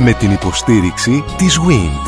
Με 0.00 0.12
την 0.12 0.30
υποστήριξη 0.30 1.24
της 1.36 1.58
WIND. 1.58 2.06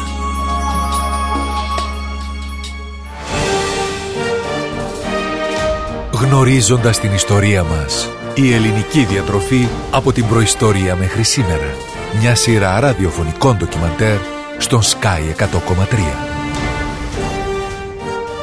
Γνωρίζοντας 6.13 7.01
την 7.01 7.13
ιστορία 7.13 7.65
μας. 7.65 8.11
Η 8.35 8.53
ελληνική 8.53 9.05
διατροφή 9.05 9.69
από 9.91 10.13
την 10.13 10.27
προϊστορία 10.27 10.97
μέχρι 10.97 11.23
σήμερα. 11.23 11.75
Μια 12.21 12.35
σειρά 12.35 12.81
ραδιοφωνικών 12.81 13.57
ντοκιμαντέρ 13.57 14.19
στον 14.59 14.81
Sky 14.83 15.35
100,3. 15.37 15.47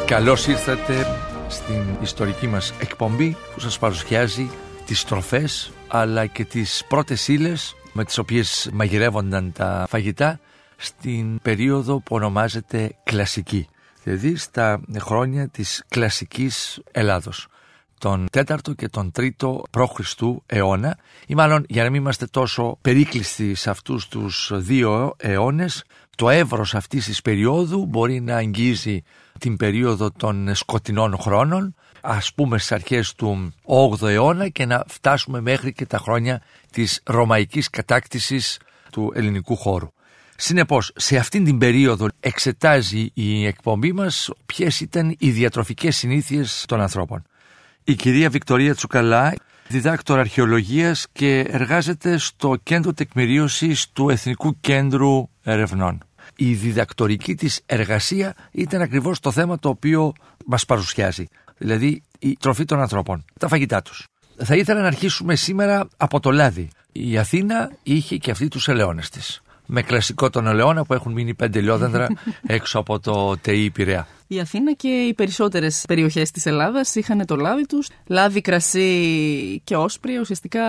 Καλώς 0.06 0.48
ήρθατε 0.48 1.08
στην 1.48 1.84
ιστορική 2.02 2.48
μας 2.48 2.74
εκπομπή 2.80 3.38
που 3.54 3.60
σας 3.60 3.80
παρουσιάζει 3.80 4.50
τις 4.86 5.04
τροφές 5.04 5.72
αλλά 5.88 6.26
και 6.26 6.46
τις 6.46 6.84
πρώτες 6.88 7.28
ύλες 7.28 7.76
με 7.98 8.06
τις 8.06 8.18
οποίες 8.18 8.70
μαγειρεύονταν 8.74 9.52
τα 9.52 9.86
φαγητά 9.90 10.40
στην 10.76 11.40
περίοδο 11.42 12.00
που 12.00 12.16
ονομάζεται 12.16 12.96
κλασική. 13.04 13.68
Δηλαδή 14.04 14.36
στα 14.36 14.82
χρόνια 15.00 15.48
της 15.48 15.84
κλασικής 15.88 16.82
Ελλάδος 16.92 17.48
τον 18.00 18.28
4ο 18.34 18.76
και 18.76 18.90
τον 18.90 19.12
3ο 19.16 19.62
π.Χ. 19.70 20.22
αιώνα 20.46 20.98
ή 21.28 21.36
μάλλον 21.36 21.66
για 21.68 21.84
να 21.84 21.90
μην 21.90 22.02
είμαστε 22.02 22.26
τόσο 22.26 22.78
περίκλειστοι 22.82 23.56
σε 23.56 23.70
αυτούς 23.70 24.08
τους 24.08 24.52
δύο 24.54 25.14
αιώνες 25.18 25.84
το 26.16 26.30
εύρος 26.30 26.76
αυτής 26.76 27.06
της 27.06 27.22
περίοδου 27.22 27.86
μπορεί 27.86 28.22
να 28.22 28.36
αγγίζει 28.36 29.04
την 29.40 29.58
περίοδο 29.58 30.12
των 30.12 30.56
σκοτεινών 30.56 31.18
χρόνων 31.18 31.76
ας 32.02 32.34
πούμε 32.34 32.58
στις 32.58 32.72
αρχές 32.72 33.16
του 33.16 33.54
8ου 33.66 34.08
αιώνα 34.08 34.48
και 34.48 34.66
να 34.66 34.84
φτάσουμε 34.88 35.42
μέχρι 35.42 35.74
και 35.74 35.86
τα 35.86 35.98
χρόνια 35.98 36.42
της 36.78 37.02
ρωμαϊκής 37.04 37.70
κατάκτησης 37.70 38.60
του 38.92 39.12
ελληνικού 39.16 39.56
χώρου. 39.56 39.88
Συνεπώς, 40.36 40.92
σε 40.96 41.18
αυτήν 41.18 41.44
την 41.44 41.58
περίοδο 41.58 42.08
εξετάζει 42.20 43.10
η 43.14 43.46
εκπομπή 43.46 43.94
μας 43.94 44.30
ποιες 44.46 44.80
ήταν 44.80 45.16
οι 45.20 45.30
διατροφικές 45.30 45.96
συνήθειες 45.98 46.66
των 46.68 46.82
ανθρώπων. 46.82 47.24
Η 47.84 47.96
κυρία 47.96 48.30
Βικτωρία 48.30 48.76
Τσουκαλά, 48.76 49.34
διδάκτορα 49.68 50.20
αρχαιολογίας 50.20 51.08
και 51.12 51.40
εργάζεται 51.40 52.18
στο 52.18 52.56
κέντρο 52.64 52.94
τεκμηρίωσης 52.94 53.90
του 53.92 54.10
Εθνικού 54.10 54.60
Κέντρου 54.60 55.30
Ερευνών. 55.44 56.04
Η 56.36 56.54
διδακτορική 56.54 57.36
της 57.36 57.62
εργασία 57.66 58.34
ήταν 58.52 58.82
ακριβώς 58.82 59.20
το 59.20 59.32
θέμα 59.32 59.60
το 59.60 59.70
οποίο 59.70 60.14
μας 60.46 60.66
παρουσιάζει, 60.66 61.28
δηλαδή 61.58 62.04
η 62.20 62.38
τροφή 62.40 62.66
των 62.66 62.80
ανθρώπων, 62.80 63.26
τα 63.40 63.48
φαγητά 63.48 63.82
τους. 63.82 64.08
Θα 64.38 64.56
ήθελα 64.56 64.82
να 64.82 64.88
αρχίσουμε 64.88 65.36
σήμερα 65.36 65.88
από 65.98 66.20
το 66.20 66.32
λάδι. 66.32 66.70
Η 66.92 67.18
Αθήνα 67.18 67.72
είχε 67.84 68.18
και 68.18 68.32
αυτή 68.32 68.48
τους 68.48 68.68
ελαιώνες 68.68 69.10
της. 69.10 69.42
Με 69.66 69.82
κλασικό 69.82 70.30
τον 70.30 70.48
ελαιόνα 70.48 70.86
που 70.86 70.94
έχουν 70.94 71.12
μείνει 71.12 71.34
πέντε 71.34 71.62
λιόδεντρα 71.62 72.08
έξω 72.58 72.80
από 72.80 73.00
το 73.00 73.38
ΤΕΙ 73.38 73.70
Πειραιά. 73.70 74.08
Η 74.28 74.40
Αθήνα 74.40 74.74
και 74.74 74.88
οι 74.88 75.14
περισσότερες 75.14 75.84
περιοχές 75.88 76.32
της 76.32 76.46
Ελλάδας 76.46 76.96
είχαν 76.96 77.26
το 77.26 77.36
λάδι 77.36 77.66
τους. 77.66 77.88
Λάδι, 78.08 78.42
κρασί 78.42 79.62
και 79.64 79.76
όσπρι, 79.76 80.18
ουσιαστικά 80.18 80.64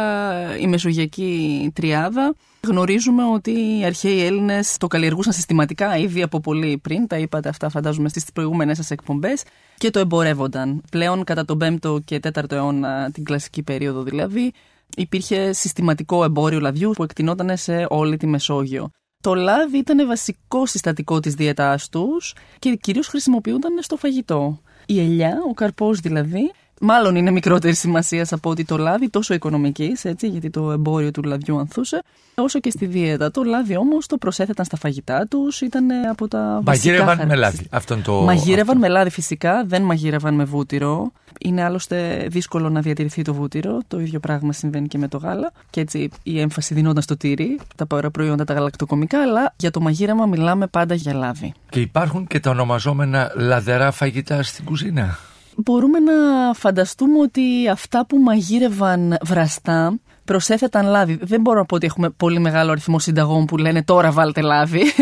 η 0.59 0.67
μεσογειακή 0.67 1.71
τριάδα. 1.75 2.35
Γνωρίζουμε 2.67 3.25
ότι 3.25 3.51
οι 3.51 3.85
αρχαίοι 3.85 4.25
Έλληνες 4.25 4.77
το 4.77 4.87
καλλιεργούσαν 4.87 5.33
συστηματικά 5.33 5.97
ήδη 5.97 6.23
από 6.23 6.41
πολύ 6.41 6.79
πριν. 6.79 7.07
Τα 7.07 7.19
είπατε 7.19 7.49
αυτά, 7.49 7.69
φαντάζομαι, 7.69 8.09
στις 8.09 8.25
προηγούμενες 8.33 8.77
σας 8.77 8.91
εκπομπές. 8.91 9.43
Και 9.77 9.91
το 9.91 9.99
εμπορεύονταν. 9.99 10.83
Πλέον 10.91 11.25
κατά 11.25 11.45
τον 11.45 11.59
5ο 11.63 11.99
και 12.05 12.21
4ο 12.23 12.53
αιώνα, 12.53 13.11
την 13.11 13.25
κλασική 13.25 13.63
περίοδο 13.63 14.03
δηλαδή, 14.03 14.53
υπήρχε 14.97 15.53
συστηματικό 15.53 16.25
εμπόριο 16.25 16.61
λαδιού 16.61 16.91
που 16.91 17.03
εκτινόταν 17.03 17.57
σε 17.57 17.87
όλη 17.89 18.17
τη 18.17 18.27
Μεσόγειο. 18.27 18.91
Το 19.21 19.35
λάδι 19.35 19.79
ήταν 19.79 20.07
βασικό 20.07 20.67
συστατικό 20.67 21.21
της 21.21 21.35
διαιτάς 21.35 21.89
τους 21.89 22.35
και 22.59 22.75
κυρίως 22.75 23.07
χρησιμοποιούνταν 23.07 23.73
στο 23.81 23.97
φαγητό. 23.97 24.61
Η 24.87 25.01
ελιά, 25.01 25.39
ο 25.49 25.55
καρπός 25.55 26.01
δηλαδή, 26.01 26.51
μάλλον 26.81 27.17
είναι 27.17 27.31
μικρότερη 27.31 27.75
σημασία 27.75 28.27
από 28.31 28.51
ότι 28.51 28.65
το 28.65 28.77
λάδι, 28.77 29.11
τόσο 29.11 29.35
οικονομικής, 29.35 30.05
έτσι, 30.05 30.29
γιατί 30.29 30.51
το 30.51 30.71
εμπόριο 30.71 31.11
του 31.11 31.23
λαδιού 31.23 31.59
ανθούσε, 31.59 32.03
όσο 32.35 32.61
και 32.61 32.71
στη 32.71 32.87
δίαιτα. 32.87 33.31
Το 33.31 33.43
λάδι 33.43 33.77
όμως 33.77 34.07
το 34.07 34.17
προσέθεταν 34.17 34.65
στα 34.65 34.77
φαγητά 34.77 35.27
τους, 35.27 35.61
ήταν 35.61 35.91
από 36.11 36.29
τα 36.29 36.61
βασικά. 36.63 36.91
Μαγείρευαν 36.93 37.27
με 37.27 37.35
λάδι. 37.35 37.67
Αυτό 37.71 37.97
το... 37.97 38.13
Μαγείρευαν 38.13 38.77
αυτό. 38.77 38.79
με 38.79 38.89
λάδι 38.89 39.11
φυσικά, 39.11 39.65
δεν 39.67 39.83
μαγείρευαν 39.83 40.35
με 40.35 40.45
βούτυρο. 40.45 41.13
Είναι 41.41 41.65
άλλωστε 41.65 42.27
δύσκολο 42.31 42.69
να 42.69 42.81
διατηρηθεί 42.81 43.23
το 43.23 43.35
βούτυρο. 43.35 43.79
Το 43.89 44.01
ίδιο 44.01 44.21
πράγμα 44.21 44.53
συμβαίνει 44.53 44.89
και 44.89 44.99
με 44.99 45.09
το 45.09 45.19
γάλα. 45.19 45.53
Και 45.71 45.81
έτσι 45.81 46.11
η 46.23 46.41
έμφαση 46.41 46.75
δίνονταν 46.75 47.03
στο 47.03 47.17
τύρι, 47.17 47.59
τα 47.77 47.87
παραπροϊόντα 47.87 48.45
τα 48.45 48.55
γαλακτοκομικά, 48.55 49.23
αλλά 49.23 49.55
για 49.57 49.71
το 49.71 49.81
μαγείρεμα 49.81 50.27
μιλάμε 50.27 50.67
πάντα 50.67 50.95
για 50.95 51.15
λάδι. 51.15 51.53
Και 51.71 51.81
υπάρχουν 51.81 52.27
και 52.27 52.41
τα 52.41 52.51
ονομαζόμενα 52.51 53.33
λαδερά 53.37 53.91
φαγητά 53.91 54.43
στην 54.43 54.65
κουζίνα 54.65 55.19
μπορούμε 55.65 55.99
να 55.99 56.13
φανταστούμε 56.55 57.19
ότι 57.19 57.69
αυτά 57.69 58.07
που 58.07 58.19
μαγείρευαν 58.19 59.17
βραστά 59.23 59.99
προσέθεταν 60.25 60.87
λάδι. 60.87 61.19
Δεν 61.23 61.41
μπορώ 61.41 61.59
να 61.59 61.65
πω 61.65 61.75
ότι 61.75 61.87
έχουμε 61.87 62.11
πολύ 62.11 62.39
μεγάλο 62.39 62.71
αριθμό 62.71 62.99
συνταγών 62.99 63.45
που 63.45 63.57
λένε 63.57 63.83
τώρα 63.83 64.13
βάλτε 64.13 64.41
λάδι. 64.41 64.83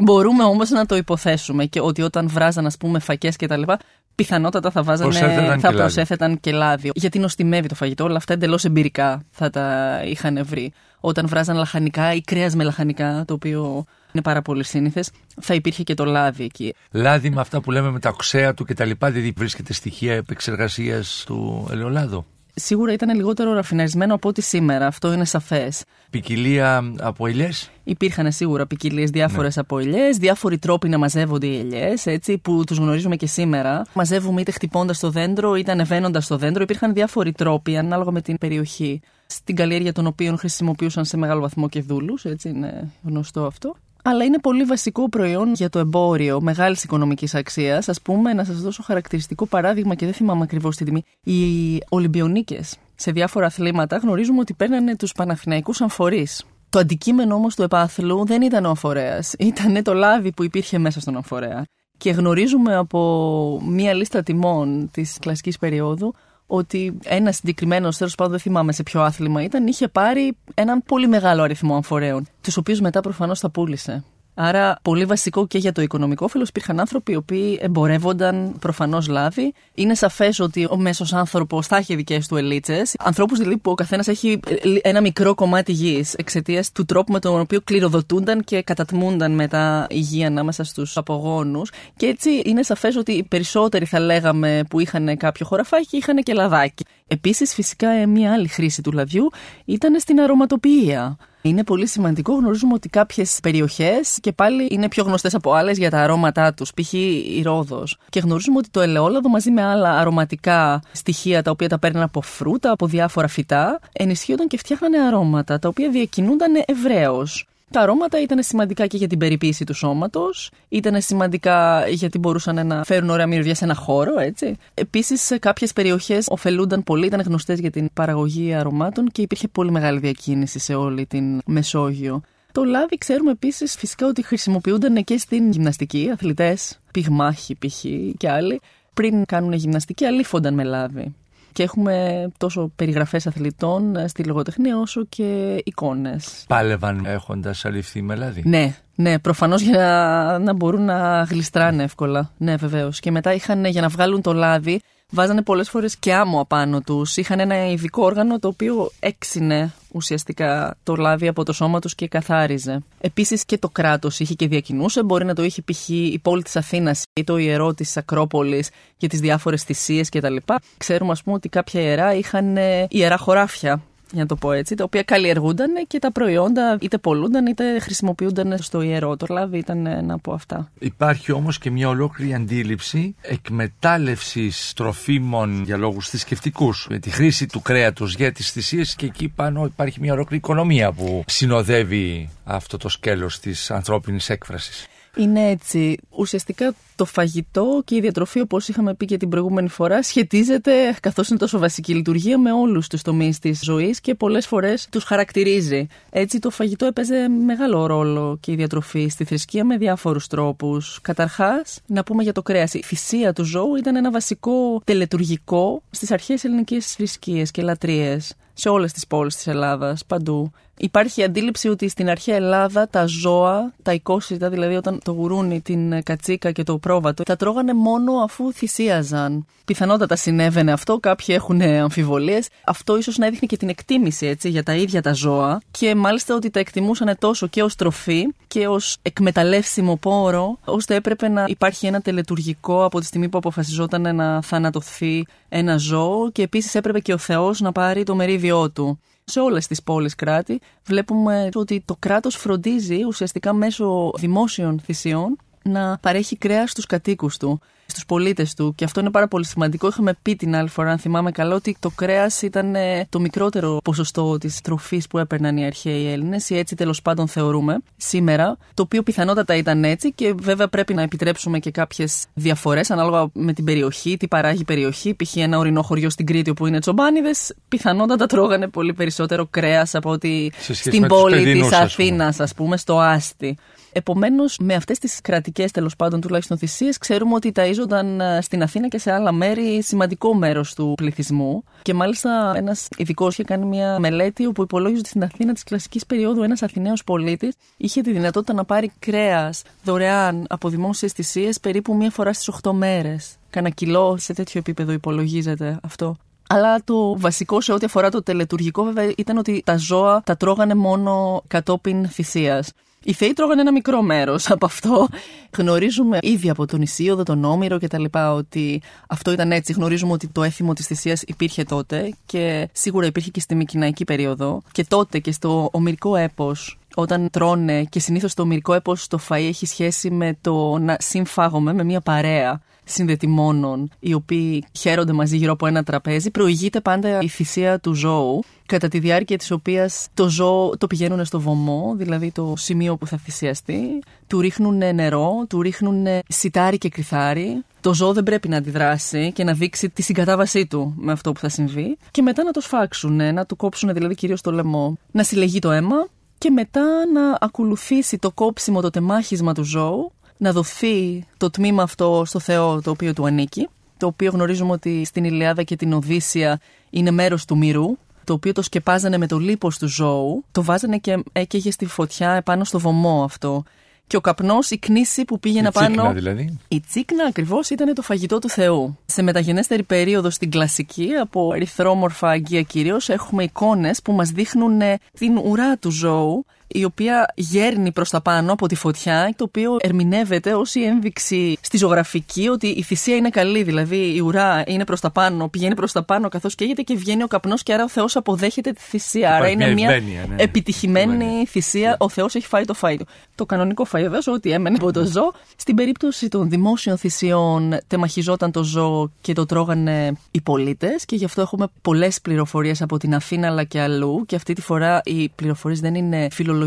Μπορούμε 0.00 0.44
όμως 0.44 0.70
να 0.70 0.86
το 0.86 0.96
υποθέσουμε 0.96 1.64
και 1.64 1.80
ότι 1.80 2.02
όταν 2.02 2.28
βράζαν, 2.28 2.66
ας 2.66 2.76
πούμε, 2.76 2.98
φακές 2.98 3.36
και 3.36 3.46
τα 3.46 3.56
λοιπά, 3.56 3.78
πιθανότατα 4.14 4.70
θα 4.70 4.82
βάζανε, 4.82 5.10
προσέθεταν 5.10 5.60
θα 5.60 5.70
και 5.70 5.76
προσέθεταν 5.76 6.28
λάδι. 6.28 6.40
και 6.40 6.52
λάδι. 6.52 6.90
Γιατί 6.94 7.18
νοστιμεύει 7.18 7.68
το 7.68 7.74
φαγητό, 7.74 8.04
όλα 8.04 8.16
αυτά 8.16 8.32
εντελώς 8.32 8.64
εμπειρικά 8.64 9.22
θα 9.30 9.50
τα 9.50 9.98
είχαν 10.04 10.44
βρει. 10.44 10.72
Όταν 11.00 11.26
βράζαν 11.28 11.56
λαχανικά 11.56 12.14
ή 12.14 12.20
κρέας 12.20 12.54
με 12.54 12.64
λαχανικά, 12.64 13.24
το 13.26 13.34
οποίο 13.34 13.84
είναι 14.12 14.22
πάρα 14.22 14.42
πολύ 14.42 14.64
σύνηθες, 14.64 15.10
θα 15.40 15.54
υπήρχε 15.54 15.82
και 15.82 15.94
το 15.94 16.04
λάδι 16.04 16.44
εκεί. 16.44 16.74
Λάδι 16.90 17.30
με 17.30 17.40
αυτά 17.40 17.60
που 17.60 17.70
λέμε 17.70 17.90
με 17.90 17.98
τα 17.98 18.08
οξέα 18.08 18.54
του 18.54 18.64
κτλ. 18.64 18.90
Δεν 18.98 19.32
βρίσκεται 19.36 19.72
στοιχεία 19.72 20.14
επεξεργασίας 20.14 21.22
του 21.26 21.68
ελαιολάδου. 21.70 22.24
Σίγουρα 22.60 22.92
ήταν 22.92 23.16
λιγότερο 23.16 23.52
ραφιναρισμένο 23.52 24.14
από 24.14 24.28
ό,τι 24.28 24.42
σήμερα. 24.42 24.86
Αυτό 24.86 25.12
είναι 25.12 25.24
σαφές. 25.24 25.84
Ποικιλία 26.10 26.92
από 26.98 27.26
ελιές; 27.26 27.70
Υπήρχαν 27.84 28.32
σίγουρα 28.32 28.66
ποικιλίες 28.66 29.10
διάφορες 29.10 29.56
ναι. 29.56 29.62
από 29.62 29.78
ελιές, 29.78 30.16
διάφοροι 30.16 30.58
τρόποι 30.58 30.88
να 30.88 30.98
μαζεύονται 30.98 31.46
οι 31.46 31.58
ελιές, 31.58 32.06
έτσι, 32.06 32.38
που 32.38 32.64
τους 32.64 32.76
γνωρίζουμε 32.78 33.16
και 33.16 33.26
σήμερα. 33.26 33.82
Μαζεύουμε 33.92 34.40
είτε 34.40 34.50
χτυπώντας 34.50 34.98
το 34.98 35.10
δέντρο, 35.10 35.54
είτε 35.54 35.72
ανεβαίνοντας 35.72 36.26
το 36.26 36.36
δέντρο. 36.36 36.62
Υπήρχαν 36.62 36.92
διάφοροι 36.92 37.32
τρόποι 37.32 37.76
ανάλογα 37.76 38.10
με 38.10 38.20
την 38.20 38.38
περιοχή. 38.38 39.00
Στην 39.26 39.56
καλλιέργεια 39.56 39.92
των 39.92 40.06
οποίων 40.06 40.38
χρησιμοποιούσαν 40.38 41.04
σε 41.04 41.16
μεγάλο 41.16 41.40
βαθμό 41.40 41.68
και 41.68 41.82
δούλους, 41.82 42.24
έτσι 42.24 42.48
είναι 42.48 42.90
γνωστό 43.02 43.46
αυτό 43.46 43.76
αλλά 44.08 44.24
είναι 44.24 44.38
πολύ 44.38 44.64
βασικό 44.64 45.08
προϊόν 45.08 45.52
για 45.52 45.68
το 45.68 45.78
εμπόριο 45.78 46.40
μεγάλης 46.40 46.84
οικονομικής 46.84 47.34
αξίας. 47.34 47.88
Α 47.88 47.92
πούμε, 48.02 48.32
να 48.32 48.44
σας 48.44 48.60
δώσω 48.60 48.82
χαρακτηριστικό 48.82 49.46
παράδειγμα 49.46 49.94
και 49.94 50.04
δεν 50.04 50.14
θυμάμαι 50.14 50.42
ακριβώς 50.42 50.76
τη 50.76 50.84
τιμή. 50.84 51.02
Οι 51.24 51.82
Ολυμπιονίκες 51.88 52.76
σε 52.94 53.10
διάφορα 53.10 53.46
αθλήματα 53.46 53.96
γνωρίζουμε 53.96 54.40
ότι 54.40 54.54
παίρνανε 54.54 54.96
τους 54.96 55.12
Παναθηναϊκούς 55.12 55.80
αμφορείς. 55.80 56.44
Το 56.68 56.78
αντικείμενο 56.78 57.34
όμως 57.34 57.54
του 57.54 57.62
επάθλου 57.62 58.24
δεν 58.26 58.42
ήταν 58.42 58.64
ο 58.64 58.68
αμφορέας. 58.68 59.34
Ήταν 59.38 59.82
το 59.82 59.92
λάδι 59.94 60.32
που 60.32 60.44
υπήρχε 60.44 60.78
μέσα 60.78 61.00
στον 61.00 61.16
αμφορέα. 61.16 61.64
Και 61.98 62.10
γνωρίζουμε 62.10 62.76
από 62.76 63.60
μία 63.64 63.92
λίστα 63.94 64.22
τιμών 64.22 64.88
της 64.92 65.16
κλασικής 65.20 65.58
περίοδου 65.58 66.14
ότι 66.50 66.98
ένα 67.04 67.32
συγκεκριμένος, 67.32 67.96
τέλος 67.96 68.14
πάντων 68.14 68.32
δεν 68.32 68.40
θυμάμαι 68.40 68.72
σε 68.72 68.82
ποιο 68.82 69.02
άθλημα 69.02 69.42
ήταν, 69.42 69.66
είχε 69.66 69.88
πάρει 69.88 70.36
έναν 70.54 70.82
πολύ 70.82 71.08
μεγάλο 71.08 71.42
αριθμό 71.42 71.74
αμφορέων, 71.74 72.26
τους 72.40 72.56
οποίους 72.56 72.80
μετά 72.80 73.00
προφανώς 73.00 73.40
τα 73.40 73.50
πούλησε. 73.50 74.04
Άρα, 74.40 74.78
πολύ 74.82 75.04
βασικό 75.04 75.46
και 75.46 75.58
για 75.58 75.72
το 75.72 75.82
οικονομικό 75.82 76.24
όφελος. 76.24 76.48
Υπήρχαν 76.48 76.80
άνθρωποι 76.80 77.12
οι 77.12 77.16
οποίοι 77.16 77.58
εμπορεύονταν 77.62 78.56
προφανώς 78.60 79.08
λάδι. 79.08 79.52
Είναι 79.74 79.94
σαφές 79.94 80.40
ότι 80.40 80.66
ο 80.70 80.76
μέσος 80.76 81.12
άνθρωπος 81.12 81.66
θα 81.66 81.76
έχει 81.76 81.94
δικές 81.94 82.26
του 82.26 82.36
ελίτσες. 82.36 82.94
Ανθρώπους 82.98 83.38
δηλαδή 83.38 83.56
που 83.56 83.70
ο 83.70 83.74
καθένας 83.74 84.08
έχει 84.08 84.40
ένα 84.82 85.00
μικρό 85.00 85.34
κομμάτι 85.34 85.72
γης 85.72 86.14
εξαιτίας 86.14 86.72
του 86.72 86.84
τρόπου 86.84 87.12
με 87.12 87.18
τον 87.18 87.40
οποίο 87.40 87.60
κληροδοτούνταν 87.64 88.44
και 88.44 88.62
κατατμούνταν 88.62 89.32
μετά 89.34 89.86
η 89.90 89.98
γη 89.98 90.24
ανάμεσα 90.24 90.64
στους 90.64 90.96
απογόνους. 90.96 91.70
Και 91.96 92.06
έτσι 92.06 92.42
είναι 92.44 92.62
σαφές 92.62 92.96
ότι 92.96 93.12
οι 93.12 93.22
περισσότεροι 93.22 93.84
θα 93.84 94.00
λέγαμε 94.00 94.62
που 94.70 94.80
είχαν 94.80 95.16
κάποιο 95.16 95.46
χωραφάκι 95.46 95.96
είχαν 95.96 96.16
και 96.16 96.32
λαδάκι. 96.32 96.84
Επίσης, 97.06 97.54
φυσικά, 97.54 98.06
μια 98.06 98.32
άλλη 98.32 98.48
χρήση 98.48 98.82
του 98.82 98.92
λαδιού 98.92 99.30
ήταν 99.64 100.00
στην 100.00 100.20
αρωματοποιία. 100.20 101.16
Είναι 101.42 101.64
πολύ 101.64 101.86
σημαντικό. 101.86 102.34
Γνωρίζουμε 102.34 102.74
ότι 102.74 102.88
κάποιες 102.88 103.38
περιοχές 103.42 104.18
και 104.20 104.32
πάλι 104.32 104.68
είναι 104.70 104.88
πιο 104.88 105.04
γνωστές 105.04 105.34
από 105.34 105.52
άλλες 105.52 105.78
για 105.78 105.90
τα 105.90 105.98
αρώματά 105.98 106.54
τους, 106.54 106.72
π.χ. 106.74 106.92
η 106.92 107.42
Ρόδος. 107.44 107.98
Και 108.08 108.20
γνωρίζουμε 108.20 108.58
ότι 108.58 108.68
το 108.70 108.80
ελαιόλαδο 108.80 109.28
μαζί 109.28 109.50
με 109.50 109.62
άλλα 109.62 109.98
αρωματικά 109.98 110.82
στοιχεία 110.92 111.42
τα 111.42 111.50
οποία 111.50 111.68
τα 111.68 111.78
παίρνουν 111.78 112.02
από 112.02 112.20
φρούτα, 112.20 112.70
από 112.70 112.86
διάφορα 112.86 113.28
φυτά, 113.28 113.80
ενισχύονταν 113.92 114.46
και 114.46 114.56
φτιάχνανε 114.56 114.98
αρώματα 114.98 115.58
τα 115.58 115.68
οποία 115.68 115.90
διακινούνταν 115.90 116.52
ευρέως. 116.66 117.46
Τα 117.70 117.80
αρώματα 117.80 118.20
ήταν 118.20 118.42
σημαντικά 118.42 118.86
και 118.86 118.96
για 118.96 119.06
την 119.06 119.18
περιποίηση 119.18 119.64
του 119.64 119.74
σώματος, 119.74 120.50
ήταν 120.68 121.00
σημαντικά 121.00 121.88
γιατί 121.88 122.18
μπορούσαν 122.18 122.66
να 122.66 122.84
φέρουν 122.84 123.10
ωραία 123.10 123.26
μυρωδιά 123.26 123.54
σε 123.54 123.64
ένα 123.64 123.74
χώρο, 123.74 124.20
έτσι. 124.20 124.56
Επίσης, 124.74 125.22
σε 125.22 125.38
κάποιες 125.38 125.72
περιοχές 125.72 126.26
ωφελούνταν 126.28 126.82
πολύ, 126.82 127.06
ήταν 127.06 127.20
γνωστές 127.20 127.58
για 127.60 127.70
την 127.70 127.88
παραγωγή 127.94 128.54
αρωμάτων 128.54 129.08
και 129.08 129.22
υπήρχε 129.22 129.48
πολύ 129.48 129.70
μεγάλη 129.70 129.98
διακίνηση 129.98 130.58
σε 130.58 130.74
όλη 130.74 131.06
την 131.06 131.40
Μεσόγειο. 131.46 132.20
Το 132.52 132.64
λάδι 132.64 132.98
ξέρουμε 132.98 133.30
επίσης 133.30 133.76
φυσικά 133.76 134.06
ότι 134.06 134.22
χρησιμοποιούνταν 134.22 135.04
και 135.04 135.18
στην 135.18 135.50
γυμναστική, 135.50 136.10
αθλητές, 136.12 136.78
πυγμάχοι 136.92 137.54
π.χ. 137.54 137.84
και 138.16 138.30
άλλοι, 138.30 138.60
πριν 138.94 139.24
κάνουν 139.24 139.52
γυμναστική, 139.52 140.04
αλήφονταν 140.04 140.54
με 140.54 140.64
λάδι. 140.64 141.14
Και 141.58 141.64
έχουμε 141.64 142.28
τόσο 142.36 142.72
περιγραφές 142.76 143.26
αθλητών 143.26 144.08
στη 144.08 144.24
λογοτεχνία 144.24 144.78
όσο 144.78 145.04
και 145.04 145.60
εικόνες. 145.64 146.44
Πάλευαν 146.48 147.04
έχοντας 147.04 147.64
αληφθεί 147.64 148.02
με 148.02 148.14
λάδι. 148.14 148.42
Ναι, 148.44 148.76
ναι, 148.94 149.18
προφανώς 149.18 149.62
για 149.62 149.76
να, 149.78 150.38
να 150.38 150.52
μπορούν 150.52 150.84
να 150.84 151.22
γλιστράνε 151.22 151.82
εύκολα. 151.82 152.30
Ναι, 152.36 152.56
βεβαίως. 152.56 153.00
Και 153.00 153.10
μετά 153.10 153.34
είχαν 153.34 153.64
για 153.64 153.80
να 153.80 153.88
βγάλουν 153.88 154.22
το 154.22 154.32
λάδι, 154.32 154.80
βάζανε 155.12 155.42
πολλές 155.42 155.70
φορές 155.70 155.96
και 155.96 156.14
άμμο 156.14 156.40
απάνω 156.40 156.80
τους. 156.80 157.16
Είχαν 157.16 157.40
ένα 157.40 157.70
ειδικό 157.70 158.04
όργανο 158.04 158.38
το 158.38 158.48
οποίο 158.48 158.90
έξινε 159.00 159.72
ουσιαστικά 159.92 160.76
το 160.82 160.94
λάδι 160.94 161.28
από 161.28 161.44
το 161.44 161.52
σώμα 161.52 161.78
τους 161.80 161.94
και 161.94 162.08
καθάριζε. 162.08 162.82
Επίσης 163.00 163.44
και 163.44 163.58
το 163.58 163.68
κράτος 163.68 164.20
είχε 164.20 164.34
και 164.34 164.48
διακινούσε. 164.48 165.02
Μπορεί 165.02 165.24
να 165.24 165.34
το 165.34 165.42
είχε 165.42 165.62
π.χ. 165.62 165.88
η 165.88 166.18
πόλη 166.22 166.42
της 166.42 166.56
Αθήνας 166.56 167.02
ή 167.12 167.24
το 167.24 167.36
ιερό 167.36 167.74
της 167.74 167.96
Ακρόπολης 167.96 168.70
για 168.96 169.08
τις 169.08 169.20
διάφορες 169.20 169.62
θυσίες 169.62 170.08
κτλ. 170.08 170.36
Ξέρουμε, 170.76 171.12
ας 171.12 171.22
πούμε, 171.22 171.36
ότι 171.36 171.48
κάποια 171.48 171.80
ιερά 171.80 172.14
είχαν 172.14 172.56
ε, 172.56 172.86
ιερά 172.90 173.16
χωράφια 173.16 173.82
για 174.12 174.22
να 174.22 174.26
το 174.26 174.36
πω 174.36 174.52
έτσι, 174.52 174.74
τα 174.74 174.84
οποία 174.84 175.02
καλλιεργούνταν 175.02 175.70
και 175.86 175.98
τα 175.98 176.12
προϊόντα 176.12 176.78
είτε 176.80 176.98
πολλούνταν 176.98 177.46
είτε 177.46 177.78
χρησιμοποιούνταν 177.78 178.58
στο 178.58 178.80
ιερό. 178.80 179.16
Το 179.16 179.26
λάδι 179.28 179.58
ήταν 179.58 179.86
ένα 179.86 180.14
από 180.14 180.32
αυτά. 180.32 180.70
Υπάρχει 180.78 181.32
όμως 181.32 181.58
και 181.58 181.70
μια 181.70 181.88
ολόκληρη 181.88 182.34
αντίληψη 182.34 183.14
εκμετάλλευσης 183.20 184.72
τροφίμων 184.76 185.62
για 185.62 185.76
λόγους 185.76 186.08
θρησκευτικούς, 186.08 186.86
με 186.90 186.98
τη 186.98 187.10
χρήση 187.10 187.46
του 187.46 187.62
κρέατος 187.62 188.14
για 188.14 188.32
τις 188.32 188.50
θυσίες 188.50 188.94
και 188.94 189.06
εκεί 189.06 189.28
πάνω 189.28 189.64
υπάρχει 189.64 190.00
μια 190.00 190.12
ολόκληρη 190.12 190.36
οικονομία 190.36 190.92
που 190.92 191.24
συνοδεύει 191.26 192.30
αυτό 192.44 192.76
το 192.76 192.88
σκέλος 192.88 193.40
της 193.40 193.70
ανθρώπινης 193.70 194.30
έκφρασης. 194.30 194.86
Είναι 195.18 195.48
έτσι. 195.48 195.96
Ουσιαστικά 196.10 196.74
το 196.96 197.04
φαγητό 197.04 197.82
και 197.84 197.94
η 197.94 198.00
διατροφή, 198.00 198.40
όπως 198.40 198.68
είχαμε 198.68 198.94
πει 198.94 199.04
και 199.04 199.16
την 199.16 199.28
προηγούμενη 199.28 199.68
φορά, 199.68 200.02
σχετίζεται, 200.02 200.96
καθώς 201.00 201.28
είναι 201.28 201.38
τόσο 201.38 201.58
βασική 201.58 201.94
λειτουργία, 201.94 202.38
με 202.38 202.52
όλους 202.52 202.88
τους 202.88 203.02
τομείς 203.02 203.38
της 203.38 203.60
ζωής 203.62 204.00
και 204.00 204.14
πολλές 204.14 204.46
φορές 204.46 204.88
τους 204.90 205.04
χαρακτηρίζει. 205.04 205.86
Έτσι, 206.10 206.38
το 206.38 206.50
φαγητό 206.50 206.86
έπαιζε 206.86 207.28
μεγάλο 207.28 207.86
ρόλο 207.86 208.36
και 208.40 208.52
η 208.52 208.54
διατροφή 208.54 209.08
στη 209.08 209.24
θρησκεία 209.24 209.64
με 209.64 209.76
διάφορους 209.76 210.26
τρόπους. 210.26 210.98
Καταρχάς, 211.02 211.80
να 211.86 212.04
πούμε 212.04 212.22
για 212.22 212.32
το 212.32 212.42
κρέας. 212.42 212.74
Η 212.74 212.82
θυσία 212.82 213.32
του 213.32 213.44
ζώου 213.44 213.76
ήταν 213.76 213.96
ένα 213.96 214.10
βασικό 214.10 214.80
τελετουργικό 214.84 215.82
στις 215.90 216.10
αρχές 216.10 216.44
ελληνικέ 216.44 216.80
θρησκείε 216.80 217.44
και 217.50 217.62
λατρείες 217.62 218.34
σε 218.58 218.68
όλες 218.68 218.92
τις 218.92 219.06
πόλεις 219.06 219.36
της 219.36 219.46
Ελλάδας, 219.46 220.04
παντού. 220.06 220.50
Υπάρχει 220.78 221.20
η 221.20 221.24
αντίληψη 221.24 221.68
ότι 221.68 221.88
στην 221.88 222.08
αρχαία 222.08 222.36
Ελλάδα 222.36 222.88
τα 222.88 223.06
ζώα, 223.06 223.72
τα 223.82 223.92
οικόσιτα, 223.92 224.48
δηλαδή 224.48 224.74
όταν 224.74 225.00
το 225.04 225.12
γουρούνι, 225.12 225.60
την 225.60 226.02
κατσίκα 226.02 226.52
και 226.52 226.62
το 226.62 226.78
πρόβατο, 226.78 227.22
τα 227.22 227.36
τρώγανε 227.36 227.74
μόνο 227.74 228.12
αφού 228.12 228.52
θυσίαζαν. 228.52 229.46
Πιθανότατα 229.64 230.16
συνέβαινε 230.16 230.72
αυτό, 230.72 230.98
κάποιοι 230.98 231.26
έχουν 231.38 231.60
αμφιβολίες. 231.60 232.48
Αυτό 232.64 232.98
ίσως 232.98 233.18
να 233.18 233.26
έδειχνε 233.26 233.46
και 233.46 233.56
την 233.56 233.68
εκτίμηση 233.68 234.26
έτσι, 234.26 234.48
για 234.48 234.62
τα 234.62 234.74
ίδια 234.74 235.02
τα 235.02 235.12
ζώα 235.12 235.60
και 235.70 235.94
μάλιστα 235.94 236.34
ότι 236.34 236.50
τα 236.50 236.60
εκτιμούσαν 236.60 237.16
τόσο 237.18 237.46
και 237.46 237.62
ως 237.62 237.74
τροφή 237.74 238.26
και 238.46 238.66
ως 238.66 238.96
εκμεταλλεύσιμο 239.02 239.96
πόρο, 239.96 240.58
ώστε 240.64 240.94
έπρεπε 240.94 241.28
να 241.28 241.44
υπάρχει 241.48 241.86
ένα 241.86 242.00
τελετουργικό 242.00 242.84
από 242.84 243.00
τη 243.00 243.06
στιγμή 243.06 243.28
που 243.28 243.38
αποφασιζόταν 243.38 244.16
να 244.16 244.42
θανατωθεί 244.42 245.24
ένα 245.48 245.76
ζώο 245.76 246.30
και 246.32 246.42
επίσης 246.42 246.74
έπρεπε 246.74 247.00
και 247.00 247.12
ο 247.12 247.18
Θεός 247.18 247.60
να 247.60 247.72
πάρει 247.72 248.02
το 248.02 248.14
μερίδιό 248.14 248.70
του. 248.70 248.98
Σε 249.30 249.40
όλες 249.40 249.66
τις 249.66 249.82
πόλεις 249.82 250.14
κράτη 250.14 250.60
βλέπουμε 250.84 251.48
ότι 251.54 251.82
το 251.84 251.96
κράτος 251.98 252.36
φροντίζει 252.36 253.04
ουσιαστικά 253.04 253.52
μέσω 253.52 254.12
δημόσιων 254.16 254.80
θυσιών 254.80 255.36
να 255.62 255.98
παρέχει 255.98 256.36
κρέας 256.36 256.70
στους 256.70 256.86
κατοίκους 256.86 257.36
του 257.36 257.60
στους 257.90 258.04
πολίτες 258.06 258.54
του. 258.54 258.74
Και 258.74 258.84
αυτό 258.84 259.00
είναι 259.00 259.10
πάρα 259.10 259.28
πολύ 259.28 259.46
σημαντικό. 259.46 259.88
Είχαμε 259.88 260.14
πει 260.22 260.36
την 260.36 260.56
άλλη 260.56 260.68
φορά, 260.68 260.90
αν 260.90 260.98
θυμάμαι 260.98 261.30
καλά, 261.30 261.54
ότι 261.54 261.76
το 261.80 261.90
κρέας 261.90 262.42
ήταν 262.42 262.74
ε, 262.74 263.06
το 263.08 263.20
μικρότερο 263.20 263.80
ποσοστό 263.84 264.38
της 264.38 264.60
τροφής 264.60 265.06
που 265.06 265.18
έπαιρναν 265.18 265.56
οι 265.56 265.64
αρχαίοι 265.64 266.12
Έλληνες, 266.12 266.50
ή 266.50 266.58
έτσι 266.58 266.74
τέλος 266.74 267.02
πάντων 267.02 267.28
θεωρούμε 267.28 267.78
σήμερα. 267.96 268.56
Το 268.74 268.82
οποίο 268.82 269.02
πιθανότατα 269.02 269.56
ήταν 269.56 269.84
έτσι 269.84 270.12
και 270.12 270.34
βέβαια 270.40 270.68
πρέπει 270.68 270.94
να 270.94 271.02
επιτρέψουμε 271.02 271.58
και 271.58 271.70
κάποιες 271.70 272.26
διαφορές 272.34 272.90
ανάλογα 272.90 273.30
με 273.32 273.52
την 273.52 273.64
περιοχή, 273.64 274.16
τι 274.16 274.28
παράγει 274.28 274.60
η 274.60 274.64
περιοχή. 274.64 275.14
Π.χ. 275.14 275.36
ένα 275.36 275.58
ορεινό 275.58 275.82
χωριό 275.82 276.10
στην 276.10 276.26
Κρήτη 276.26 276.50
όπου 276.50 276.66
είναι 276.66 276.80
τσομπάνιδες, 276.80 277.54
πιθανότατα 277.68 278.26
τρώγανε 278.26 278.68
πολύ 278.68 278.92
περισσότερο 278.92 279.46
κρέας 279.50 279.94
από 279.94 280.10
ότι 280.10 280.52
στην 280.72 281.06
πόλη 281.06 281.60
της 281.60 281.72
Αθήνας, 281.72 282.40
ας 282.40 282.54
πούμε, 282.54 282.76
στο 282.76 282.98
Άστι. 282.98 283.56
Επομένως, 283.98 284.58
με 284.60 284.74
αυτές 284.74 284.98
τις 284.98 285.20
κρατικές 285.20 285.70
τέλος 285.70 285.96
πάντων 285.96 286.20
τουλάχιστον 286.20 286.58
θυσίες, 286.58 286.98
ξέρουμε 286.98 287.34
ότι 287.34 287.52
ταΐζονταν 287.54 288.20
ε, 288.20 288.40
στην 288.40 288.62
Αθήνα 288.62 288.88
και 288.88 288.98
σε 288.98 289.12
άλλα 289.12 289.32
μέρη 289.32 289.82
σημαντικό 289.82 290.34
μέρος 290.34 290.74
του 290.74 290.92
πληθυσμού. 290.96 291.64
Και 291.82 291.94
μάλιστα 291.94 292.52
ένας 292.56 292.88
ειδικός 292.96 293.32
είχε 293.32 293.42
κάνει 293.42 293.66
μια 293.66 293.98
μελέτη 293.98 294.46
όπου 294.46 294.62
υπολόγιζε 294.62 294.98
ότι 294.98 295.08
στην 295.08 295.22
Αθήνα 295.22 295.52
της 295.52 295.64
κλασικής 295.64 296.06
περίοδου 296.06 296.42
ένας 296.42 296.62
Αθηναίος 296.62 297.04
πολίτης 297.04 297.54
είχε 297.76 298.00
τη 298.00 298.12
δυνατότητα 298.12 298.52
να 298.52 298.64
πάρει 298.64 298.92
κρέας 298.98 299.62
δωρεάν 299.84 300.46
από 300.48 300.68
δημόσιες 300.68 301.12
θυσίες 301.12 301.60
περίπου 301.60 301.94
μία 301.94 302.10
φορά 302.10 302.32
στις 302.32 302.50
8 302.62 302.72
μέρες. 302.72 303.36
Κάνα 303.50 303.68
κιλό 303.68 304.16
σε 304.18 304.32
τέτοιο 304.32 304.60
επίπεδο 304.60 304.92
υπολογίζεται 304.92 305.78
αυτό. 305.82 306.16
Αλλά 306.48 306.84
το 306.84 307.18
βασικό 307.18 307.60
σε 307.60 307.72
ό,τι 307.72 307.84
αφορά 307.84 308.10
το 308.10 308.22
τελετουργικό 308.22 308.82
βέβαια 308.82 309.12
ήταν 309.16 309.38
ότι 309.38 309.62
τα 309.64 309.76
ζώα 309.76 310.22
τα 310.24 310.36
τρώγανε 310.36 310.74
μόνο 310.74 311.42
κατόπιν 311.46 312.08
θυσίας. 312.08 312.72
Οι 313.08 313.12
Θεοί 313.12 313.32
τρώγανε 313.32 313.60
ένα 313.60 313.72
μικρό 313.72 314.02
μέρος 314.02 314.50
από 314.50 314.66
αυτό. 314.66 315.08
Γνωρίζουμε 315.56 316.18
ήδη 316.22 316.50
από 316.50 316.66
τον 316.66 316.82
Ισίωδο, 316.82 317.22
τον 317.22 317.44
Όμηρο 317.44 317.78
κτλ. 317.78 318.04
ότι 318.12 318.82
αυτό 319.08 319.32
ήταν 319.32 319.52
έτσι. 319.52 319.72
Γνωρίζουμε 319.72 320.12
ότι 320.12 320.28
το 320.28 320.42
έθιμο 320.42 320.72
της 320.72 320.86
θυσίας 320.86 321.22
υπήρχε 321.22 321.64
τότε 321.64 322.12
και 322.26 322.68
σίγουρα 322.72 323.06
υπήρχε 323.06 323.30
και 323.30 323.40
στη 323.40 323.54
Μικυναϊκή 323.54 324.04
περίοδο. 324.04 324.62
Και 324.72 324.84
τότε 324.84 325.18
και 325.18 325.32
στο 325.32 325.68
Ομυρικό 325.72 326.16
έπος, 326.16 326.78
όταν 326.94 327.30
τρώνε 327.30 327.84
και 327.84 328.00
συνήθως 328.00 328.34
το 328.34 328.42
Ομυρικό 328.42 328.74
έπος 328.74 329.06
το 329.06 329.18
φαΐ 329.28 329.46
έχει 329.48 329.66
σχέση 329.66 330.10
με 330.10 330.38
το 330.40 330.78
να 330.78 330.96
συμφάγουμε 331.00 331.72
με 331.72 331.84
μια 331.84 332.00
παρέα 332.00 332.60
συνδετημόνων 332.92 333.90
οι 333.98 334.14
οποίοι 334.14 334.64
χαίρονται 334.72 335.12
μαζί 335.12 335.36
γύρω 335.36 335.52
από 335.52 335.66
ένα 335.66 335.82
τραπέζι, 335.82 336.30
προηγείται 336.30 336.80
πάντα 336.80 337.20
η 337.20 337.28
θυσία 337.28 337.78
του 337.78 337.94
ζώου, 337.94 338.42
κατά 338.66 338.88
τη 338.88 338.98
διάρκεια 338.98 339.38
της 339.38 339.50
οποίας 339.50 340.08
το 340.14 340.28
ζώο 340.28 340.76
το 340.78 340.86
πηγαίνουν 340.86 341.24
στο 341.24 341.40
βωμό, 341.40 341.94
δηλαδή 341.96 342.32
το 342.32 342.54
σημείο 342.56 342.96
που 342.96 343.06
θα 343.06 343.16
θυσιαστεί, 343.16 344.02
του 344.26 344.40
ρίχνουν 344.40 344.94
νερό, 344.94 345.32
του 345.48 345.62
ρίχνουν 345.62 346.06
σιτάρι 346.28 346.78
και 346.78 346.88
κρυθάρι, 346.88 347.64
το 347.80 347.94
ζώο 347.94 348.12
δεν 348.12 348.22
πρέπει 348.22 348.48
να 348.48 348.56
αντιδράσει 348.56 349.32
και 349.32 349.44
να 349.44 349.52
δείξει 349.52 349.90
τη 349.90 350.02
συγκατάβασή 350.02 350.66
του 350.66 350.94
με 350.96 351.12
αυτό 351.12 351.32
που 351.32 351.40
θα 351.40 351.48
συμβεί 351.48 351.96
και 352.10 352.22
μετά 352.22 352.42
να 352.42 352.50
το 352.50 352.60
σφάξουν, 352.60 353.34
να 353.34 353.46
του 353.46 353.56
κόψουν 353.56 353.92
δηλαδή 353.92 354.14
κυρίως 354.14 354.40
το 354.40 354.52
λαιμό, 354.52 354.98
να 355.10 355.22
συλλεγεί 355.22 355.58
το 355.58 355.70
αίμα 355.70 356.06
και 356.38 356.50
μετά 356.50 356.86
να 357.12 357.36
ακολουθήσει 357.40 358.18
το 358.18 358.30
κόψιμο, 358.30 358.80
το 358.80 358.90
τεμάχισμα 358.90 359.54
του 359.54 359.64
ζώου 359.64 360.12
να 360.38 360.52
δοθεί 360.52 361.26
το 361.36 361.50
τμήμα 361.50 361.82
αυτό 361.82 362.22
στο 362.26 362.38
Θεό 362.38 362.82
το 362.82 362.90
οποίο 362.90 363.12
του 363.12 363.26
ανήκει, 363.26 363.68
το 363.96 364.06
οποίο 364.06 364.30
γνωρίζουμε 364.30 364.72
ότι 364.72 365.04
στην 365.04 365.24
Ιλιάδα 365.24 365.62
και 365.62 365.76
την 365.76 365.92
Οδύσσια 365.92 366.60
είναι 366.90 367.10
μέρος 367.10 367.44
του 367.44 367.56
μυρού, 367.56 367.96
το 368.24 368.32
οποίο 368.32 368.52
το 368.52 368.62
σκεπάζανε 368.62 369.18
με 369.18 369.26
το 369.26 369.38
λίπος 369.38 369.78
του 369.78 369.88
ζώου, 369.88 370.44
το 370.52 370.62
βάζανε 370.62 370.98
και 370.98 371.22
έκαιγε 371.32 371.70
στη 371.70 371.86
φωτιά 371.86 372.32
επάνω 372.32 372.64
στο 372.64 372.78
βωμό 372.78 373.24
αυτό. 373.24 373.64
Και 374.06 374.16
ο 374.16 374.20
καπνός, 374.20 374.70
η 374.70 374.78
κνήση 374.78 375.24
που 375.24 375.40
πήγαινε 375.40 375.68
η 375.68 375.70
πάνω. 375.72 375.88
Τσίκνα, 375.88 376.12
δηλαδή. 376.12 376.58
Η 376.68 376.80
τσίκνα 376.80 377.24
ακριβώς 377.24 377.70
ήταν 377.70 377.94
το 377.94 378.02
φαγητό 378.02 378.38
του 378.38 378.48
Θεού. 378.48 378.98
Σε 379.06 379.22
μεταγενέστερη 379.22 379.82
περίοδο 379.82 380.30
στην 380.30 380.50
κλασική, 380.50 381.08
από 381.20 381.52
ερυθρόμορφα 381.54 382.28
αγγεία 382.28 382.62
κυρίως, 382.62 383.08
έχουμε 383.08 383.42
εικόνες 383.42 384.02
που 384.02 384.12
μας 384.12 384.30
δείχνουν 384.30 384.80
την 385.18 385.36
ουρά 385.36 385.76
του 385.76 385.90
ζώου 385.90 386.44
η 386.68 386.84
οποία 386.84 387.32
γέρνει 387.34 387.92
προς 387.92 388.10
τα 388.10 388.20
πάνω 388.20 388.52
από 388.52 388.66
τη 388.66 388.74
φωτιά, 388.74 389.32
το 389.36 389.44
οποίο 389.44 389.76
ερμηνεύεται 389.80 390.54
ως 390.54 390.74
η 390.74 390.84
ένδειξη 390.84 391.58
στη 391.60 391.76
ζωγραφική 391.76 392.48
ότι 392.48 392.66
η 392.66 392.82
θυσία 392.82 393.16
είναι 393.16 393.30
καλή. 393.30 393.62
Δηλαδή 393.62 394.14
η 394.14 394.20
ουρά 394.20 394.62
είναι 394.66 394.84
προς 394.84 395.00
τα 395.00 395.10
πάνω, 395.10 395.48
πηγαίνει 395.48 395.74
προς 395.74 395.92
τα 395.92 396.02
πάνω 396.02 396.28
καθώς 396.28 396.54
καίγεται 396.54 396.82
και 396.82 396.94
βγαίνει 396.94 397.22
ο 397.22 397.26
καπνός 397.26 397.62
και 397.62 397.72
άρα 397.72 397.84
ο 397.84 397.88
Θεός 397.88 398.16
αποδέχεται 398.16 398.72
τη 398.72 398.80
θυσία. 398.80 399.34
Άρα 399.34 399.48
είναι 399.48 399.72
μια 399.72 399.90
ναι. 399.90 400.34
επιτυχημένη 400.36 401.46
θυσία. 401.46 401.96
Ο 401.98 402.08
Θεός 402.08 402.34
έχει 402.34 402.46
φάει 402.46 402.64
το 402.64 402.74
φάι 402.74 402.96
του. 402.96 403.06
Το 403.34 403.46
κανονικό 403.46 403.84
φάι, 403.84 404.02
βέβαια, 404.02 404.20
ό,τι 404.26 404.50
έμενε 404.50 404.76
από 404.80 404.92
το 404.92 405.04
ζώο. 405.04 405.32
Στην 405.56 405.74
περίπτωση 405.74 406.28
των 406.28 406.50
δημόσιων 406.50 406.98
θυσιών, 406.98 407.78
τεμαχιζόταν 407.86 408.50
το 408.50 408.62
ζώο 408.62 409.10
και 409.20 409.32
το 409.32 409.46
τρώγανε 409.46 410.12
οι 410.30 410.40
πολίτες 410.40 411.04
και 411.04 411.16
γι' 411.16 411.24
αυτό 411.24 411.40
έχουμε 411.40 411.66
πολλές 411.82 412.20
πληροφορίες 412.20 412.82
από 412.82 412.98
την 412.98 413.14
Αθήνα 413.14 413.46
αλλά 413.46 413.64
και 413.64 413.80
αλλού. 413.80 414.24
Και 414.26 414.36
αυτή 414.36 414.52
τη 414.52 414.60
φορά 414.60 415.00
οι 415.04 415.28
πληροφορίες 415.28 415.80
δεν 415.80 415.94
είναι 415.94 416.28
φιλολογικές, 416.30 416.57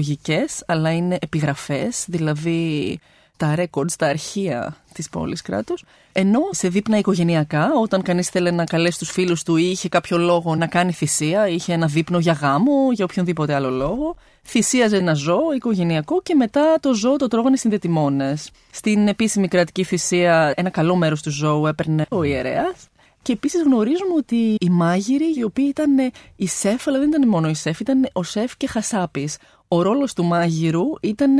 αλλά 0.66 0.92
είναι 0.92 1.18
επιγραφές, 1.22 2.06
δηλαδή 2.08 3.00
τα 3.38 3.56
ρέκορντ, 3.56 3.90
τα 3.98 4.08
αρχεία 4.08 4.78
της 4.94 5.10
πόλης 5.10 5.42
κράτους. 5.42 5.84
Ενώ 6.12 6.40
σε 6.52 6.68
δείπνα 6.68 6.98
οικογενειακά, 6.98 7.72
όταν 7.82 8.02
κανείς 8.02 8.30
θέλει 8.30 8.52
να 8.52 8.64
καλέσει 8.64 9.00
τους 9.00 9.12
φίλους 9.12 9.44
του 9.44 9.56
ή 9.56 9.70
είχε 9.70 9.90
κάποιο 9.90 10.18
λόγο 10.18 10.56
να 10.56 10.68
κάνει 10.68 10.92
θυσία, 10.92 11.48
είχε 11.48 11.74
ένα 11.74 11.88
δείπνο 11.88 12.20
για 12.20 12.34
γάμο, 12.34 12.92
για 12.92 13.06
οποιονδήποτε 13.06 13.54
άλλο 13.54 13.70
λόγο, 13.70 14.16
θυσίαζε 14.46 14.98
ένα 14.98 15.14
ζώο 15.14 15.54
οικογενειακό 15.56 16.22
και 16.22 16.36
μετά 16.36 16.78
το 16.80 16.94
ζώο 16.94 17.16
το 17.16 17.28
τρώγανε 17.28 17.58
συνδετημόνες. 17.58 18.52
Στην 18.72 19.08
επίσημη 19.08 19.48
κρατική 19.48 19.84
θυσία, 19.84 20.54
ένα 20.56 20.70
καλό 20.70 20.96
μέρος 20.96 21.22
του 21.22 21.32
ζώου 21.32 21.68
έπαιρνε 21.68 22.06
ο 22.10 22.24
ιερέας. 22.24 22.88
Και 23.22 23.34
επίσης 23.34 23.64
γνωρίζουμε 23.64 24.14
ότι 24.18 24.56
οι 24.60 24.70
μάγειροι, 24.70 25.34
οι 25.38 25.44
οποίοι 25.44 25.66
ήταν 25.70 26.12
η 26.36 26.48
σεφ, 26.48 26.88
αλλά 26.88 27.00
δεν 27.00 27.08
ήταν 27.08 27.28
μόνο 27.28 27.50
η 27.50 27.54
σεφ, 27.54 27.80
ήταν 27.80 28.10
ο 28.14 28.24
σεφ 28.24 28.58
και 28.58 28.68
χασάπης. 28.68 29.38
Ο 29.74 29.82
ρόλος 29.82 30.14
του 30.14 30.24
μάγειρου 30.24 30.84
ήταν 31.02 31.36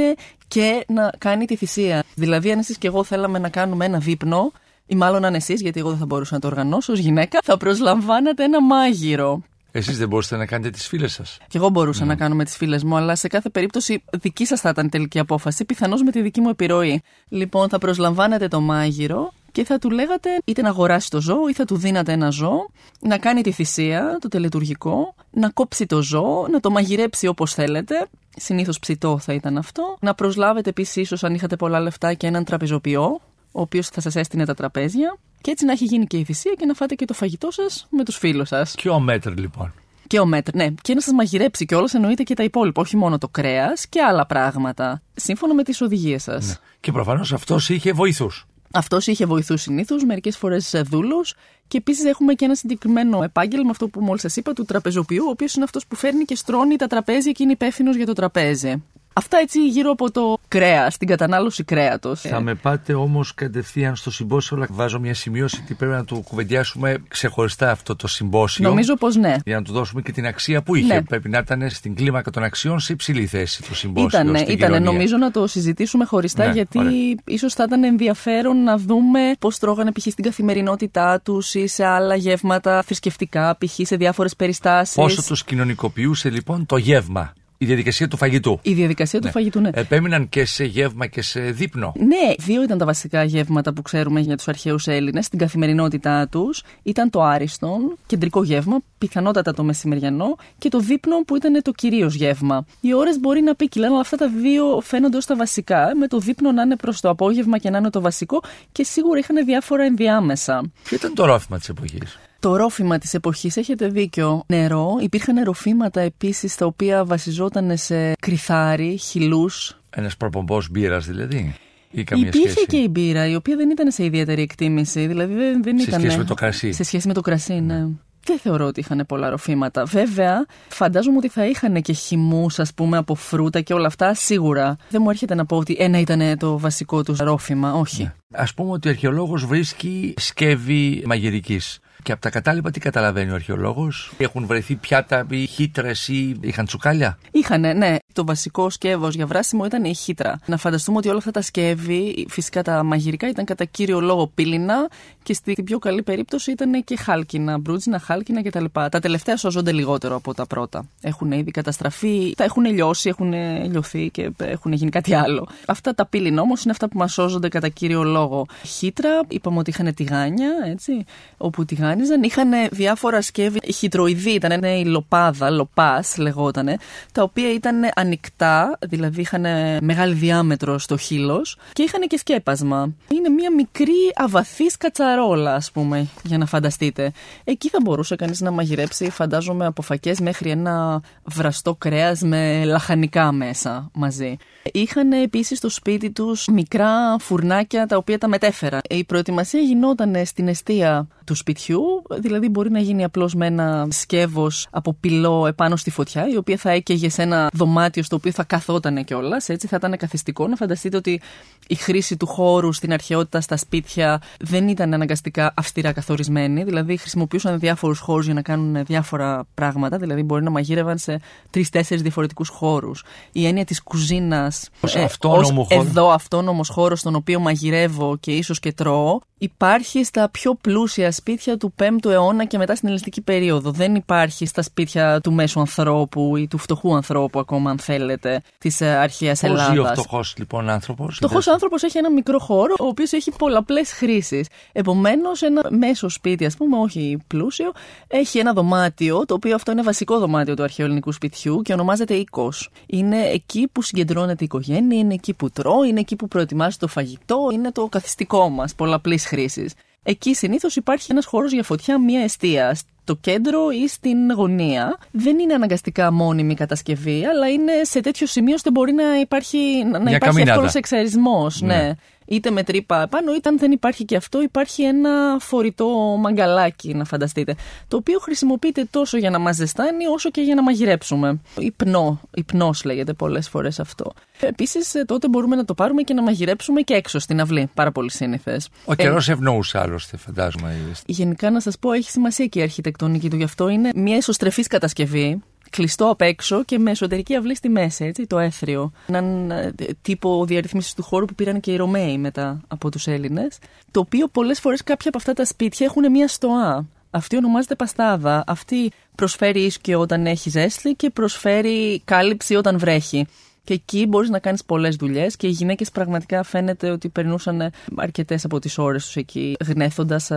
και 0.48 0.86
να 0.88 1.12
κάνει 1.18 1.46
τη 1.46 1.56
θυσία. 1.56 2.04
Δηλαδή, 2.16 2.52
αν 2.52 2.60
εσείς 2.60 2.78
και 2.78 2.88
εγώ 2.88 3.04
θέλαμε 3.04 3.40
να 3.40 3.50
κάνουμε 3.50 3.86
ένα 3.86 3.98
δείπνο, 3.98 4.52
ή 4.86 4.96
μάλλον 4.96 5.26
αν 5.26 5.34
εσείς, 5.34 5.62
γιατί 5.62 5.80
εγώ 5.80 5.90
δεν 5.90 5.98
θα 5.98 6.06
μπορούσα 6.06 6.34
να 6.34 6.40
το 6.40 6.48
οργανώσω 6.48 6.94
ως 6.94 7.00
γυναίκα, 7.00 7.40
θα 7.44 7.58
προσλαμβάνατε 7.58 8.44
ένα 8.44 8.62
μάγειρο. 8.62 9.42
Εσείς 9.72 9.98
δεν 9.98 10.08
μπορούσατε 10.08 10.38
να 10.38 10.46
κάνετε 10.46 10.70
τις 10.70 10.88
φίλες 10.88 11.14
σας. 11.14 11.38
Και 11.48 11.58
εγώ 11.58 11.70
μπορούσα 11.70 12.06
να 12.06 12.16
κάνω 12.16 12.36
με 12.36 12.44
τις 12.44 12.58
φίλες 12.58 12.84
μου, 12.84 12.96
αλλά 12.96 13.16
σε 13.16 13.28
κάθε 13.28 13.50
περίπτωση 13.50 14.04
δική 14.12 14.46
σας 14.46 14.60
θα 14.60 14.70
ήταν 14.70 14.86
η 14.86 14.90
τελική 14.90 15.20
απόφαση, 15.20 15.66
πιθανώς 15.66 16.04
με 16.04 16.12
τη 16.12 16.22
δική 16.22 16.42
μου 16.42 16.50
επιρροή. 16.50 17.02
Λοιπόν, 17.30 17.70
θα 17.70 17.78
προσλαμβάνετε 17.78 18.48
το 18.48 18.62
μάγειρο 18.62 19.34
και 19.52 19.66
θα 19.66 19.80
του 19.80 19.90
λέγατε 19.90 20.30
είτε 20.46 20.62
να 20.62 20.70
αγοράσει 20.70 21.10
το 21.10 21.22
ζώο 21.22 21.48
ή 21.50 21.54
θα 21.54 21.66
του 21.66 21.78
δίνατε 21.78 22.12
ένα 22.12 22.30
ζώο, 22.30 22.70
να 23.00 23.18
κάνει 23.18 23.42
τη 23.42 23.52
θυσία, 23.52 24.18
το 24.22 24.28
τελετουργικό, 24.28 25.16
να 25.32 25.50
κόψει 25.50 25.86
το 25.86 26.02
ζώο, 26.02 26.48
να 26.52 26.60
το 26.60 26.70
μαγειρέψει 26.72 27.28
όπως 27.28 27.54
θέλετε. 27.54 28.08
Συνήθως 28.36 28.80
ψητό 28.80 29.18
θα 29.18 29.34
ήταν 29.34 29.58
αυτό. 29.58 29.98
Να 30.02 30.14
προσλάβετε 30.14 30.70
επίσης, 30.70 30.96
ίσως 30.96 31.24
αν 31.24 31.34
είχατε 31.34 31.56
πολλά 31.56 31.80
λεφτά, 31.80 32.14
και 32.14 32.28
έναν 32.28 32.44
τραπεζοποιό, 32.44 33.20
ο 33.52 33.62
οποίος 33.62 33.88
θα 33.88 34.02
σας 34.02 34.16
έστεινε 34.16 34.46
τα 34.46 34.54
τραπέζια. 34.54 35.18
Και 35.42 35.52
έτσι 35.52 35.66
να 35.66 35.72
έχει 35.72 35.86
γίνει 35.86 36.06
και 36.06 36.18
η 36.18 36.24
θυσία 36.24 36.54
και 36.58 36.66
να 36.66 36.74
φάτε 36.74 36.96
και 36.96 37.06
το 37.06 37.14
φαγητό 37.14 37.52
σας 37.52 37.88
με 37.90 38.04
τους 38.04 38.18
φίλους 38.18 38.48
σας. 38.48 38.76
Και 38.76 38.90
ο 38.90 39.00
μέτρ 39.00 39.38
λοιπόν. 39.38 39.74
Και 40.08 40.20
ο 40.20 40.26
μέτρ, 40.26 40.56
ναι. 40.56 40.68
Και 40.82 40.94
να 40.94 41.02
σας 41.02 41.14
μαγειρέψει 41.14 41.66
κιόλας 41.66 41.94
εννοείται 41.94 42.24
και 42.24 42.34
τα 42.34 42.44
υπόλοιπα, 42.44 42.82
όχι 42.82 42.98
μόνο 42.98 43.18
το 43.18 43.28
κρέας 43.28 43.88
και 43.88 44.02
άλλα 44.02 44.26
πράγματα. 44.26 45.02
Σύμφωνα 45.16 45.54
με 45.54 45.64
τις 45.64 45.82
οδηγίες 45.82 46.24
σας. 46.24 46.48
Ναι. 46.48 46.54
Και 46.80 46.92
προφανώς 46.92 47.34
αυτός 47.34 47.70
είχε 47.70 47.92
βοηθούς. 47.92 48.46
Αυτός 48.74 49.08
είχε 49.08 49.26
βοηθούς 49.26 49.62
συνήθως, 49.62 50.04
μερικές 50.04 50.38
φορές 50.38 50.82
δούλου. 50.86 51.22
Και 51.68 51.78
επίσης 51.78 52.06
έχουμε 52.06 52.34
και 52.34 52.46
ένα 52.46 52.56
συγκεκριμένο 52.56 53.24
επάγγελμα, 53.24 53.70
αυτό 53.70 53.88
που 53.88 54.02
μόλις 54.02 54.22
σας 54.22 54.36
είπα, 54.36 54.54
του 54.54 54.66
τραπεζοποιού, 54.66 55.26
ο 55.28 55.30
οποίος 55.30 55.54
είναι 55.54 55.64
αυτός 55.64 55.88
που 55.88 55.96
φέρνει 55.96 56.26
και 56.26 56.36
στρώνει 56.36 56.76
τα 56.76 56.88
τραπέζια 56.88 57.32
και 57.32 57.44
είναι 57.44 57.52
υπεύθυνος 57.52 57.96
για 57.96 58.06
το 58.06 58.14
τραπέζι. 58.14 58.84
Αυτά 59.14 59.38
έτσι 59.38 59.68
γύρω 59.68 59.92
από 59.92 60.12
το 60.12 60.38
κρέα, 60.48 60.88
την 61.00 61.08
κατανάλωση 61.08 61.64
κρέατος. 61.64 62.22
Θα 62.22 62.40
με 62.40 62.56
πάτε 62.56 62.94
όμως 62.94 63.34
κατευθείαν 63.34 63.96
στο 63.96 64.12
συμπόσιο, 64.12 64.58
αλλά 64.58 64.68
βάζω 64.70 65.00
μια 65.00 65.14
σημείωση 65.14 65.62
ότι 65.64 65.74
πρέπει 65.74 65.94
να 65.94 66.06
το 66.06 66.16
κουβεντιάσουμε 66.16 67.04
ξεχωριστά 67.08 67.72
αυτό 67.72 67.96
το 67.96 68.08
συμπόσιο. 68.08 68.70
Νομίζω 68.70 68.96
πως 68.96 69.16
ναι. 69.16 69.36
Για 69.46 69.56
να 69.56 69.62
του 69.62 69.72
δώσουμε 69.72 70.02
και 70.02 70.12
την 70.12 70.26
αξία 70.26 70.62
που 70.62 70.76
είχε. 70.76 70.94
Ναι. 70.94 71.02
Πρέπει 71.02 71.30
να 71.30 71.38
ήταν 71.38 71.70
στην 71.70 71.96
κλίμακα 71.96 72.32
των 72.32 72.44
αξιών 72.44 72.80
σε 72.80 72.94
υψηλή 72.94 73.26
θέση 73.26 73.64
το 73.64 73.76
συμπόσιο. 73.76 74.20
Ήτανε, 74.20 74.40
ήτανε. 74.40 74.80
Νομίζω 74.80 75.18
να 75.18 75.32
το 75.32 75.48
συζητήσουμε 75.48 76.06
χωριστά, 76.06 76.46
ναι, 76.46 76.52
γιατί 76.52 76.80
ίσως 77.26 77.54
θα 77.54 77.64
ήταν 77.64 77.84
ενδιαφέρον 77.84 78.64
να 78.64 78.78
δούμε 78.78 79.20
πώς 79.40 79.58
τρώγανε 79.58 79.92
π.χ. 79.92 80.08
στην 80.12 80.24
καθημερινότητά 80.24 81.22
τους 81.22 81.54
ή 81.54 81.68
σε 81.68 81.86
άλλα 81.86 82.16
γεύματα 82.16 82.82
θρησκευτικά, 82.82 83.58
π.χ. 83.58 83.80
σε 83.82 83.96
διάφορες 83.96 84.36
περιστάσεις. 84.36 84.96
Πόσο 84.96 85.24
τους 85.24 85.44
κοινωνικοποιούσε 85.44 86.30
λοιπόν 86.30 86.66
το 86.66 86.78
γεύμα; 86.78 87.34
Η 87.62 87.66
διαδικασία 87.66 88.08
του 88.08 88.18
φαγητού. 88.18 88.60
Η 88.62 88.74
διαδικασία 88.74 89.20
ναι. 89.20 89.26
του 89.26 89.32
φαγητού, 89.32 89.60
ναι. 89.60 89.70
Επέμειναν 89.74 90.30
και 90.30 90.46
σε 90.46 90.64
γεύμα 90.64 91.08
και 91.08 91.22
σε 91.22 91.40
δείπνο. 91.40 91.94
Ναι, 91.98 92.34
δύο 92.38 92.64
ήταν 92.64 92.78
τα 92.78 92.86
βασικά 92.86 93.24
γεύματα 93.24 93.74
που 93.74 93.82
ξέρουμε 93.82 94.20
για 94.20 94.38
τους 94.38 94.48
αρχαίους 94.48 94.88
Έλληνες 94.88 95.26
στην 95.26 95.40
καθημερινότητά 95.40 96.28
τους. 96.28 96.64
Ήταν 96.84 97.10
το 97.10 97.22
άριστον, 97.24 97.98
κεντρικό 98.06 98.44
γεύμα, 98.44 98.80
πιθανότατα 98.98 99.54
το 99.54 99.64
μεσημεριανό, 99.64 100.36
και 100.58 100.70
το 100.70 100.80
δείπνο 100.80 101.24
που 101.24 101.36
ήταν 101.36 101.62
το 101.62 101.72
κυρίως 101.72 102.16
γεύμα. 102.16 102.66
Οι 102.82 102.94
ώρες 102.94 103.20
μπορεί 103.20 103.42
να 103.42 103.56
ποικιλάνε, 103.56 103.92
αλλά 103.92 104.02
αυτά 104.02 104.18
τα 104.18 104.30
δύο 104.30 104.82
φαίνονται 104.84 105.18
ως 105.18 105.26
τα 105.26 105.36
βασικά. 105.36 105.92
Με 105.96 106.08
το 106.08 106.20
δείπνο 106.20 106.52
να 106.52 106.62
είναι 106.62 106.76
προς 106.76 107.02
το 107.02 107.10
απόγευμα 107.10 107.58
και 107.58 107.70
να 107.70 107.78
είναι 107.78 107.90
το 107.90 108.02
βασικό 108.02 108.42
και 108.72 108.84
σίγουρα 108.84 109.20
είχαν 109.20 109.46
διάφορα 109.46 109.84
ενδιάμεσα. 109.84 110.72
Ποιο 110.84 110.98
ήταν 110.98 111.14
το 111.14 111.26
ρόφημα 111.26 111.58
της 111.58 111.70
εποχής; 111.70 112.20
Το 112.42 112.56
ρόφημα 112.56 112.98
της 112.98 113.14
εποχής, 113.14 113.58
έχετε 113.58 113.88
δίκιο. 113.88 114.44
Νερό, 114.48 114.98
υπήρχαν 115.02 115.44
ροφήματα 115.44 116.02
επίσης 116.02 116.56
τα 116.56 116.66
οποία 116.66 117.06
βασιζόταν 117.06 117.78
σε 117.78 118.14
κρυθάρι, 118.20 118.98
χυλούς. 118.98 119.78
Ένας 119.90 120.18
προπομπός 120.18 120.70
μπύρας 120.70 121.06
δηλαδή. 121.06 121.56
Ή 121.92 122.04
καμία 122.04 122.28
Υπήρχε 122.28 122.50
σχέση; 122.50 122.66
και 122.66 122.78
η 122.78 122.88
μπύρα, 122.92 123.28
η 123.28 123.36
οποία 123.36 123.56
δεν 123.56 123.70
ήταν 123.70 123.92
σε 123.92 124.04
ιδιαίτερη 124.04 124.42
εκτίμηση. 124.42 125.08
Δηλαδή 125.08 125.34
δεν, 125.34 125.64
δεν 125.64 125.80
σε 125.80 125.84
ήταν. 125.88 126.00
Σε 126.00 126.06
σχέση 126.06 126.18
με 126.18 126.24
το 126.24 126.34
κρασί. 126.34 126.72
Σε 126.72 126.84
σχέση 126.84 127.08
με 127.08 127.14
το 127.14 127.22
κρασί, 127.22 127.54
ναι. 127.54 127.88
Δεν 128.26 128.40
θεωρώ 128.40 128.66
ότι 128.66 128.80
είχαν 128.80 129.04
πολλά 129.08 129.30
ροφήματα. 129.30 129.84
Βέβαια, 129.86 130.46
φαντάζομαι 130.68 131.18
ότι 131.18 131.30
θα 131.30 131.46
είχαν 131.46 131.82
και 131.82 131.94
χυμούς, 131.94 132.60
ας 132.60 132.74
πούμε, 132.74 132.98
από 132.98 133.16
φρούτα 133.16 133.62
και 133.62 133.74
όλα 133.74 133.88
αυτά, 133.88 134.14
σίγουρα. 134.14 134.78
Δεν 134.90 135.02
μου 135.04 135.10
έρχεται 135.10 135.36
να 135.36 135.46
πω 135.46 135.58
ότι 135.58 135.76
ένα 135.80 136.00
ήταν 136.00 136.38
το 136.38 136.60
βασικό 136.60 137.04
τους 137.04 137.18
ρόφημα. 137.18 137.74
Όχι. 137.74 138.04
Ναι. 138.04 138.14
Α 138.32 138.46
πούμε 138.56 138.72
ότι 138.72 138.88
ο 138.88 138.92
αρχαιολόγος 138.92 139.46
βρίσκει 139.46 140.14
σκεύη 140.18 141.04
μαγειρικής. 141.06 141.80
Και 142.04 142.12
από 142.12 142.22
τα 142.22 142.30
κατάλοιπα 142.30 142.72
τι 142.72 142.80
καταλαβαίνει 142.80 143.32
ο 143.32 143.34
αρχαιολόγος; 143.34 144.14
Έχουν 144.18 144.46
βρεθεί 144.46 144.76
πιάτα 144.76 145.26
ή 145.30 145.46
χύτρες 145.46 146.08
ή 146.08 146.38
είχαν 146.42 146.66
τσουκάλια; 146.66 147.18
Είχαν, 147.32 147.62
ναι. 147.62 147.96
Το 148.14 148.26
βασικό 148.26 148.70
σκεύος 148.70 149.16
για 149.16 149.26
βράσιμο 149.26 149.66
ήταν 149.66 149.84
η 149.84 149.94
χύτρα. 149.94 150.40
Να 150.46 150.58
φανταστούμε 150.58 150.98
ότι 150.98 151.08
όλα 151.08 151.18
αυτά 151.18 151.32
τα 151.32 151.42
σκεύη, 151.42 152.26
φυσικά 152.30 152.62
τα 152.62 152.84
μαγειρικά, 152.84 153.30
ήταν 153.30 153.46
κατά 153.46 153.66
κύριο 153.66 154.00
λόγο 154.00 154.28
πύληνα 154.28 154.90
και 155.24 155.34
στην 155.34 155.64
πιο 155.64 155.80
καλή 155.80 156.04
περίπτωση 156.04 156.52
ήταν 156.52 156.84
και 156.84 156.96
χάλκινα, 156.98 157.58
μπρούτζινα, 157.58 158.00
χάλκινα 158.00 158.44
κτλ. 158.44 158.66
Τα 158.72 158.90
τελευταία 158.90 159.38
σώζονται 159.38 159.72
λιγότερο 159.72 160.16
από 160.16 160.34
τα 160.34 160.46
πρώτα. 160.46 160.86
Έχουν 161.02 161.32
ήδη 161.32 161.52
καταστραφεί, 161.52 162.34
τα 162.38 162.44
έχουν 162.44 162.66
λιώσει, 162.66 163.10
έχουν 163.10 163.34
λιωθεί 163.72 164.10
και 164.10 164.32
έχουν 164.38 164.72
γίνει 164.72 164.90
κάτι 164.90 165.14
άλλο. 165.14 165.48
Αυτά 165.66 165.96
τα 165.96 166.06
πύληνα 166.06 166.42
όμως 166.42 166.64
είναι 166.64 166.72
αυτά 166.72 166.90
που 166.90 166.98
μας 166.98 167.14
σώζονται 167.14 167.48
κατά 167.48 167.68
κύριο 167.68 168.04
λόγο. 168.04 168.46
Χύτρα, 168.66 169.10
είπαμε 169.28 169.58
ότι 169.58 169.70
είχαν 169.70 169.94
τηγάνια, 169.94 170.52
έτσι, 170.66 171.06
όπου 171.38 171.66
τηγάνιζαν. 171.92 172.24
Είχαν 172.24 172.52
διάφορα 172.72 173.22
σκεύη, 173.22 173.60
χυτροειδή, 173.74 174.32
ήταν 174.32 174.64
η 174.64 174.86
λοπάδα, 174.86 175.50
λοπάς 175.50 176.18
λεγότανε, 176.18 176.78
τα 177.12 177.24
οποία 177.24 177.54
ήταν 177.54 177.92
ανοιχτά, 177.96 178.78
δηλαδή 178.82 179.22
είχαν 179.22 179.46
μεγάλη 179.82 180.14
διάμετρο 180.14 180.78
στο 180.78 180.98
χείλος 180.98 181.58
και 181.74 181.84
είχαν 181.84 182.02
και 182.08 182.18
σκέπασμα. 182.18 182.94
Είναι 183.08 183.30
μια 183.30 183.54
μικρή 183.54 184.12
αβαθής 184.16 184.78
κατσαρόλα, 184.78 185.56
ας 185.56 185.72
πούμε, 185.72 186.08
για 186.24 186.38
να 186.38 186.46
φανταστείτε. 186.46 187.12
Εκεί 187.44 187.70
θα 187.70 187.78
μπορούσε 187.84 188.16
κανείς 188.16 188.42
να 188.42 188.52
μαγειρέψει, 188.52 189.10
φαντάζομαι, 189.10 189.66
από 189.66 189.82
φακές 189.82 190.20
μέχρι 190.20 190.50
ένα 190.50 191.02
βραστό 191.24 191.76
κρέας 191.76 192.22
με 192.22 192.64
λαχανικά 192.66 193.32
μέσα 193.32 193.90
μαζί. 193.94 194.38
Είχαν 194.72 195.12
επίσης 195.12 195.58
στο 195.58 195.70
σπίτι 195.70 196.12
τους 196.12 196.48
μικρά 196.48 197.16
φουρνάκια 197.20 197.86
τα 197.86 197.98
οποία 197.98 198.18
τα 198.18 198.28
μετέφερα. 198.28 198.80
Η 198.90 199.04
προετοιμασία 199.04 199.60
γινόταν 199.60 200.26
στην 200.26 200.48
αιστεία 200.48 201.08
του 201.26 201.36
σπιτιού, 201.36 201.81
δηλαδή 202.20 202.50
μπορεί 202.50 202.72
να 202.72 202.80
γίνει 202.80 203.04
απλώς 203.04 203.34
με 203.36 203.46
ένα 203.46 203.88
σκεύος 203.90 204.68
από 204.72 204.94
πυλό 204.94 205.48
επάνω 205.48 205.76
στη 205.76 205.90
φωτιά, 205.90 206.28
η 206.28 206.38
οποία 206.38 206.58
θα 206.58 206.70
έκαιγε 206.70 207.10
σε 207.10 207.22
ένα 207.22 207.50
δωμάτιο 207.54 208.04
στο 208.04 208.16
οποίο 208.16 208.32
θα 208.32 208.44
καθόταν 208.44 209.04
κιόλας. 209.04 209.50
Έτσι 209.50 209.68
θα 209.68 209.76
ήταν 209.76 209.98
καθιστικό. 209.98 210.48
Να 210.48 210.56
φανταστείτε 210.56 210.98
ότι 210.98 211.22
η 211.68 211.76
χρήση 211.76 212.18
του 212.18 212.26
χώρου 212.26 212.74
στην 212.74 212.94
αρχαιότητα 212.94 213.42
στα 213.42 213.58
σπίτια 213.58 214.22
δεν 214.40 214.68
ήταν 214.68 214.94
αναγκαστικά 214.94 215.54
αυστηρά 215.56 215.92
καθορισμένη. 215.92 216.64
Δηλαδή 216.64 216.98
χρησιμοποιούσαν 216.98 217.60
διάφορους 217.60 218.00
χώρους 218.00 218.26
για 218.26 218.34
να 218.34 218.42
κάνουν 218.42 218.86
διάφορα 218.86 219.48
πράγματα. 219.54 219.98
Δηλαδή 219.98 220.24
μπορεί 220.24 220.44
να 220.44 220.50
μαγείρευαν 220.50 220.98
σε 220.98 221.20
τρει-τέσσερι 221.50 222.02
διαφορετικούς 222.02 222.50
χώρους. 222.50 223.04
Η 223.32 223.46
έννοια 223.46 223.66
της 223.66 223.84
κουζίνας. 223.84 224.70
Ε, 224.94 225.04
αυτόνομο 225.04 225.64
χώρο. 225.64 225.82
Εδώ 225.82 226.10
αυτόνομος 226.10 226.70
χώρος 226.70 227.00
στον 227.00 227.16
οποίο 227.16 227.40
μαγειρεύω 227.40 228.18
και 228.20 228.32
ίσως 228.32 228.60
και 228.60 228.74
τρώω 228.74 229.20
υπάρχει 229.42 230.04
στα 230.04 230.30
πιο 230.30 230.56
πλούσια 230.56 231.12
σπίτια 231.12 231.58
του 231.58 231.71
5ου 231.80 232.10
αιώνα 232.10 232.46
και 232.46 232.58
μετά 232.58 232.76
στην 232.76 232.88
ελληνιστική 232.88 233.22
περίοδο. 233.22 233.72
Δεν 233.72 233.96
υπάρχει 233.96 234.46
στα 234.46 234.62
σπίτια 234.62 235.20
του 235.22 235.34
μέσου 235.34 235.60
ανθρώπου 235.60 236.38
ή 236.38 236.48
του 236.48 236.58
φτωχού 236.58 236.96
ανθρώπου, 236.96 237.40
ακόμα 237.40 237.70
αν 237.70 237.80
θέλετε, 237.80 238.42
της 238.58 238.82
ε, 238.82 238.88
αρχαίας 238.88 239.44
Ελλάδα. 239.44 239.66
Πώς 239.66 239.74
ζει 239.74 239.80
ο 239.80 239.86
φτωχός 239.86 240.34
λοιπόν 240.38 240.70
άνθρωπος. 240.70 241.22
Ο 241.22 241.28
φτωχό 241.28 241.52
άνθρωπος 241.52 241.84
έχει 241.84 241.98
ένα 241.98 242.12
μικρό 242.12 242.40
χώρο, 242.40 242.74
ο 242.80 242.86
οποίος 242.86 243.12
έχει 243.12 243.32
πολλαπλές 243.38 243.92
χρήσεις. 243.92 244.48
Επομένως, 244.72 245.42
ένα 245.42 245.62
μέσο 245.70 246.10
σπίτι, 246.10 246.46
ας 246.46 246.56
πούμε, 246.58 246.78
όχι 246.78 247.18
πλούσιο, 247.28 247.72
έχει 248.08 248.40
ένα 248.40 248.54
δωμάτιο, 248.54 249.26
το 249.26 249.34
οποίο 249.34 249.56
αυτό 249.56 249.72
είναι 249.72 249.82
βασικό 249.82 250.20
δωμάτιο 250.20 250.54
του 250.54 250.64
αρχαίου 250.64 250.86
ελληνικού 250.86 251.12
σπιτιού 251.12 251.62
και 251.62 251.74
ονομάζεται 251.74 252.14
οίκος. 252.14 252.70
Είναι 252.86 253.18
εκεί 253.18 253.68
που 253.72 253.82
συγκεντρώνεται 253.82 254.44
η 254.44 254.46
οικογένεια, 254.46 254.98
είναι 254.98 255.14
εκεί 255.14 255.34
που 255.34 255.50
τρώει, 255.50 255.88
είναι 255.88 256.00
εκεί 256.00 256.16
που 256.16 256.28
προετοιμάζει 256.28 256.78
το 256.78 256.88
φαγητό, 256.88 257.50
είναι 257.54 257.72
το 257.72 257.88
καθιστικό 257.88 258.50
μας 258.50 258.76
πολλαπλής 258.76 259.26
χρήση. 259.26 259.70
Εκεί 260.04 260.34
συνήθως 260.36 260.76
υπάρχει 260.76 261.12
ένας 261.12 261.26
χώρος 261.26 261.52
για 261.52 261.64
φωτιά, 261.64 262.00
μία 262.00 262.22
αιστεία. 262.22 262.76
Στο 262.76 263.16
κέντρο 263.16 263.70
ή 263.70 263.88
στην 263.88 264.32
γωνία. 264.32 264.98
Δεν 265.12 265.40
είναι 265.40 265.54
αναγκαστικά 265.54 266.12
μόνιμη 266.12 266.56
κατασκευή, 266.56 267.26
αλλά 267.26 267.50
είναι 267.50 267.72
σε 267.82 268.00
τέτοιο 268.00 268.28
σημείο 268.28 268.54
ώστε 268.54 268.72
μπορεί 268.72 268.92
να 268.92 269.20
υπάρχει, 269.20 269.84
να 269.84 270.12
υπάρχει 270.12 270.42
εύκολο 270.42 270.70
εξαρισμό. 270.74 271.52
Ναι. 271.60 271.76
ναι 271.76 271.94
είτε 272.32 272.52
με 272.52 272.64
τρύπα 272.64 273.08
πάνω, 273.08 273.34
είτε 273.34 273.50
αν 273.50 273.58
δεν 273.58 273.72
υπάρχει 273.72 274.06
και 274.06 274.16
αυτό, 274.16 274.42
υπάρχει 274.42 274.84
ένα 274.84 275.38
φορητό 275.40 275.88
μαγκαλάκι, 276.20 276.94
να 276.94 277.06
φανταστείτε. 277.06 277.56
Το 277.88 277.98
οποίο 277.98 278.20
χρησιμοποιείται 278.20 278.88
τόσο 278.90 279.18
για 279.18 279.30
να 279.30 279.40
μας 279.40 279.56
ζεστάνει, 279.56 280.06
όσο 280.06 280.30
και 280.30 280.42
για 280.42 280.56
να 280.56 280.64
μαγειρέψουμε. 280.64 281.42
Υπνό, 281.58 282.22
υπνός 282.34 282.84
λέγεται 282.84 283.14
πολλές 283.14 283.50
φορές 283.50 283.80
αυτό. 283.80 284.12
Επίσης, 284.40 284.96
ε, 284.96 285.06
τότε 285.06 285.28
μπορούμε 285.28 285.56
να 285.56 285.66
το 285.66 285.74
πάρουμε 285.74 286.02
και 286.02 286.14
να 286.14 286.22
μαγειρέψουμε 286.22 286.82
και 286.82 286.94
έξω 286.94 287.20
στην 287.20 287.42
αυλή. 287.42 287.70
Πάρα 287.74 287.92
πολύ 287.92 288.12
σύνηθες. 288.12 288.70
Ο 288.86 288.94
καιρός 288.94 289.30
ε, 289.30 289.32
ευνοούσε 289.32 289.80
άλλωστε, 289.80 290.18
φαντάζομαι. 290.18 290.76
Γενικά, 291.06 291.50
να 291.50 291.60
σας 291.60 291.80
πω, 291.80 291.92
έχει 291.92 292.10
σημασία 292.10 292.46
και 292.46 292.60
η 292.60 292.62
αρχιτεκτονική 292.62 293.30
του. 293.30 293.36
Γι' 293.36 293.44
αυτό 293.44 293.70
είναι 293.70 293.90
μια 293.96 294.18
ισοστρεφή 294.18 294.64
κατασκευή 294.64 295.42
κλειστό 295.72 296.10
απ' 296.10 296.22
έξω 296.22 296.64
και 296.64 296.80
με 296.80 296.92
εσωτερική 296.92 297.36
αυλή 297.36 297.56
στη 297.56 297.70
μέση, 297.70 298.06
έτσι, 298.06 298.28
το 298.28 298.40
έθριο. 298.40 298.92
Έναν 299.08 299.52
ε, 299.52 299.74
τύπο 300.02 300.46
διαρρυθμίσης 300.46 300.94
του 300.94 301.04
χώρου 301.04 301.26
που 301.26 301.36
πήραν 301.36 301.60
και 301.60 301.72
οι 301.72 301.76
Ρωμαίοι 301.76 302.18
μετά 302.18 302.62
από 302.68 302.90
τους 302.92 303.08
Έλληνες. 303.08 303.58
Το 303.92 304.00
οποίο 304.00 304.28
πολλές 304.28 304.60
φορές 304.60 304.84
κάποια 304.84 305.10
από 305.10 305.18
αυτά 305.18 305.34
τα 305.34 305.46
σπίτια 305.46 305.86
έχουν 305.86 306.12
μία 306.12 306.28
στοά. 306.28 306.86
Αυτή 307.12 307.38
ονομάζεται 307.38 307.76
παστάδα. 307.76 308.44
Αυτή 308.48 308.92
προσφέρει 309.16 309.62
ίσκιο 309.62 310.00
όταν 310.00 310.26
έχει 310.26 310.50
ζέστη 310.50 310.94
και 310.94 311.10
προσφέρει 311.10 312.02
κάλυψη 312.06 312.56
όταν 312.56 312.80
βρέχει. 312.80 313.28
Και 313.72 313.78
εκεί 313.78 314.06
μπορείς 314.08 314.30
να 314.30 314.40
κάνεις 314.40 314.66
πολλές 314.66 314.96
δουλειές 314.96 315.36
και 315.36 315.48
οι 315.48 315.50
γυναίκες 315.50 315.92
πραγματικά 315.92 316.44
φαίνεται 316.44 316.90
ότι 316.90 317.10
περνούσαν 317.10 317.72
αρκετές 317.96 318.46
από 318.46 318.60
τις 318.60 318.78
ώρες 318.78 319.06
τους 319.06 319.16
εκεί, 319.16 319.56
γνέθοντας, 319.66 320.32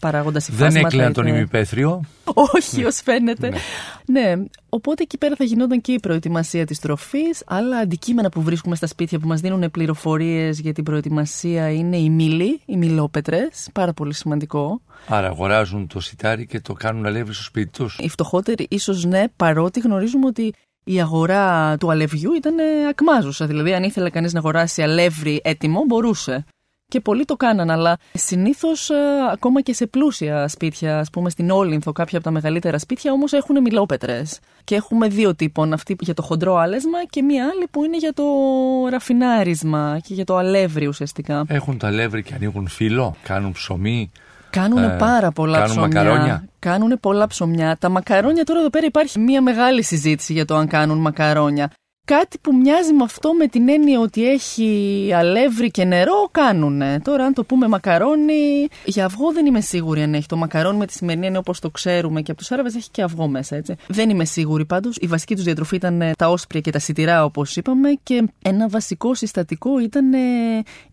παράγοντας 0.00 0.48
υφάσματα. 0.48 0.72
Δεν 0.72 0.84
έκλαιναν 0.84 1.12
τον 1.12 1.26
ημιπέθριο. 1.26 2.00
Όχι, 2.54 2.84
ως 2.84 3.00
φαίνεται. 3.04 3.48
ναι. 4.06 4.20
ναι. 4.20 4.44
Οπότε 4.68 5.02
εκεί 5.02 5.18
πέρα 5.18 5.34
θα 5.36 5.44
γινόταν 5.44 5.80
και 5.80 5.92
η 5.92 6.00
προετοιμασία 6.00 6.66
της 6.66 6.78
τροφής. 6.78 7.42
Άλλα 7.46 7.76
αντικείμενα 7.76 8.28
που 8.28 8.42
βρίσκουμε 8.42 8.76
στα 8.76 8.86
σπίτια 8.86 9.18
που 9.18 9.26
μας 9.26 9.40
δίνουν 9.40 9.70
πληροφορίες 9.70 10.60
για 10.60 10.72
την 10.72 10.84
προετοιμασία 10.84 11.70
είναι 11.70 11.96
οι 11.96 12.10
μήλοι, 12.10 12.60
οι 12.66 12.76
μιλόπετρες. 12.76 13.68
Πάρα 13.72 13.92
πολύ 13.92 14.14
σημαντικό. 14.14 14.80
Άρα 15.08 15.26
αγοράζουν 15.26 15.86
το 15.86 16.00
σιτάρι 16.00 16.46
και 16.46 16.60
το 16.60 16.72
κάνουν 16.72 17.06
αλεύρι 17.06 17.34
στο 17.34 17.42
σπίτι 17.42 17.70
τους. 17.70 17.98
Οι 18.00 18.08
φτωχότεροι 18.08 18.66
ίσως 18.70 19.04
ναι, 19.04 19.24
παρότι 19.36 19.80
γνωρίζουμε 19.80 20.26
ότι 20.26 20.52
η 20.92 21.00
αγορά 21.00 21.76
του 21.76 21.90
αλευγιού 21.90 22.32
ήταν 22.32 22.54
ακμάζουσα. 22.90 23.46
Δηλαδή, 23.46 23.74
αν 23.74 23.82
ήθελε 23.82 24.10
κανείς 24.10 24.32
να 24.32 24.38
αγοράσει 24.38 24.82
αλεύρι 24.82 25.40
έτοιμο, 25.44 25.84
μπορούσε. 25.86 26.44
Και 26.86 27.00
πολλοί 27.00 27.24
το 27.24 27.36
κάναν, 27.36 27.70
αλλά 27.70 27.98
συνήθως 28.12 28.90
ε, 28.90 28.94
ακόμα 29.32 29.60
και 29.60 29.74
σε 29.74 29.86
πλούσια 29.86 30.48
σπίτια, 30.48 30.98
ας 30.98 31.10
πούμε 31.10 31.30
στην 31.30 31.50
Όλυνθο, 31.50 31.92
κάποια 31.92 32.18
από 32.18 32.26
τα 32.26 32.32
μεγαλύτερα 32.32 32.78
σπίτια, 32.78 33.12
όμως 33.12 33.32
έχουν 33.32 33.60
μιλόπετρες. 33.60 34.38
Και 34.64 34.74
έχουμε 34.74 35.08
δύο 35.08 35.34
τύπων, 35.34 35.72
αυτή 35.72 35.96
για 36.00 36.14
το 36.14 36.22
χοντρό 36.22 36.56
άλεσμα 36.56 37.04
και 37.10 37.22
μία 37.22 37.44
άλλη 37.44 37.66
που 37.70 37.84
είναι 37.84 37.96
για 37.96 38.12
το 38.12 38.24
ραφινάρισμα 38.90 40.00
και 40.02 40.14
για 40.14 40.24
το 40.24 40.36
αλεύρι 40.36 40.86
ουσιαστικά. 40.86 41.44
Έχουν 41.48 41.78
το 41.78 41.86
αλεύρι 41.86 42.22
και 42.22 42.34
ανοίγουν 42.34 42.68
φύλλο, 42.68 43.16
κάνουν 43.22 43.52
ψωμί. 43.52 44.10
Κάνουν 44.50 44.82
ε, 44.82 44.96
πάρα 44.98 45.30
πολλά 45.30 45.58
κάνουν 45.58 45.76
ψωμιά. 45.76 46.02
Μακαρόνια. 46.02 46.44
Κάνουν 46.58 47.00
πολλά 47.00 47.26
ψωμιά. 47.26 47.76
Τα 47.80 47.88
μακαρόνια 47.88 48.44
τώρα 48.44 48.60
εδώ 48.60 48.70
πέρα 48.70 48.86
υπάρχει 48.86 49.18
μια 49.18 49.42
μεγάλη 49.42 49.82
συζήτηση 49.82 50.32
για 50.32 50.44
το 50.44 50.56
αν 50.56 50.66
κάνουν 50.66 50.98
μακαρόνια 50.98 51.70
κάτι 52.04 52.38
που 52.38 52.56
μοιάζει 52.56 52.92
με 52.92 53.02
αυτό 53.02 53.32
με 53.32 53.46
την 53.46 53.68
έννοια 53.68 54.00
ότι 54.00 54.28
έχει 54.28 55.10
αλεύρι 55.14 55.70
και 55.70 55.84
νερό 55.84 56.28
κάνουνε. 56.30 57.00
Τώρα 57.04 57.24
αν 57.24 57.34
το 57.34 57.44
πούμε 57.44 57.68
μακαρόνι, 57.68 58.68
για 58.84 59.04
αυγό 59.04 59.32
δεν 59.32 59.46
είμαι 59.46 59.60
σίγουρη 59.60 60.02
αν 60.02 60.14
έχει. 60.14 60.26
Το 60.26 60.36
μακαρόνι 60.36 60.78
με 60.78 60.86
τη 60.86 60.92
σημερινή 60.92 61.26
έννοια 61.26 61.40
όπως 61.40 61.60
το 61.60 61.70
ξέρουμε 61.70 62.22
και 62.22 62.30
από 62.30 62.40
τους 62.40 62.50
Άραβες 62.50 62.74
έχει 62.74 62.90
και 62.90 63.02
αυγό 63.02 63.28
μέσα 63.28 63.56
έτσι. 63.56 63.74
Δεν 63.86 64.10
είμαι 64.10 64.24
σίγουρη 64.24 64.64
πάντως. 64.64 64.96
Η 65.00 65.06
βασική 65.06 65.34
τους 65.34 65.44
διατροφή 65.44 65.76
ήταν 65.76 66.00
ε, 66.00 66.12
τα 66.18 66.30
όσπρια 66.30 66.60
και 66.60 66.70
τα 66.70 66.78
σιτηρά 66.78 67.24
όπως 67.24 67.56
είπαμε 67.56 67.88
και 68.02 68.28
ένα 68.42 68.68
βασικό 68.68 69.14
συστατικό 69.14 69.80
ήταν 69.80 70.12
ε, 70.12 70.18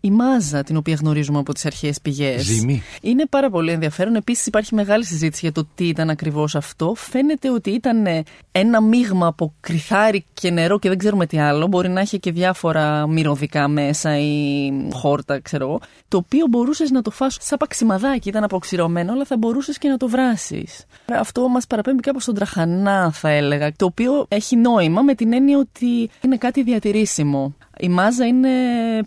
η 0.00 0.10
μάζα 0.10 0.62
την 0.62 0.76
οποία 0.76 0.94
γνωρίζουμε 1.00 1.38
από 1.38 1.54
τις 1.54 1.66
αρχαίες 1.66 2.00
πηγές. 2.00 2.42
Ζύμη. 2.42 2.82
Είναι 3.02 3.26
πάρα 3.26 3.50
πολύ 3.50 3.72
ενδιαφέρον. 3.72 4.14
Επίσης 4.14 4.46
υπάρχει 4.46 4.74
μεγάλη 4.74 5.04
συζήτηση 5.04 5.40
για 5.42 5.52
το 5.52 5.68
τι 5.74 5.88
ήταν 5.88 6.10
ακριβώς 6.10 6.54
αυτό. 6.54 6.94
Φαίνεται 6.96 7.50
ότι 7.50 7.70
ήταν 7.70 8.06
ε, 8.06 8.22
ένα 8.52 8.82
μείγμα 8.82 9.26
από 9.26 9.54
κρυθάρι 9.60 10.24
και 10.34 10.50
νερό 10.50 10.78
και 10.78 10.88
δεν 10.88 10.98
ξέρουμε 11.08 11.26
τι 11.26 11.38
άλλο. 11.38 11.66
Μπορεί 11.66 11.88
να 11.88 12.00
έχει 12.00 12.18
και 12.18 12.32
διάφορα 12.32 13.06
μυρωδικά 13.06 13.68
μέσα 13.68 14.18
ή 14.18 14.70
χόρτα, 14.92 15.40
ξέρω 15.40 15.64
εγώ. 15.64 15.80
Το 16.08 16.16
οποίο 16.16 16.46
μπορούσες 16.46 16.90
να 16.90 17.02
το 17.02 17.10
φας 17.10 17.36
σαν 17.40 17.58
παξιμαδάκι, 17.58 18.28
ήταν 18.28 18.44
αποξηρωμένο, 18.44 19.12
αλλά 19.12 19.24
θα 19.24 19.36
μπορούσες 19.36 19.78
και 19.78 19.88
να 19.88 19.96
το 19.96 20.08
βράσεις. 20.08 20.84
Αυτό 21.12 21.48
μας 21.48 21.66
παραπέμπει 21.66 22.00
κάπως 22.00 22.22
στον 22.22 22.34
τραχανά, 22.34 23.10
θα 23.12 23.28
έλεγα. 23.28 23.72
Το 23.76 23.84
οποίο 23.84 24.26
έχει 24.28 24.56
νόημα 24.56 25.02
με 25.02 25.14
την 25.14 25.32
έννοια 25.32 25.58
ότι 25.58 26.10
είναι 26.24 26.36
κάτι 26.36 26.62
διατηρήσιμο. 26.62 27.54
Η 27.78 27.88
μάζα 27.88 28.26
είναι 28.26 28.50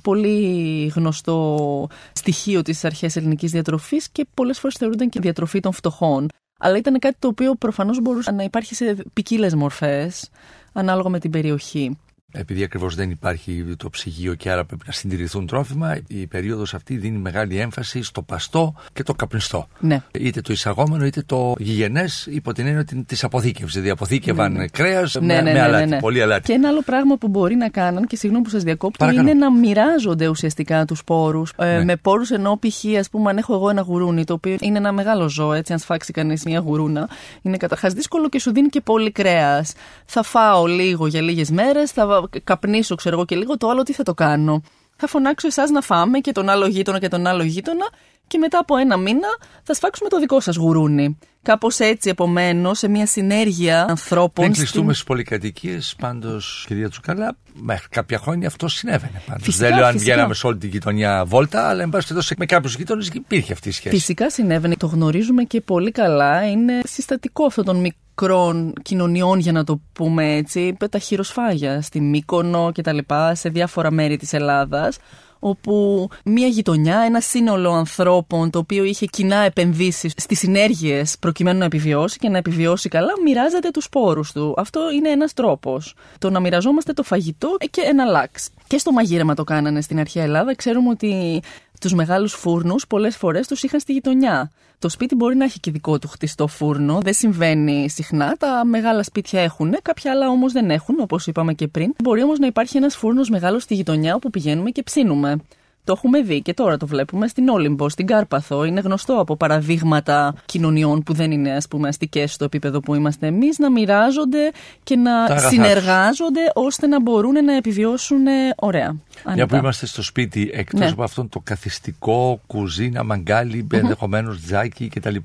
πολύ 0.04 0.92
γνωστό 0.96 1.88
στοιχείο 2.14 2.62
της 2.62 2.86
αρχαίας 2.86 3.16
ελληνικής 3.16 3.52
διατροφής 3.52 4.10
και 4.10 4.26
πολλές 4.34 4.60
φορές 4.60 4.76
θεωρούνταν 4.78 5.10
και 5.10 5.20
διατροφή 5.20 5.60
των 5.60 5.72
φτωχών. 5.72 6.28
Αλλά 6.60 6.78
ήταν 6.78 7.00
κάτι 7.00 7.16
το 7.20 7.28
οποίο 7.28 7.56
προφανώς 7.56 8.02
μπορούσε 8.02 8.32
να 8.32 8.44
υπάρχει 8.44 8.76
σε 8.76 8.96
ποικίλες 9.14 9.56
μορφές 9.56 10.30
ανάλογα 10.72 11.10
με 11.10 11.20
την 11.20 11.32
περιοχή. 11.32 11.98
Επειδή 12.32 12.64
ακριβώς 12.64 12.96
δεν 12.96 13.10
υπάρχει 13.10 13.66
το 13.78 13.90
ψυγείο 13.90 14.34
και 14.34 14.52
άρα 14.52 14.66
πρέπει 14.66 14.84
να 14.86 14.92
συντηρηθούν 14.92 15.48
τρόφιμα, 15.48 15.98
η 16.08 16.28
περίοδος 16.28 16.74
αυτή 16.74 16.98
δίνει 16.98 17.18
μεγάλη 17.18 17.58
έμφαση 17.58 18.04
στο 18.04 18.22
παστό 18.22 18.74
και 18.94 19.04
το 19.04 19.14
καπνιστό. 19.14 19.68
Ναι. 19.80 20.02
Είτε 20.12 20.42
το 20.42 20.54
εισαγόμενο 20.54 21.06
είτε 21.06 21.24
το 21.26 21.54
γηγενές, 21.58 22.28
υπό 22.30 22.54
την 22.54 22.66
έννοια 22.66 22.86
της 23.06 23.24
αποθήκευσης. 23.24 23.74
Δηλαδή 23.74 23.90
αποθήκευαν 23.90 24.52
ναι, 24.52 24.58
ναι. 24.58 24.68
κρέας 24.68 25.16
ναι, 25.16 25.26
με, 25.26 25.42
ναι, 25.42 25.52
με 25.52 25.62
αλάτι. 25.62 25.90
Ναι, 25.90 26.00
πολύ 26.00 26.22
αλάτι. 26.22 26.42
Και 26.42 26.54
ένα 26.54 26.68
άλλο 26.68 26.82
πράγμα 26.82 27.18
που 27.18 27.28
μπορεί 27.28 27.56
να 27.56 27.70
κάνουν, 27.70 28.08
και 28.08 28.16
συγγνώμη 28.16 28.44
που 28.44 28.50
σας 28.50 28.64
διακόπτω, 28.64 29.10
είναι 29.10 29.34
να 29.34 29.52
μοιράζονται 29.52 30.28
ουσιαστικά 30.28 30.86
τους 30.86 31.04
πόρους. 31.04 31.54
Ε, 31.58 31.84
με 31.84 31.96
πόρους 31.96 32.32
ενώ 32.32 32.60
π.χ. 32.62 32.98
ας 33.00 33.10
πούμε, 33.10 33.30
αν 33.30 33.38
έχω 33.38 33.54
εγώ 33.54 33.70
ένα 33.70 33.82
γουρούνι, 33.82 34.24
το 34.24 34.34
οποίο 34.34 34.56
είναι 34.60 34.78
ένα 34.78 34.92
μεγάλο 34.92 35.30
ζώο, 35.30 35.54
έτσι, 35.54 35.74
αν 35.74 35.80
σφάξει 35.80 36.14
κανείς 36.14 36.44
μια 36.44 36.60
γουρούνα, 36.60 37.10
είναι 37.42 37.58
καταρχάς 37.58 37.94
δύσκολο 37.94 38.30
και 38.30 38.40
σου 38.40 38.52
δίνει 38.52 38.68
και 38.68 38.82
πολύ 38.82 39.12
κρέας. 39.12 39.74
Θα 40.06 40.24
φάω 40.24 40.66
λίγο 40.66 41.08
για 41.08 41.22
λίγες 41.22 41.50
μέρες, 41.50 41.92
θα 41.92 42.21
καπνίσω, 42.44 42.96
ξέρω 42.96 43.16
εγώ 43.16 43.26
και 43.26 43.36
λίγο, 43.36 43.58
το 43.58 43.70
άλλο 43.70 43.84
τι 43.84 43.94
θα 43.94 44.04
το 44.04 44.14
κάνω. 44.14 44.62
Θα 44.96 45.08
φωνάξω 45.08 45.48
εσάς 45.48 45.70
να 45.70 45.82
φάμε 45.82 46.20
και 46.20 46.32
τον 46.32 46.50
άλλο 46.50 46.68
γείτονα 46.68 47.00
και 47.00 47.08
τον 47.08 47.28
άλλο 47.28 47.44
γείτονα 47.44 47.90
και 48.32 48.38
μετά 48.38 48.60
από 48.60 48.78
ένα 48.78 48.98
μήνα 48.98 49.28
θα 49.64 49.74
σφάξουμε 49.74 50.10
το 50.10 50.20
δικό 50.20 50.40
σας 50.40 50.56
γουρούνι. 50.56 51.18
Κάπως 51.42 51.80
έτσι, 51.80 52.10
επομένως, 52.10 52.78
σε 52.78 52.88
μια 52.88 53.06
συνέργεια 53.06 53.86
ανθρώπων. 53.90 54.46
Δεν 54.46 54.54
κλειστούμε 54.54 54.94
στις 54.94 55.06
πολυκατοικίες, 55.06 55.96
πάντως, 55.98 56.64
κυρία 56.68 56.90
Τσουκαλά, 56.90 57.38
μέχρι 57.54 57.88
κάποια 57.90 58.18
χρόνια 58.18 58.48
αυτό 58.48 58.68
συνέβαινε. 58.68 59.22
Πάντως. 59.28 59.58
Δεν 59.58 59.76
λέω 59.76 59.86
αν 59.86 59.98
βγαίναμε 59.98 60.34
σε 60.34 60.48
όλη 60.48 60.58
την 60.58 60.70
γειτονιά 60.70 61.26
βόλτα, 61.26 61.70
αλλά 61.70 61.82
εν 61.82 61.90
πάση 61.90 62.08
περιπτώσει 62.08 62.36
με 62.38 62.46
κάποιους 62.46 62.76
γείτονες 62.76 63.08
υπήρχε 63.08 63.54
αυτή 63.54 63.70
η 63.70 63.72
σχέση. 63.72 63.96
Φυσικά 63.96 64.30
συνέβαινε. 64.30 64.76
Το 64.76 64.88
γνωρίζουμε 64.88 65.44
και 65.44 65.62
πολύ 65.62 65.92
καλά. 65.92 66.50
Είναι 66.50 66.80
συστατικό 66.84 67.46
αυτόν 67.46 67.66
τον 67.66 67.78
μικρών 67.78 68.74
κοινωνιών, 68.82 69.40
για 69.40 69.52
να 69.52 69.64
το 69.64 69.82
πούμε 69.94 70.36
έτσι, 70.36 70.78
τα 70.90 71.00
χειροσφάγια 71.00 71.82
στη 71.82 72.02
Μύκονο 72.02 72.72
και 72.72 72.82
τα 72.82 72.94
λοιπά, 72.94 73.36
σε 73.36 73.50
διάφορα 73.50 73.92
μέρη 73.92 74.18
της 74.18 74.34
Ελλάδας, 74.34 74.98
όπου 75.44 76.08
μια 76.26 76.48
γειτονιά, 76.48 77.00
ένα 77.00 77.20
σύνολο 77.20 77.72
ανθρώπων 77.72 78.50
το 78.50 78.60
οποίο 78.60 78.84
είχε 78.84 79.06
κοινά 79.06 79.38
επενδύσεις 79.38 80.14
στις 80.18 80.40
συνέργειες 80.40 81.16
προκειμένου 81.20 81.60
να 81.60 81.66
επιβιώσει 81.66 82.18
και 82.18 82.30
να 82.30 82.38
επιβιώσει 82.38 82.90
καλά, 82.90 83.12
μοιράζεται 83.24 83.72
τους 83.72 83.84
σπόρους 83.84 84.32
του. 84.32 84.54
Αυτό 84.58 84.92
είναι 84.92 85.10
ένας 85.10 85.34
τρόπος. 85.34 85.96
Το 86.20 86.30
να 86.30 86.40
μοιραζόμαστε 86.40 86.94
το 86.94 87.04
φαγητό 87.04 87.58
και 87.70 87.82
ένα 87.82 88.06
λάξ. 88.06 88.50
Και 88.68 88.78
στο 88.78 88.92
μαγείρεμα 88.92 89.34
το 89.34 89.44
κάνανε 89.44 89.82
στην 89.82 90.00
αρχαία 90.00 90.24
Ελλάδα. 90.24 90.56
Ξέρουμε 90.56 90.90
ότι 90.90 91.42
τους 91.82 91.94
μεγάλους 91.94 92.34
φούρνους 92.34 92.88
πολλές 92.88 93.16
φορές 93.18 93.48
τους 93.48 93.64
είχαν 93.64 93.80
στη 93.80 93.94
γειτονιά. 93.94 94.52
Το 94.82 94.90
σπίτι 94.90 95.16
μπορεί 95.16 95.36
να 95.36 95.44
έχει 95.44 95.60
και 95.60 95.72
δικό 95.72 96.00
του 96.00 96.08
χτιστό 96.08 96.48
φούρνο, 96.48 97.00
δεν 97.02 97.14
συμβαίνει 97.14 97.90
συχνά. 97.90 98.36
Τα 98.40 98.66
μεγάλα 98.66 99.04
σπίτια 99.04 99.42
έχουν, 99.42 99.76
κάποια 99.82 100.12
άλλα 100.12 100.30
όμως 100.30 100.52
δεν 100.52 100.72
έχουν, 100.72 101.00
όπως 101.00 101.28
είπαμε 101.28 101.54
και 101.54 101.68
πριν. 101.68 101.94
Μπορεί 102.04 102.24
όμως 102.24 102.40
να 102.40 102.46
υπάρχει 102.46 102.78
ένας 102.78 102.96
φούρνος 102.96 103.30
μεγάλος 103.30 103.64
στη 103.64 103.74
γειτονιά 103.76 104.16
όπου 104.16 104.30
πηγαίνουμε 104.30 104.70
και 104.70 104.84
ψήνουμε. 104.84 105.42
Το 105.84 105.94
έχουμε 105.96 106.22
δει 106.22 106.42
και 106.42 106.54
τώρα 106.54 106.78
το 106.78 106.88
βλέπουμε 106.88 107.28
στην 107.28 107.50
Όλυμπο, 107.50 107.90
στην 107.90 108.06
Κάρπαθο. 108.06 108.64
Είναι 108.64 108.80
γνωστό 108.80 109.14
από 109.14 109.36
παραδείγματα 109.36 110.36
κοινωνιών 110.46 111.04
που 111.04 111.14
δεν 111.14 111.32
είναι 111.32 111.52
ας 111.52 111.68
πούμε 111.68 111.88
αστικές 111.88 112.34
στο 112.34 112.46
επίπεδο 112.46 112.80
που 112.80 112.96
είμαστε 112.96 113.28
εμείς 113.28 113.60
να 113.60 113.72
μοιράζονται 113.72 114.52
και 114.84 114.96
να 114.96 115.40
συνεργάζονται 115.40 116.52
ώστε 116.54 116.88
να 116.88 117.02
μπορούν 117.02 117.46
να 117.46 117.56
επιβιώσουν 117.56 118.26
ωραία. 118.56 118.96
Για 119.34 119.48
που 119.48 119.56
είμαστε 119.56 119.86
στο 119.86 120.02
σπίτι, 120.02 120.50
εκτός 120.54 120.80
ναι. 120.80 120.90
από 120.90 121.04
αυτόν 121.04 121.30
το 121.30 121.40
καθιστικό, 121.40 122.42
κουζίνα, 122.48 123.04
μαγκάλι, 123.04 123.68
mm-hmm. 123.72 123.78
ενδεχομένως 123.78 124.42
τζάκι 124.42 124.88
κτλ. 124.88 125.16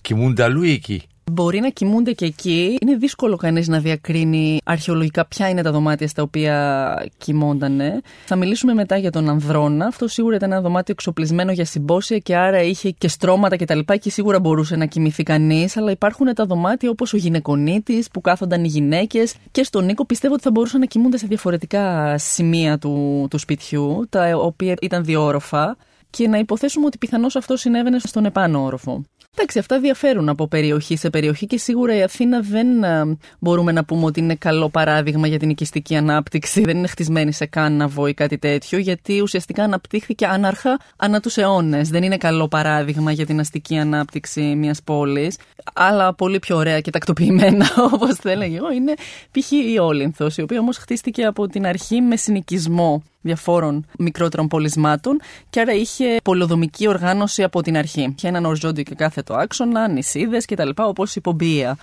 Κοιμούνται 0.00 0.42
αλλού 0.42 0.62
εκεί; 0.62 1.02
Μπορεί 1.32 1.60
να 1.60 1.68
κοιμούνται 1.68 2.12
και 2.12 2.24
εκεί. 2.24 2.78
Είναι 2.80 2.96
δύσκολο 2.96 3.36
κανείς 3.36 3.68
να 3.68 3.78
διακρίνει 3.78 4.58
αρχαιολογικά 4.64 5.26
ποια 5.26 5.48
είναι 5.48 5.62
τα 5.62 5.72
δωμάτια 5.72 6.08
στα 6.08 6.22
οποία 6.22 7.06
κοιμόντανε. 7.18 8.00
Θα 8.24 8.36
μιλήσουμε 8.36 8.74
μετά 8.74 8.96
για 8.96 9.10
τον 9.10 9.28
Ανδρώνα. 9.28 9.86
Αυτό 9.86 10.08
σίγουρα 10.08 10.36
ήταν 10.36 10.52
ένα 10.52 10.60
δωμάτιο 10.60 10.94
εξοπλισμένο 10.98 11.52
για 11.52 11.64
συμπόσια 11.64 12.18
και 12.18 12.36
άρα 12.36 12.62
είχε 12.62 12.90
και 12.90 13.08
στρώματα 13.08 13.56
κτλ. 13.56 13.78
Και, 13.78 13.96
και 13.96 14.10
σίγουρα 14.10 14.40
μπορούσε 14.40 14.76
να 14.76 14.86
κοιμηθεί 14.86 15.22
κανείς. 15.22 15.76
Αλλά 15.76 15.90
υπάρχουν 15.90 16.34
τα 16.34 16.46
δωμάτια 16.46 16.90
όπως 16.90 17.12
ο 17.12 17.16
γυναικονίτης 17.16 18.08
που 18.08 18.20
κάθονταν 18.20 18.64
οι 18.64 18.68
γυναίκες. 18.68 19.34
Και 19.50 19.62
στον 19.62 19.84
Νίκο 19.84 20.06
πιστεύω 20.06 20.34
ότι 20.34 20.42
θα 20.42 20.50
μπορούσαν 20.50 20.80
να 20.80 20.86
κοιμούνται 20.86 21.16
σε 21.16 21.26
διαφορετικά 21.26 22.14
σημεία 22.18 22.78
του, 22.78 23.26
του 23.30 23.38
σπιτιού, 23.38 24.06
τα 24.08 24.36
οποία 24.36 24.74
ήταν 24.80 25.04
διόροφα. 25.04 25.76
Και 26.10 26.28
να 26.28 26.38
υποθέσουμε 26.38 26.86
ότι 26.86 26.98
πιθανώς 26.98 27.36
αυτό 27.36 27.56
συνέβαινε 27.56 27.98
στον 27.98 28.24
επάνω 28.24 28.64
όροφο. 28.64 29.04
Εντάξει, 29.36 29.58
αυτά 29.58 29.80
διαφέρουν 29.80 30.28
από 30.28 30.48
περιοχή 30.48 30.96
σε 30.96 31.10
περιοχή 31.10 31.46
και 31.46 31.58
σίγουρα 31.58 31.96
η 31.96 32.02
Αθήνα 32.02 32.40
δεν 32.40 32.82
ε, 32.82 33.16
μπορούμε 33.38 33.72
να 33.72 33.84
πούμε 33.84 34.04
ότι 34.04 34.20
είναι 34.20 34.34
καλό 34.34 34.68
παράδειγμα 34.68 35.26
για 35.26 35.38
την 35.38 35.50
οικιστική 35.50 35.96
ανάπτυξη. 35.96 36.60
Δεν 36.60 36.76
είναι 36.76 36.86
χτισμένη 36.86 37.32
σε 37.32 37.46
κάναβο 37.46 38.06
ή 38.06 38.14
κάτι 38.14 38.38
τέτοιο, 38.38 38.78
γιατί 38.78 39.20
ουσιαστικά 39.20 39.64
αναπτύχθηκε 39.64 40.26
άναρχα 40.26 40.80
ανά 40.96 41.20
τους 41.20 41.36
αιώνες. 41.36 41.88
Δεν 41.88 42.02
είναι 42.02 42.16
καλό 42.16 42.48
παράδειγμα 42.48 43.12
για 43.12 43.26
την 43.26 43.40
αστική 43.40 43.76
ανάπτυξη 43.78 44.40
μιας 44.40 44.82
πόλης. 44.82 45.36
Άλλα 45.74 46.14
πολύ 46.14 46.38
πιο 46.38 46.56
ωραία 46.56 46.80
και 46.80 46.90
τακτοποιημένα, 46.90 47.66
όπως 47.94 48.14
θα 48.14 48.30
έλεγα 48.30 48.56
εγώ, 48.56 48.72
είναι 48.72 48.94
π.χ. 49.30 49.50
η 49.50 49.78
Όλυνθος, 49.78 50.36
η 50.36 50.42
οποία 50.42 50.60
όμως 50.60 50.76
χτίστηκε 50.76 51.24
από 51.24 51.46
την 51.46 51.66
αρχή 51.66 52.00
με 52.00 52.16
συνοικισμό 52.16 53.02
διαφόρων 53.24 53.86
μικρότερων 53.98 54.48
πολισμάτων 54.48 55.20
και 55.50 55.60
άρα 55.60 55.72
είχε 55.72 56.16
πολυοδομική 56.22 56.88
οργάνωση 56.88 57.42
από 57.42 57.62
την 57.62 57.76
αρχή. 57.76 58.14
Είχε 58.16 58.28
έναν 58.28 58.44
οριζόντιο 58.44 58.82
και 58.82 58.94
κάθετο 58.94 59.34
άξονα, 59.34 59.88
νησίδες 59.88 60.44
κτλ. 60.44 60.68
όπως 60.76 61.16
η 61.16 61.20
Πομπία. 61.20 61.76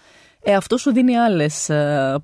Ε, 0.44 0.54
αυτό 0.54 0.78
σου 0.78 0.92
δίνει 0.92 1.18
άλλες 1.18 1.70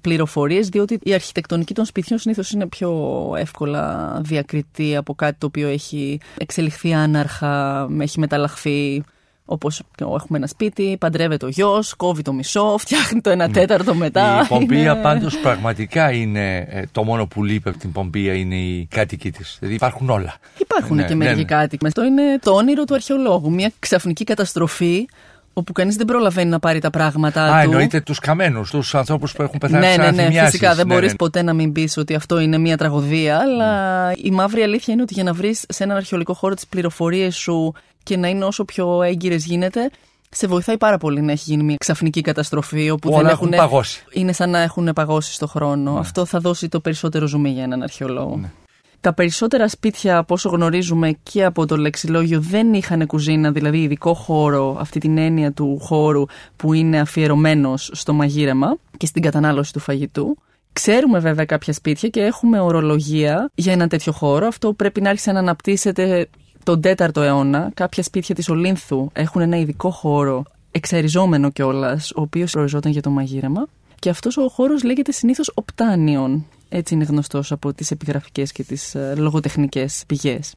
πληροφορίες, 0.01 0.69
διότι 0.69 0.99
η 1.03 1.13
αρχιτεκτονική 1.13 1.73
των 1.73 1.86
σπιτιών 1.86 2.19
συνήθως 2.19 2.51
είναι 2.51 2.67
πιο 2.67 2.91
εύκολα 3.38 4.17
διακριτή 4.23 4.95
από 4.95 5.15
κάτι 5.15 5.38
το 5.38 5.45
οποίο 5.45 5.67
έχει 5.67 6.19
εξελιχθεί 6.38 6.93
άναρχα, 6.93 7.88
έχει 7.99 8.19
μεταλλαχθεί 8.19 9.03
Όπως 9.50 9.82
έχουμε 10.00 10.38
ένα 10.38 10.48
σπίτι, 10.48 10.98
παντρεύεται 11.00 11.46
ο 11.46 11.50
γιος, 11.50 11.94
κόβει 11.94 12.22
το 12.22 12.34
μισό, 12.34 12.76
φτιάχνει 12.84 13.22
το 13.22 13.30
ένα 13.30 13.48
ναι. 13.48 13.54
τέταρτο 13.54 13.96
μετά. 13.96 14.42
Η 14.44 14.48
Πομπία 14.48 14.92
είναι... 14.92 15.02
πάντως 15.02 15.38
πραγματικά 15.38 16.12
είναι 16.12 16.58
ε, 16.58 16.84
το 16.92 17.04
μόνο 17.04 17.28
που 17.28 17.44
λείπει 17.44 17.70
από 17.70 17.78
την 17.78 17.92
Πομπία 17.92 18.34
είναι 18.34 18.56
οι 18.56 18.88
κάτοικοι 18.90 19.32
της. 19.32 19.56
Δηλαδή 19.60 19.76
υπάρχουν 19.76 20.10
όλα. 20.10 20.36
Υπάρχουν 20.58 20.96
ναι, 20.96 21.04
και 21.04 21.08
ναι, 21.08 21.16
μερικοί 21.16 21.40
ναι, 21.40 21.46
κάτοικοι. 21.46 21.86
Αυτό 21.86 22.04
είναι 22.04 22.40
το 22.42 22.52
όνειρο 22.52 22.84
του 22.84 22.94
αρχαιολόγου. 22.94 23.54
Μια 23.54 23.72
ξαφνική 23.80 24.24
καταστροφή 24.24 25.08
όπου 25.58 25.72
κανείς 25.72 25.96
δεν 25.96 26.06
προλαβαίνει 26.06 26.50
να 26.50 26.60
πάρει 26.60 26.80
τα 26.80 26.89
πράγματα 26.89 27.43
Α, 27.43 27.48
του. 27.48 27.54
Α, 27.54 27.62
εννοείται 27.62 28.02
τους 28.02 28.20
καμένους, 28.20 28.70
τους 28.70 28.96
ανθρώπους 28.96 29.32
που 29.34 29.41
έχουν 29.41 29.58
πεθάνει 29.60 29.86
Ναι, 29.86 29.96
ναι, 29.98 30.12
ναι, 30.12 30.43
φυσικά. 30.43 30.76
Δεν 30.76 30.88
ναι, 30.88 30.93
μπορείς 30.93 31.12
ναι. 31.12 31.15
ποτέ 31.15 31.41
να 31.41 31.54
μην 31.54 31.72
πεις 31.72 31.98
ότι 31.98 32.15
αυτό 32.15 32.39
είναι 32.39 32.58
μια 32.58 32.78
τραγωδία, 32.78 33.39
αλλά 33.39 34.12
η 34.15 34.32
μαύρη 34.32 34.62
αλήθεια 34.62 34.93
είναι 34.93 35.04
ότι 35.04 35.13
για 35.13 35.24
να 35.24 35.34
βρεις 35.34 35.65
σε 35.70 35.84
έναν 35.84 35.98
αρχαιολογικό 35.98 36.34
χώρο 36.34 36.54
τις 36.54 36.67
πληροφορίες 36.67 37.36
σου 37.36 37.74
και 38.04 38.17
να 38.17 38.28
είναι 38.28 38.46
όσο 38.46 38.65
πιο 38.65 39.02
έγκυρες 39.02 39.46
γίνεται, 39.46 39.89
σε 40.30 40.48
βοηθάει 40.48 40.78
πάρα 40.78 40.98
πολύ 40.98 41.22
να 41.22 41.32
έχει 41.32 41.43
γίνει 41.46 41.63
μια 41.63 41.76
ξαφνική 41.80 42.22
καταστροφή 42.22 42.89
όπου 42.89 43.10
Όλα 43.10 43.22
δεν 43.22 43.32
έχουν 43.32 43.50
παγώσει. 43.50 44.04
Είναι 44.12 44.32
σαν 44.32 44.50
να 44.50 44.60
έχουν 44.60 44.91
παγώσει 44.96 45.34
στο 45.34 45.48
χρόνο. 45.48 45.93
Ναι. 45.93 46.00
Αυτό 46.00 46.26
θα 46.26 46.39
δώσει 46.39 46.70
το 46.70 46.80
περισσότερο 46.80 47.28
ζουμί 47.28 47.50
για 47.50 47.63
έναν 47.63 47.84
αρχαιολόγο. 47.84 48.38
Ναι. 48.41 48.52
Τα 49.02 49.14
περισσότερα 49.14 49.68
σπίτια, 49.68 50.18
από 50.18 50.34
όσο 50.34 50.50
γνωρίζουμε 50.50 51.18
και 51.24 51.44
από 51.44 51.66
το 51.66 51.78
λεξιλόγιο, 51.78 52.40
δεν 52.42 52.74
είχαν 52.74 53.06
κουζίνα, 53.06 53.52
δηλαδή 53.52 53.82
ειδικό 53.82 54.14
χώρο, 54.14 54.78
αυτή 54.80 55.00
την 55.00 55.18
έννοια 55.18 55.52
του 55.52 55.80
χώρου 55.82 56.26
που 56.56 56.74
είναι 56.74 57.00
αφιερωμένος 57.00 57.90
στο 57.94 58.14
μαγείρεμα 58.14 58.78
και 58.98 59.06
στην 59.06 59.22
κατανάλωση 59.22 59.74
του 59.74 59.80
φαγητού. 59.80 60.38
Ξέρουμε 60.74 61.20
βέβαια 61.20 61.46
κάποια 61.46 61.74
σπίτια 61.74 62.10
και 62.10 62.22
έχουμε 62.22 62.60
ορολογία 62.60 63.52
για 63.56 63.74
ένα 63.74 63.88
τέτοιο 63.88 64.12
χώρο. 64.12 64.48
Αυτό 64.48 64.74
πρέπει 64.74 65.02
να 65.02 65.10
άρχισε 65.10 65.32
να 65.32 65.40
αναπτύσσεται 65.40 66.30
τον 66.64 66.82
4ο 66.84 67.16
αιώνα, 67.16 67.72
κάποια 67.74 68.04
σπίτια 68.04 68.36
της 68.36 68.50
Ολύνθου 68.50 69.10
έχουν 69.14 69.42
ένα 69.42 69.58
ειδικό 69.58 69.90
χώρο, 69.90 70.44
εξαριζόμενο 70.72 71.50
κιόλας, 71.52 72.12
ο 72.12 72.22
οποίος 72.22 72.52
προοριζόταν 72.52 72.92
για 72.92 73.02
το 73.02 73.10
μαγείρεμα. 73.10 73.68
Και 74.00 74.10
αυτός 74.10 74.38
ο 74.38 74.48
χώρος 74.48 74.84
λέγεται 74.84 75.12
συνήθως 75.12 75.52
Οπτάνιον. 75.54 76.46
Έτσι 76.69 76.93
είναι 76.93 77.03
γνωστός 77.03 77.51
από 77.51 77.73
τις 77.73 77.91
επιγραφικές 77.91 78.51
και 78.51 78.63
τις 78.63 78.95
ε, 78.95 79.13
λογοτεχνικές 79.17 80.03
πηγές. 80.08 80.53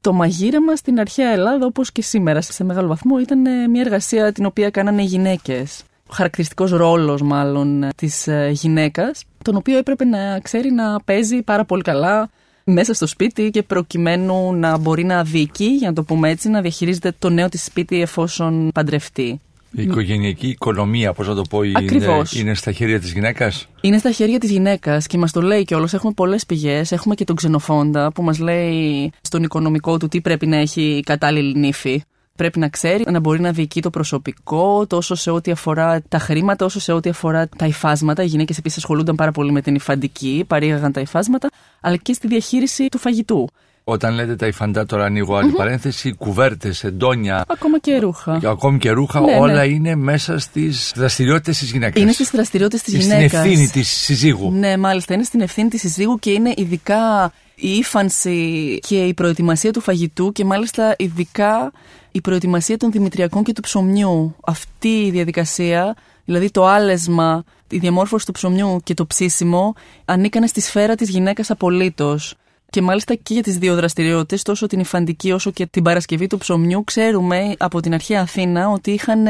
Το 0.00 0.12
μαγείρεμα 0.12 0.76
στην 0.76 1.00
αρχαία 1.00 1.30
Ελλάδα, 1.30 1.66
όπως 1.66 1.92
και 1.92 2.02
σήμερα 2.02 2.40
σε 2.40 2.64
μεγάλο 2.64 2.88
βαθμό, 2.88 3.18
ήταν 3.18 3.46
ε, 3.46 3.68
μια 3.68 3.80
εργασία 3.80 4.32
την 4.32 4.46
οποία 4.46 4.70
κάνανε 4.70 5.02
οι 5.02 5.04
γυναίκες. 5.04 5.82
Χαρακτηριστικός 6.10 6.70
ρόλος, 6.70 7.22
μάλλον, 7.22 7.82
ε, 7.82 7.88
της 7.96 8.28
γυναίκας, 8.50 9.24
τον 9.44 9.56
οποίο 9.56 9.78
έπρεπε 9.78 10.04
να 10.04 10.40
ξέρει 10.40 10.70
να 10.70 11.00
παίζει 11.00 11.42
πάρα 11.42 11.64
πολύ 11.64 11.82
καλά 11.82 12.30
μέσα 12.64 12.94
στο 12.94 13.06
σπίτι 13.06 13.50
και 13.50 13.62
προκειμένου 13.62 14.54
να 14.54 14.78
μπορεί 14.78 15.04
να 15.04 15.22
διοικεί, 15.22 15.64
για 15.64 15.88
να 15.88 15.94
το 15.94 16.02
πούμε 16.02 16.30
έτσι, 16.30 16.48
να 16.48 16.60
διαχειρίζεται 16.60 17.12
το 17.18 17.28
νέο 17.28 17.48
της 17.48 17.64
σπίτι 17.64 18.00
εφόσον 18.00 18.70
παντρευτεί. 18.74 19.40
Η 19.70 19.82
οικογενειακή 19.82 20.46
οικονομία, 20.46 21.12
πώς 21.12 21.28
να 21.28 21.34
το 21.34 21.42
πω, 21.50 21.62
είναι, 21.62 22.22
είναι 22.36 22.54
στα 22.54 22.72
χέρια 22.72 23.00
της 23.00 23.12
γυναίκας; 23.12 23.68
Είναι 23.80 23.98
στα 23.98 24.10
χέρια 24.10 24.38
της 24.38 24.50
γυναίκας 24.50 25.06
και 25.06 25.18
μας 25.18 25.32
το 25.32 25.40
λέει 25.40 25.64
κιόλας. 25.64 25.94
Έχουμε 25.94 26.12
πολλές 26.12 26.46
πηγές. 26.46 26.92
Έχουμε 26.92 27.14
και 27.14 27.24
τον 27.24 27.36
ξενοφόντα 27.36 28.12
που 28.12 28.22
μας 28.22 28.38
λέει 28.38 29.10
στον 29.20 29.42
οικονομικό 29.42 29.96
του 29.96 30.08
τι 30.08 30.20
πρέπει 30.20 30.46
να 30.46 30.56
έχει 30.56 31.02
κατάλληλη 31.04 31.58
νύφη 31.58 32.02
πρέπει 32.38 32.58
να 32.58 32.68
ξέρει 32.68 33.04
να 33.10 33.20
μπορεί 33.20 33.40
να 33.40 33.52
διοικεί 33.52 33.82
το 33.82 33.90
προσωπικό, 33.90 34.86
τόσο 34.86 35.14
σε 35.14 35.30
ό,τι 35.30 35.50
αφορά 35.50 36.02
τα 36.08 36.18
χρήματα, 36.18 36.64
όσο 36.64 36.80
σε 36.80 36.92
ό,τι 36.92 37.08
αφορά 37.08 37.48
τα 37.56 37.66
υφάσματα. 37.66 38.22
Οι 38.22 38.26
γυναίκες 38.26 38.58
επίσης 38.58 38.78
ασχολούνταν 38.78 39.14
πάρα 39.14 39.30
πολύ 39.30 39.52
με 39.52 39.60
την 39.60 39.74
υφαντική, 39.74 40.44
παρήγαγαν 40.46 40.92
τα 40.92 41.00
υφάσματα, 41.00 41.48
αλλά 41.80 41.96
και 41.96 42.12
στη 42.12 42.26
διαχείριση 42.26 42.88
του 42.88 42.98
φαγητού. 42.98 43.48
Όταν 43.90 44.14
λέτε 44.14 44.36
τα 44.36 44.46
υφαντά, 44.46 44.86
τώρα 44.86 45.04
ανοίγω 45.04 45.36
άλλη 45.36 45.50
mm-hmm. 45.52 45.56
παρένθεση, 45.56 46.14
κουβέρτες, 46.14 46.84
εντόνια. 46.84 47.44
Ακόμα 47.48 47.78
και 47.78 47.98
ρούχα. 47.98 48.40
Ακόμη 48.44 48.78
και 48.78 48.90
ρούχα, 48.90 49.20
ναι, 49.20 49.36
όλα 49.36 49.52
ναι. 49.52 49.72
είναι 49.72 49.94
μέσα 49.94 50.38
στις 50.38 50.92
δραστηριότητες 50.96 51.58
της 51.58 51.70
γυναίκας. 51.70 52.02
Είναι 52.02 52.12
στις 52.12 52.30
δραστηριότητες 52.30 52.82
της 52.82 52.94
γυναίκας. 52.94 53.30
Στην 53.30 53.38
ευθύνη 53.38 53.68
της 53.68 53.88
συζύγου. 53.88 54.50
Ναι, 54.50 54.76
μάλιστα, 54.76 55.14
είναι 55.14 55.22
στην 55.22 55.40
ευθύνη 55.40 55.68
της 55.68 55.80
συζύγου 55.80 56.18
και 56.18 56.30
είναι 56.30 56.52
ειδικά 56.56 57.32
η 57.54 57.68
ύφανση 57.68 58.78
και 58.86 59.04
η 59.04 59.14
προετοιμασία 59.14 59.72
του 59.72 59.80
φαγητού 59.80 60.32
και 60.32 60.44
μάλιστα 60.44 60.94
ειδικά 60.98 61.72
η 62.12 62.20
προετοιμασία 62.20 62.76
των 62.76 62.90
δημητριακών 62.90 63.42
και 63.42 63.52
του 63.52 63.60
ψωμιού. 63.60 64.36
Αυτή 64.44 64.88
η 64.88 65.10
διαδικασία, 65.10 65.96
δηλαδή 66.24 66.50
το 66.50 66.66
άλεσμα, 66.66 67.44
η 67.70 67.78
διαμόρφωση 67.78 68.26
του 68.26 68.32
ψωμιού 68.32 68.80
και 68.84 68.94
το 68.94 69.06
ψήσιμο, 69.06 69.74
ανήκανε 70.04 70.46
στη 70.46 70.60
σφαίρα 70.60 70.94
της 70.94 71.08
γυναίκας 71.08 71.50
απολύτως. 71.50 72.34
Και 72.70 72.82
μάλιστα 72.82 73.14
και 73.14 73.34
για 73.34 73.42
τις 73.42 73.58
δύο 73.58 73.74
δραστηριότητες, 73.74 74.42
τόσο 74.42 74.66
την 74.66 74.80
υφαντική 74.80 75.32
όσο 75.32 75.50
και 75.50 75.66
την 75.66 75.82
παρασκευή 75.82 76.26
του 76.26 76.38
ψωμιού, 76.38 76.84
ξέρουμε 76.84 77.54
από 77.58 77.80
την 77.80 77.94
αρχαία 77.94 78.20
Αθήνα 78.20 78.68
ότι 78.68 78.90
είχαν 78.90 79.26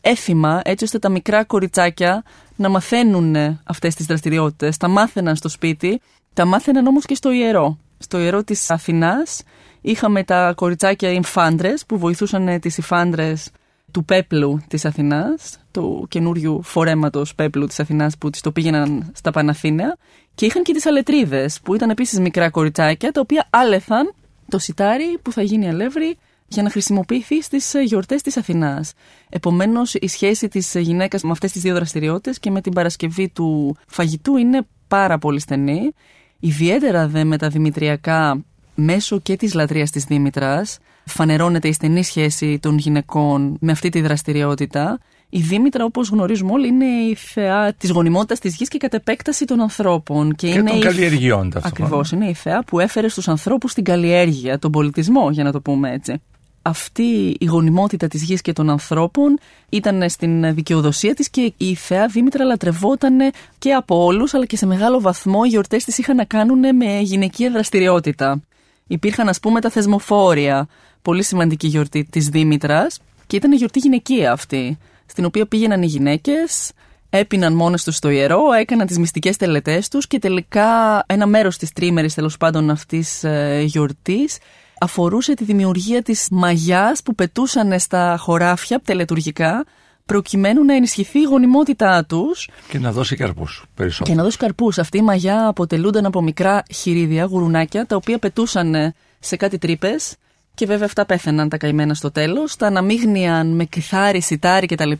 έθιμα 0.00 0.60
έτσι 0.64 0.84
ώστε 0.84 0.98
τα 0.98 1.08
μικρά 1.08 1.44
κοριτσάκια 1.44 2.22
να 2.56 2.68
μαθαίνουν 2.68 3.36
αυτές 3.64 3.94
τις 3.94 4.06
δραστηριότητες. 4.06 4.76
Τα 4.76 4.88
μάθαιναν 4.88 5.36
στο 5.36 5.48
σπίτι, 5.48 6.00
τα 6.34 6.44
μάθαιναν 6.44 6.86
όμως 6.86 7.04
και 7.04 7.14
στο 7.14 7.30
ιερό. 7.30 7.78
Στο 7.98 8.18
ιερό 8.18 8.44
της 8.44 8.70
Αθηνάς 8.70 9.42
είχαμε 9.80 10.24
τα 10.24 10.52
κοριτσάκια 10.56 11.10
υφάντρες 11.10 11.86
που 11.86 11.98
βοηθούσαν 11.98 12.60
τις 12.60 12.78
υφάντρες 12.78 13.50
του 13.90 14.04
πέπλου 14.04 14.60
της 14.68 14.84
Αθηνάς, 14.84 15.58
του 15.70 16.06
καινούριου 16.08 16.62
φορέματος 16.62 17.34
πέπλου 17.34 17.66
της 17.66 17.80
Αθηνάς 17.80 18.18
που 18.18 18.30
τις 18.30 18.40
το 18.40 18.52
πήγαιναν 18.52 19.10
στα 19.14 19.30
Παναθήναια 19.30 19.96
και 20.34 20.46
είχαν 20.46 20.62
και 20.62 20.72
τις 20.72 20.86
αλετρίδες 20.86 21.60
που 21.60 21.74
ήταν 21.74 21.90
επίσης 21.90 22.18
μικρά 22.18 22.50
κοριτσάκια 22.50 23.12
τα 23.12 23.20
οποία 23.20 23.48
άλεθαν 23.50 24.14
το 24.48 24.58
σιτάρι 24.58 25.18
που 25.22 25.32
θα 25.32 25.42
γίνει 25.42 25.68
αλεύρι 25.68 26.16
για 26.48 26.62
να 26.62 26.70
χρησιμοποιηθεί 26.70 27.42
στις 27.42 27.74
γιορτές 27.84 28.22
της 28.22 28.36
Αθηνάς. 28.36 28.92
Επομένως, 29.28 29.94
η 29.94 30.08
σχέση 30.08 30.48
της 30.48 30.74
γυναίκας 30.74 31.22
με 31.22 31.30
αυτές 31.30 31.52
τις 31.52 31.62
δύο 31.62 31.74
δραστηριότητες 31.74 32.38
και 32.38 32.50
με 32.50 32.60
την 32.60 32.72
παρασκευή 32.72 33.28
του 33.28 33.76
φαγητού 33.86 34.36
είναι 34.36 34.66
πάρα 34.88 35.18
πολύ 35.18 35.40
στενή. 35.40 35.92
Ιδιαίτερα 36.40 37.08
δε 37.08 37.24
με 37.24 37.38
τα 37.38 37.48
δημητριακά, 37.48 38.44
μέσω 38.74 39.20
και 39.20 39.36
της 39.36 39.54
λατρείας 39.54 39.90
της 39.90 40.04
Δήμητρας, 40.04 40.78
φανερώνεται 41.06 41.68
η 41.68 41.72
στενή 41.72 42.04
σχέση 42.04 42.58
των 42.58 42.78
γυναικών 42.78 43.56
με 43.60 43.72
αυτή 43.72 43.88
τη 43.88 44.00
δραστηριότητα. 44.00 44.98
Η 45.28 45.40
Δήμητρα, 45.40 45.84
όπως 45.84 46.08
γνωρίζουμε 46.08 46.52
όλοι, 46.52 46.68
είναι 46.68 46.86
η 46.86 47.14
θεά 47.14 47.72
της 47.72 47.90
γονιμότητας 47.90 48.38
της 48.38 48.56
γης 48.56 48.68
και 48.68 48.78
κατ' 48.78 48.94
επέκταση 48.94 49.44
των 49.44 49.60
ανθρώπων. 49.60 50.34
Και, 50.34 50.48
και 50.48 50.58
είναι 50.58 50.70
των 50.70 50.78
η... 50.78 50.82
καλλιεργειών, 50.82 51.52
Ακριβώς. 51.62 52.10
Είναι 52.10 52.28
η 52.28 52.34
θεά 52.34 52.64
που 52.64 52.80
έφερε 52.80 53.08
στους 53.08 53.28
ανθρώπους 53.28 53.74
την 53.74 53.84
καλλιέργεια, 53.84 54.58
τον 54.58 54.70
πολιτισμό, 54.70 55.30
για 55.30 55.44
να 55.44 55.52
το 55.52 55.60
πούμε 55.60 55.92
έτσι 55.92 56.20
αυτή 56.66 57.36
η 57.40 57.44
γονιμότητα 57.44 58.08
της 58.08 58.22
γης 58.22 58.40
και 58.40 58.52
των 58.52 58.70
ανθρώπων 58.70 59.38
ήταν 59.68 60.10
στην 60.10 60.54
δικαιοδοσία 60.54 61.14
της 61.14 61.30
και 61.30 61.52
η 61.56 61.74
θεά 61.74 62.06
Δήμητρα 62.06 62.44
λατρευόταν 62.44 63.18
και 63.58 63.72
από 63.72 64.04
όλους 64.04 64.34
αλλά 64.34 64.46
και 64.46 64.56
σε 64.56 64.66
μεγάλο 64.66 65.00
βαθμό 65.00 65.40
οι 65.44 65.48
γιορτές 65.48 65.84
της 65.84 65.98
είχαν 65.98 66.16
να 66.16 66.24
κάνουν 66.24 66.76
με 66.76 67.00
γυναικεία 67.00 67.50
δραστηριότητα. 67.50 68.42
Υπήρχαν 68.86 69.28
ας 69.28 69.40
πούμε 69.40 69.60
τα 69.60 69.70
θεσμοφόρια, 69.70 70.68
πολύ 71.06 71.22
σημαντική 71.22 71.66
γιορτή 71.66 72.04
της 72.10 72.28
Δήμητρας 72.28 72.98
και 73.26 73.36
ήταν 73.36 73.52
γιορτή 73.52 73.78
γυναικεία 73.78 74.32
αυτή. 74.32 74.78
στην 75.06 75.24
οποία 75.24 75.46
πήγαιναν 75.46 75.82
οι 75.82 75.86
γυναίκες, 75.86 76.72
έπιναν 77.10 77.52
μόνες 77.54 77.84
τους 77.84 77.96
στο 77.96 78.08
ιερό, 78.08 78.52
έκαναν 78.60 78.86
τις 78.86 78.98
μυστικές 78.98 79.36
τελετές 79.36 79.88
τους 79.88 80.06
και 80.06 80.18
τελικά 80.18 81.02
ένα 81.06 81.26
μέρος 81.26 81.56
της 81.58 81.72
τρίμερης 81.72 82.14
τέλος 82.14 82.36
πάντων 82.36 82.70
αυτής 82.70 83.24
ε, 83.24 83.62
γιορτής 83.66 84.38
αφορούσε 84.80 85.34
τη 85.34 85.44
δημιουργία 85.44 86.02
της 86.02 86.28
μαγιάς 86.30 87.02
που 87.02 87.14
πετούσαν 87.14 87.78
στα 87.80 88.16
χωράφια 88.18 88.80
τελετουργικά 88.84 89.64
προκειμένου 90.06 90.64
να 90.64 90.74
ενισχυθεί 90.74 91.18
η 91.18 91.22
γονιμότητά 91.22 92.04
τους 92.04 92.48
Και 92.68 92.78
να 92.78 92.92
δώσει 92.92 93.16
καρπούς 93.16 93.64
περισσότερο. 93.74 94.10
και 94.10 94.16
να 94.16 94.22
δώσει 94.24 94.36
καρπούς. 94.38 94.78
Αυτή 94.78 94.98
η 94.98 95.02
μαγιά 95.02 95.46
αποτελούνταν 95.46 96.06
από 96.06 96.22
μικρά 96.22 96.62
χειρίδια, 96.74 97.24
γουρουνάκια, 97.24 97.86
τα 97.86 97.96
οποία 97.96 98.18
πετούσαν 98.18 98.94
σε 99.18 99.36
κάτι 99.36 99.58
τρύπες. 99.58 100.16
Και 100.56 100.66
βέβαια 100.66 100.86
αυτά 100.86 101.06
πέθαιναν 101.06 101.48
τα 101.48 101.56
καημένα 101.56 101.94
στο 101.94 102.10
τέλος, 102.10 102.56
τα 102.56 102.66
αναμείγνυαν 102.66 103.46
με 103.46 103.64
κρυθάρι, 103.64 104.20
σιτάρι 104.20 104.66
κτλ. 104.66 104.92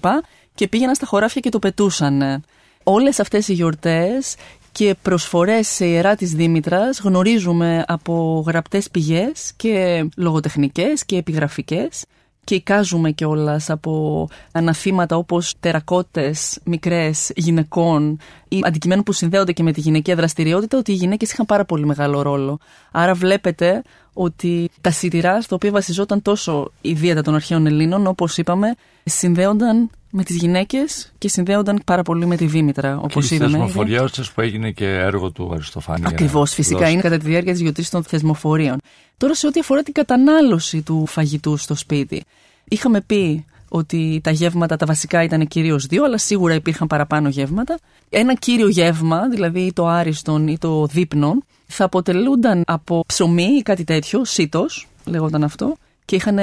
Και 0.54 0.68
πήγαιναν 0.68 0.94
στα 0.94 1.06
χωράφια 1.06 1.40
και 1.40 1.48
το 1.48 1.58
πετούσαν. 1.58 2.44
Όλες 2.82 3.20
αυτές 3.20 3.48
οι 3.48 3.52
γιορτές 3.52 4.36
και 4.72 4.94
προσφορές 5.02 5.68
σε 5.68 5.86
ιερά 5.86 6.14
της 6.14 6.32
Δήμητρας 6.32 7.00
γνωρίζουμε 7.00 7.84
από 7.86 8.44
γραπτές 8.46 8.90
πηγές 8.90 9.52
και 9.56 10.08
λογοτεχνικές 10.16 11.04
και 11.04 11.16
επιγραφικές 11.16 12.04
και 12.46 12.54
εικάζουμε 12.54 13.10
κιόλας 13.10 13.70
από 13.70 14.28
αναθήματα 14.52 15.16
όπως 15.16 15.54
τερακότες 15.60 16.58
μικρές 16.64 17.32
γυναικών 17.36 18.18
ή 18.48 18.60
αντικειμένου 18.62 19.02
που 19.02 19.12
συνδέονται 19.12 19.52
και 19.52 19.62
με 19.62 19.72
τη 19.72 19.80
γυναικεία 19.80 20.14
δραστηριότητα 20.14 20.78
ότι 20.78 20.92
οι 20.92 20.94
γυναίκες 20.94 21.32
είχαν 21.32 21.46
πάρα 21.46 21.64
πολύ 21.64 21.86
μεγάλο 21.86 22.22
ρόλο. 22.22 22.58
Άρα 22.90 23.14
βλέπετε 23.14 23.82
ότι 24.12 24.70
τα 24.80 24.90
σιτηρά 24.90 25.40
στα 25.42 25.54
οποία 25.54 25.70
βασιζόταν 25.70 26.22
τόσο 26.22 26.70
η 26.80 26.92
δίαιτα 26.92 27.22
των 27.22 27.34
αρχαίων 27.34 27.66
Ελλήνων 27.66 28.06
όπως 28.06 28.38
είπαμε 28.38 28.74
συνδέονταν 29.04 29.90
με 30.10 30.22
τις 30.22 30.36
γυναίκες 30.36 31.12
και 31.18 31.28
συνδέονταν 31.28 31.82
πάρα 31.84 32.02
πολύ 32.02 32.26
με 32.26 32.36
τη 32.36 32.46
Δήμητρα 32.46 32.98
όπως 32.98 33.28
και 33.28 33.34
η 33.34 33.36
είδαμε. 33.36 33.52
θεσμοφορία 33.52 34.08
σας 34.12 34.32
που 34.32 34.40
έγινε 34.40 34.70
και 34.70 34.86
έργο 34.86 35.30
του 35.30 35.50
Αριστοφάνη. 35.52 35.98
για 36.00 36.08
να 36.08 36.14
Ακριβώ, 36.14 36.44
φυσικά 36.44 36.78
δώσει. 36.78 36.92
είναι 36.92 37.00
κατά 37.00 37.16
τη 37.18 37.26
διάρκεια 37.26 37.52
της 37.52 37.60
γιορτής 37.60 37.90
των 37.90 38.02
θεσμοφορίων. 38.02 38.76
Τώρα, 39.18 39.34
σε 39.34 39.46
ό,τι 39.46 39.60
αφορά 39.60 39.82
την 39.82 39.92
κατανάλωση 39.92 40.82
του 40.82 41.06
φαγητού 41.06 41.56
στο 41.56 41.74
σπίτι, 41.74 42.24
είχαμε 42.64 43.00
πει 43.00 43.44
ότι 43.68 44.20
τα 44.22 44.30
γεύματα 44.30 44.76
τα 44.76 44.86
βασικά 44.86 45.22
ήταν 45.22 45.46
κυρίως 45.46 45.86
δύο, 45.86 46.04
αλλά 46.04 46.18
σίγουρα 46.18 46.54
υπήρχαν 46.54 46.86
παραπάνω 46.86 47.28
γεύματα. 47.28 47.78
Ένα 48.10 48.34
κύριο 48.34 48.68
γεύμα, 48.68 49.28
δηλαδή 49.28 49.60
ή 49.60 49.72
το 49.72 49.86
άριστον 49.86 50.48
ή 50.48 50.58
το 50.58 50.86
δείπνον, 50.86 51.44
θα 51.66 51.84
αποτελούνταν 51.84 52.62
από 52.66 53.04
ψωμί 53.06 53.42
ή 53.58 53.62
κάτι 53.62 53.84
τέτοιο, 53.84 54.24
σίτο, 54.24 54.66
λεγόταν 55.04 55.44
αυτό. 55.44 55.76
Και 56.04 56.16
είχαν, 56.16 56.38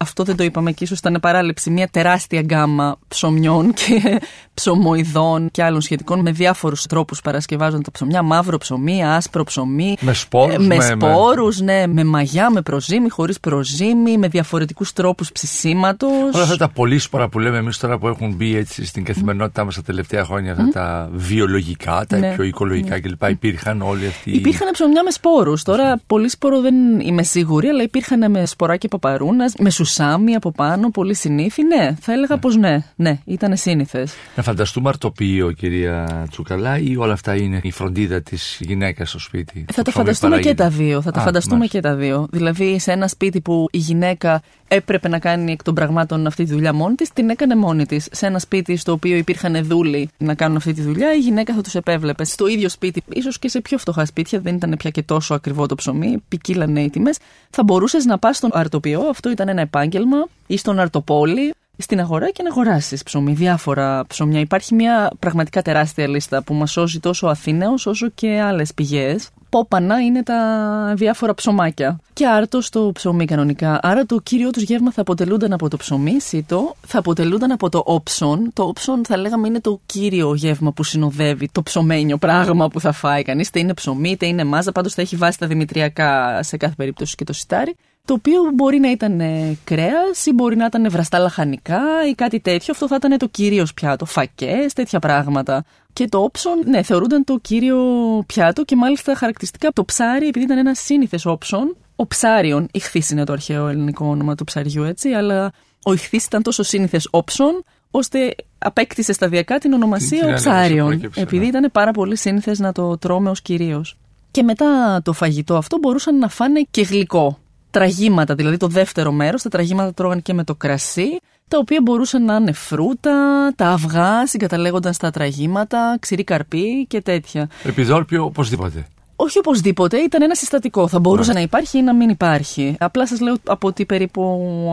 αυτό 0.00 0.22
δεν 0.24 0.36
το 0.36 0.44
είπαμε 0.44 0.72
και 0.72 0.84
ίσως 0.84 0.98
ήταν 0.98 1.18
παράληψη, 1.20 1.70
μια 1.70 1.88
τεράστια 1.88 2.40
γκάμα 2.40 2.98
ψωμιών 3.08 3.72
και 3.86 4.20
ψωμοειδών 4.54 5.50
και 5.50 5.62
άλλων 5.62 5.80
σχετικών 5.80 6.20
με 6.20 6.30
διάφορους 6.30 6.86
τρόπους 6.86 7.20
παρασκευάζονταν 7.20 7.82
τα 7.82 7.90
ψωμιά. 7.90 8.22
Μαύρο 8.22 8.58
ψωμί, 8.58 9.04
άσπρο 9.04 9.44
ψωμί. 9.44 9.96
Με 10.00 10.12
σπόρους, 10.12 10.54
ε, 10.54 10.58
με, 10.58 10.76
με- 10.76 10.82
σπόρους, 10.84 11.60
ναι, 11.60 11.86
με 11.86 12.04
μαγιά, 12.04 12.50
με 12.50 12.62
προζύμι, 12.62 13.08
χωρίς 13.08 13.40
προζύμι, 13.40 14.18
με 14.18 14.28
διαφορετικούς 14.28 14.92
τρόπους 14.92 15.32
ψησίματος. 15.32 16.34
Όλα 16.34 16.42
αυτά 16.42 16.56
τα 16.56 16.68
πολύσπορα 16.68 17.28
που 17.28 17.38
λέμε 17.38 17.56
εμείς 17.58 17.78
τώρα 17.78 17.98
που 17.98 18.08
έχουν 18.08 18.34
μπει 18.34 18.56
έτσι 18.56 18.86
στην 18.86 19.04
καθημερινότητά 19.04 19.64
μας 19.64 19.74
τα 19.74 19.82
τελευταία 19.82 20.24
χρόνια, 20.24 20.52
αυτά 20.52 20.68
τα 20.72 21.08
βιολογικά, 21.12 22.04
τα 22.08 22.18
Ναι. 22.18 22.34
πιο 22.34 22.44
οικολογικά 22.44 23.00
κλπ. 23.00 23.22
Υπήρχαν 23.28 23.82
όλοι 23.82 24.06
αυτοί. 24.06 24.30
Υπήρχαν 24.30 24.70
ψωμιά 24.72 25.02
με 25.02 25.10
σπόρους. 25.10 25.62
Τώρα, 25.62 26.00
πολύ 26.06 26.28
σπόρο 26.28 26.60
δεν 26.60 26.74
είμαι 27.00 27.22
σίγουρη, 27.22 27.68
αλλά 27.68 27.82
υπήρχαν 27.82 28.30
με 28.30 28.46
σποράκι 28.46 28.88
παπαρούνας, 28.88 29.54
με 29.58 29.70
σουσάμι 29.88 30.34
από 30.34 30.50
πάνω, 30.52 30.90
πολύ 30.90 31.14
συνήθι. 31.14 31.62
Ναι, 31.64 31.96
θα 32.00 32.12
έλεγα 32.12 32.38
πως 32.38 32.56
ναι, 32.56 32.84
ναι, 32.96 33.18
ήταν 33.24 33.56
σύνηθες. 33.56 34.12
Να 34.36 34.42
φανταστούμε 34.42 34.88
αρτοποιείο, 34.88 35.52
κυρία 35.52 36.26
Τσουκαλά, 36.30 36.78
ή 36.78 36.96
όλα 36.96 37.12
αυτά 37.12 37.34
είναι 37.36 37.60
η 37.62 37.70
φροντίδα 37.70 38.22
της 38.22 38.58
γυναίκας 38.60 39.08
στο 39.08 39.18
σπίτι; 39.18 39.64
Θα 39.72 39.82
τα 39.82 39.90
ψωμί 39.90 40.04
φανταστούμε 40.04 40.36
και 40.36 40.54
παράγεται. 40.54 40.62
τα 40.62 40.68
δύο. 40.84 41.02
Θα 41.02 41.10
τα 41.10 41.20
Α, 41.20 41.22
φανταστούμε 41.24 41.56
μάλιστα. 41.56 41.78
και 41.80 41.86
τα 41.88 41.94
δύο. 41.94 42.26
Δηλαδή, 42.30 42.78
σε 42.78 42.92
ένα 42.92 43.08
σπίτι 43.08 43.40
που 43.40 43.68
η 43.70 43.78
γυναίκα 43.78 44.42
έπρεπε 44.68 45.08
να 45.08 45.18
κάνει 45.18 45.52
εκ 45.52 45.62
των 45.62 45.74
πραγμάτων 45.74 46.26
αυτή 46.26 46.44
τη 46.44 46.52
δουλειά 46.52 46.72
μόνη 46.72 46.94
της, 46.94 47.12
την 47.12 47.30
έκανε 47.30 47.56
μόνη 47.56 47.86
της. 47.86 48.08
Σε 48.12 48.26
ένα 48.26 48.38
σπίτι 48.38 48.76
στο 48.76 48.92
οποίο 48.92 49.16
υπήρχαν 49.16 49.64
δούλοι 49.64 50.08
να 50.18 50.34
κάνουν 50.34 50.56
αυτή 50.56 50.72
τη 50.72 50.82
δουλειά, 50.82 51.14
η 51.14 51.18
γυναίκα 51.18 51.54
θα 51.54 51.60
τους 51.60 51.74
επέβλεπε. 51.74 52.24
Στο 52.24 52.46
ίδιο 52.46 52.68
σπίτι, 52.68 53.02
ίσως 53.12 53.38
και 53.38 53.48
σε 53.48 53.60
πιο 53.60 53.78
φτωχά 53.78 54.04
σπίτια, 54.04 54.40
δεν 54.40 54.54
ήταν 54.54 54.74
πια 54.78 54.90
και 54.90 55.02
τόσο 55.02 55.34
ακριβό 55.34 55.66
το 55.66 55.74
ψωμί, 55.74 56.22
ποικίλανε 56.28 56.80
οι 56.80 56.90
τιμές. 56.90 57.18
Θα 57.50 57.62
μπορούσες 57.62 58.04
να 58.04 58.18
πας 58.18 58.36
στον 58.36 58.50
αρτοποιό, 58.52 59.00
αυτό 59.10 59.30
ήταν 59.30 59.48
ένα 59.48 59.60
επάγγελμα, 59.78 60.26
ή 60.46 60.56
στον 60.56 60.78
αρτοπόλη, 60.78 61.54
στην 61.78 62.00
αγορά 62.00 62.30
και 62.30 62.42
να 62.42 62.50
αγοράσεις 62.50 63.02
ψωμί, 63.02 63.32
διάφορα 63.32 64.04
ψωμιά. 64.06 64.40
Υπάρχει 64.40 64.74
μια 64.74 65.10
πραγματικά 65.18 65.62
τεράστια 65.62 66.08
λίστα 66.08 66.42
που 66.42 66.54
μας 66.54 66.70
σώζει 66.70 67.00
τόσο 67.00 67.26
ο 67.26 67.30
Αθήναος 67.30 67.86
όσο 67.86 68.08
και 68.08 68.40
άλλες 68.40 68.74
πηγές. 68.74 69.28
Πόπανα 69.50 70.00
είναι 70.00 70.22
τα 70.22 70.92
διάφορα 70.96 71.34
ψωμάκια. 71.34 72.00
Και 72.12 72.26
άρτο 72.26 72.60
το 72.70 72.90
ψωμί 72.92 73.24
κανονικά. 73.24 73.78
Άρα 73.82 74.06
το 74.06 74.20
κύριο 74.22 74.50
τους 74.50 74.62
γεύμα 74.62 74.92
θα 74.92 75.00
αποτελούνταν 75.00 75.52
από 75.52 75.68
το 75.68 75.76
ψωμί, 75.76 76.20
σίτο, 76.20 76.74
θα 76.86 76.98
αποτελούνταν 76.98 77.50
από 77.50 77.68
το 77.68 77.82
όψον. 77.86 78.50
Το 78.52 78.62
όψον 78.62 79.04
θα 79.04 79.16
λέγαμε 79.16 79.48
είναι 79.48 79.60
το 79.60 79.80
κύριο 79.86 80.34
γεύμα 80.34 80.72
που 80.72 80.84
συνοδεύει 80.84 81.48
το 81.52 81.62
ψωμένιο 81.62 82.16
πράγμα 82.16 82.68
που 82.68 82.80
θα 82.80 82.92
φάει 82.92 83.22
κανείς. 83.22 83.48
Είτε 83.48 83.58
είναι 83.58 83.74
ψωμί, 83.74 84.10
είτε 84.10 84.26
είναι 84.26 84.44
μάζα. 84.44 84.72
Πάντως 84.72 84.94
θα 84.94 85.02
έχει 85.02 85.16
βάσει 85.16 85.38
τα 85.38 85.46
δημητριακά 85.46 86.42
σε 86.42 86.56
κάθε 86.56 86.74
περίπτωση 86.76 87.14
και 87.14 87.24
το 87.24 87.32
σιτάρι 87.32 87.76
το 88.08 88.14
οποίο 88.14 88.40
μπορεί 88.54 88.78
να 88.78 88.90
ήταν 88.90 89.20
κρέας 89.64 90.26
ή 90.26 90.32
μπορεί 90.32 90.56
να 90.56 90.64
ήταν 90.64 90.90
βραστά 90.90 91.18
λαχανικά 91.18 91.80
ή 92.10 92.14
κάτι 92.14 92.40
τέτοιο. 92.40 92.72
Αυτό 92.72 92.88
θα 92.88 92.94
ήταν 92.94 93.18
το 93.18 93.26
κύριος 93.28 93.74
πιάτο, 93.74 94.04
φακές, 94.04 94.72
τέτοια 94.72 94.98
πράγματα. 94.98 95.64
Και 95.92 96.08
το 96.08 96.18
όψον, 96.22 96.52
ναι, 96.66 96.82
θεωρούνταν 96.82 97.24
το 97.24 97.38
κύριο 97.42 97.78
πιάτο 98.26 98.64
και 98.64 98.76
μάλιστα 98.76 99.14
χαρακτηριστικά 99.14 99.70
το 99.72 99.84
ψάρι, 99.84 100.26
επειδή 100.26 100.44
ήταν 100.44 100.58
ένα 100.58 100.74
σύνηθες 100.74 101.26
όψον. 101.26 101.76
Ο 101.96 102.06
ψάριον, 102.06 102.68
ηχθής 102.72 103.10
είναι 103.10 103.24
το 103.24 103.32
αρχαίο 103.32 103.68
ελληνικό 103.68 104.06
όνομα 104.06 104.34
του 104.34 104.44
ψαριού, 104.44 104.82
έτσι, 104.82 105.08
αλλά 105.12 105.52
ο 105.84 105.92
ηχθής 105.92 106.24
ήταν 106.24 106.42
τόσο 106.42 106.62
σύνηθες 106.62 107.08
όψον, 107.10 107.64
ώστε 107.90 108.34
απέκτησε 108.58 109.12
σταδιακά 109.12 109.58
την 109.58 109.72
ονομασία 109.72 110.08
Την- 110.08 110.18
την 110.18 110.26
ο 110.26 110.28
έλεγε, 110.28 110.40
ψάριον. 110.50 110.86
προέκυψε, 110.86 111.20
Επειδή 111.20 111.42
ναι. 111.42 111.46
ήταν 111.48 111.70
πάρα 111.72 111.90
πολύ 111.90 112.16
σύνηθες 112.16 112.58
να 112.58 112.72
το 112.72 112.98
τρώμε 112.98 113.30
ως 113.30 113.42
κυρίως. 113.42 113.96
Και 114.30 114.42
μετά 114.42 115.00
το 115.04 115.12
φαγητό 115.12 115.56
αυτό 115.56 115.78
μπορούσαν 115.78 116.18
να 116.18 116.28
φάνε 116.28 116.66
και 116.70 116.82
γλυκό. 116.82 117.38
Τραγήματα, 117.70 118.34
δηλαδή 118.34 118.56
το 118.56 118.66
δεύτερο 118.66 119.12
μέρος, 119.12 119.42
τα 119.42 119.48
τραγήματα 119.48 119.94
τρώγαν 119.94 120.22
και 120.22 120.34
με 120.34 120.44
το 120.44 120.54
κρασί, 120.54 121.20
τα 121.48 121.58
οποία 121.58 121.80
μπορούσαν 121.82 122.24
να 122.24 122.36
είναι 122.36 122.52
φρούτα, 122.52 123.52
τα 123.56 123.68
αυγά 123.68 124.26
συγκαταλέγονταν 124.26 124.92
στα 124.92 125.10
τραγήματα, 125.10 125.96
ξηρή 126.00 126.24
καρπί 126.24 126.86
και 126.86 127.00
τέτοια. 127.00 127.48
Επιδόρπιο 127.64 128.24
οπωσδήποτε. 128.24 128.86
Όχι 129.16 129.38
οπωσδήποτε, 129.38 129.96
ήταν 129.96 130.22
ένα 130.22 130.34
συστατικό. 130.34 130.88
Θα 130.88 130.98
μπορούσε 130.98 131.32
να 131.32 131.40
υπάρχει 131.40 131.78
ή 131.78 131.82
να 131.82 131.94
μην 131.94 132.08
υπάρχει. 132.08 132.76
Απλά 132.78 133.06
σας 133.06 133.20
λέω 133.20 133.36
από 133.46 133.72
τι 133.72 133.86
περίπου 133.86 134.22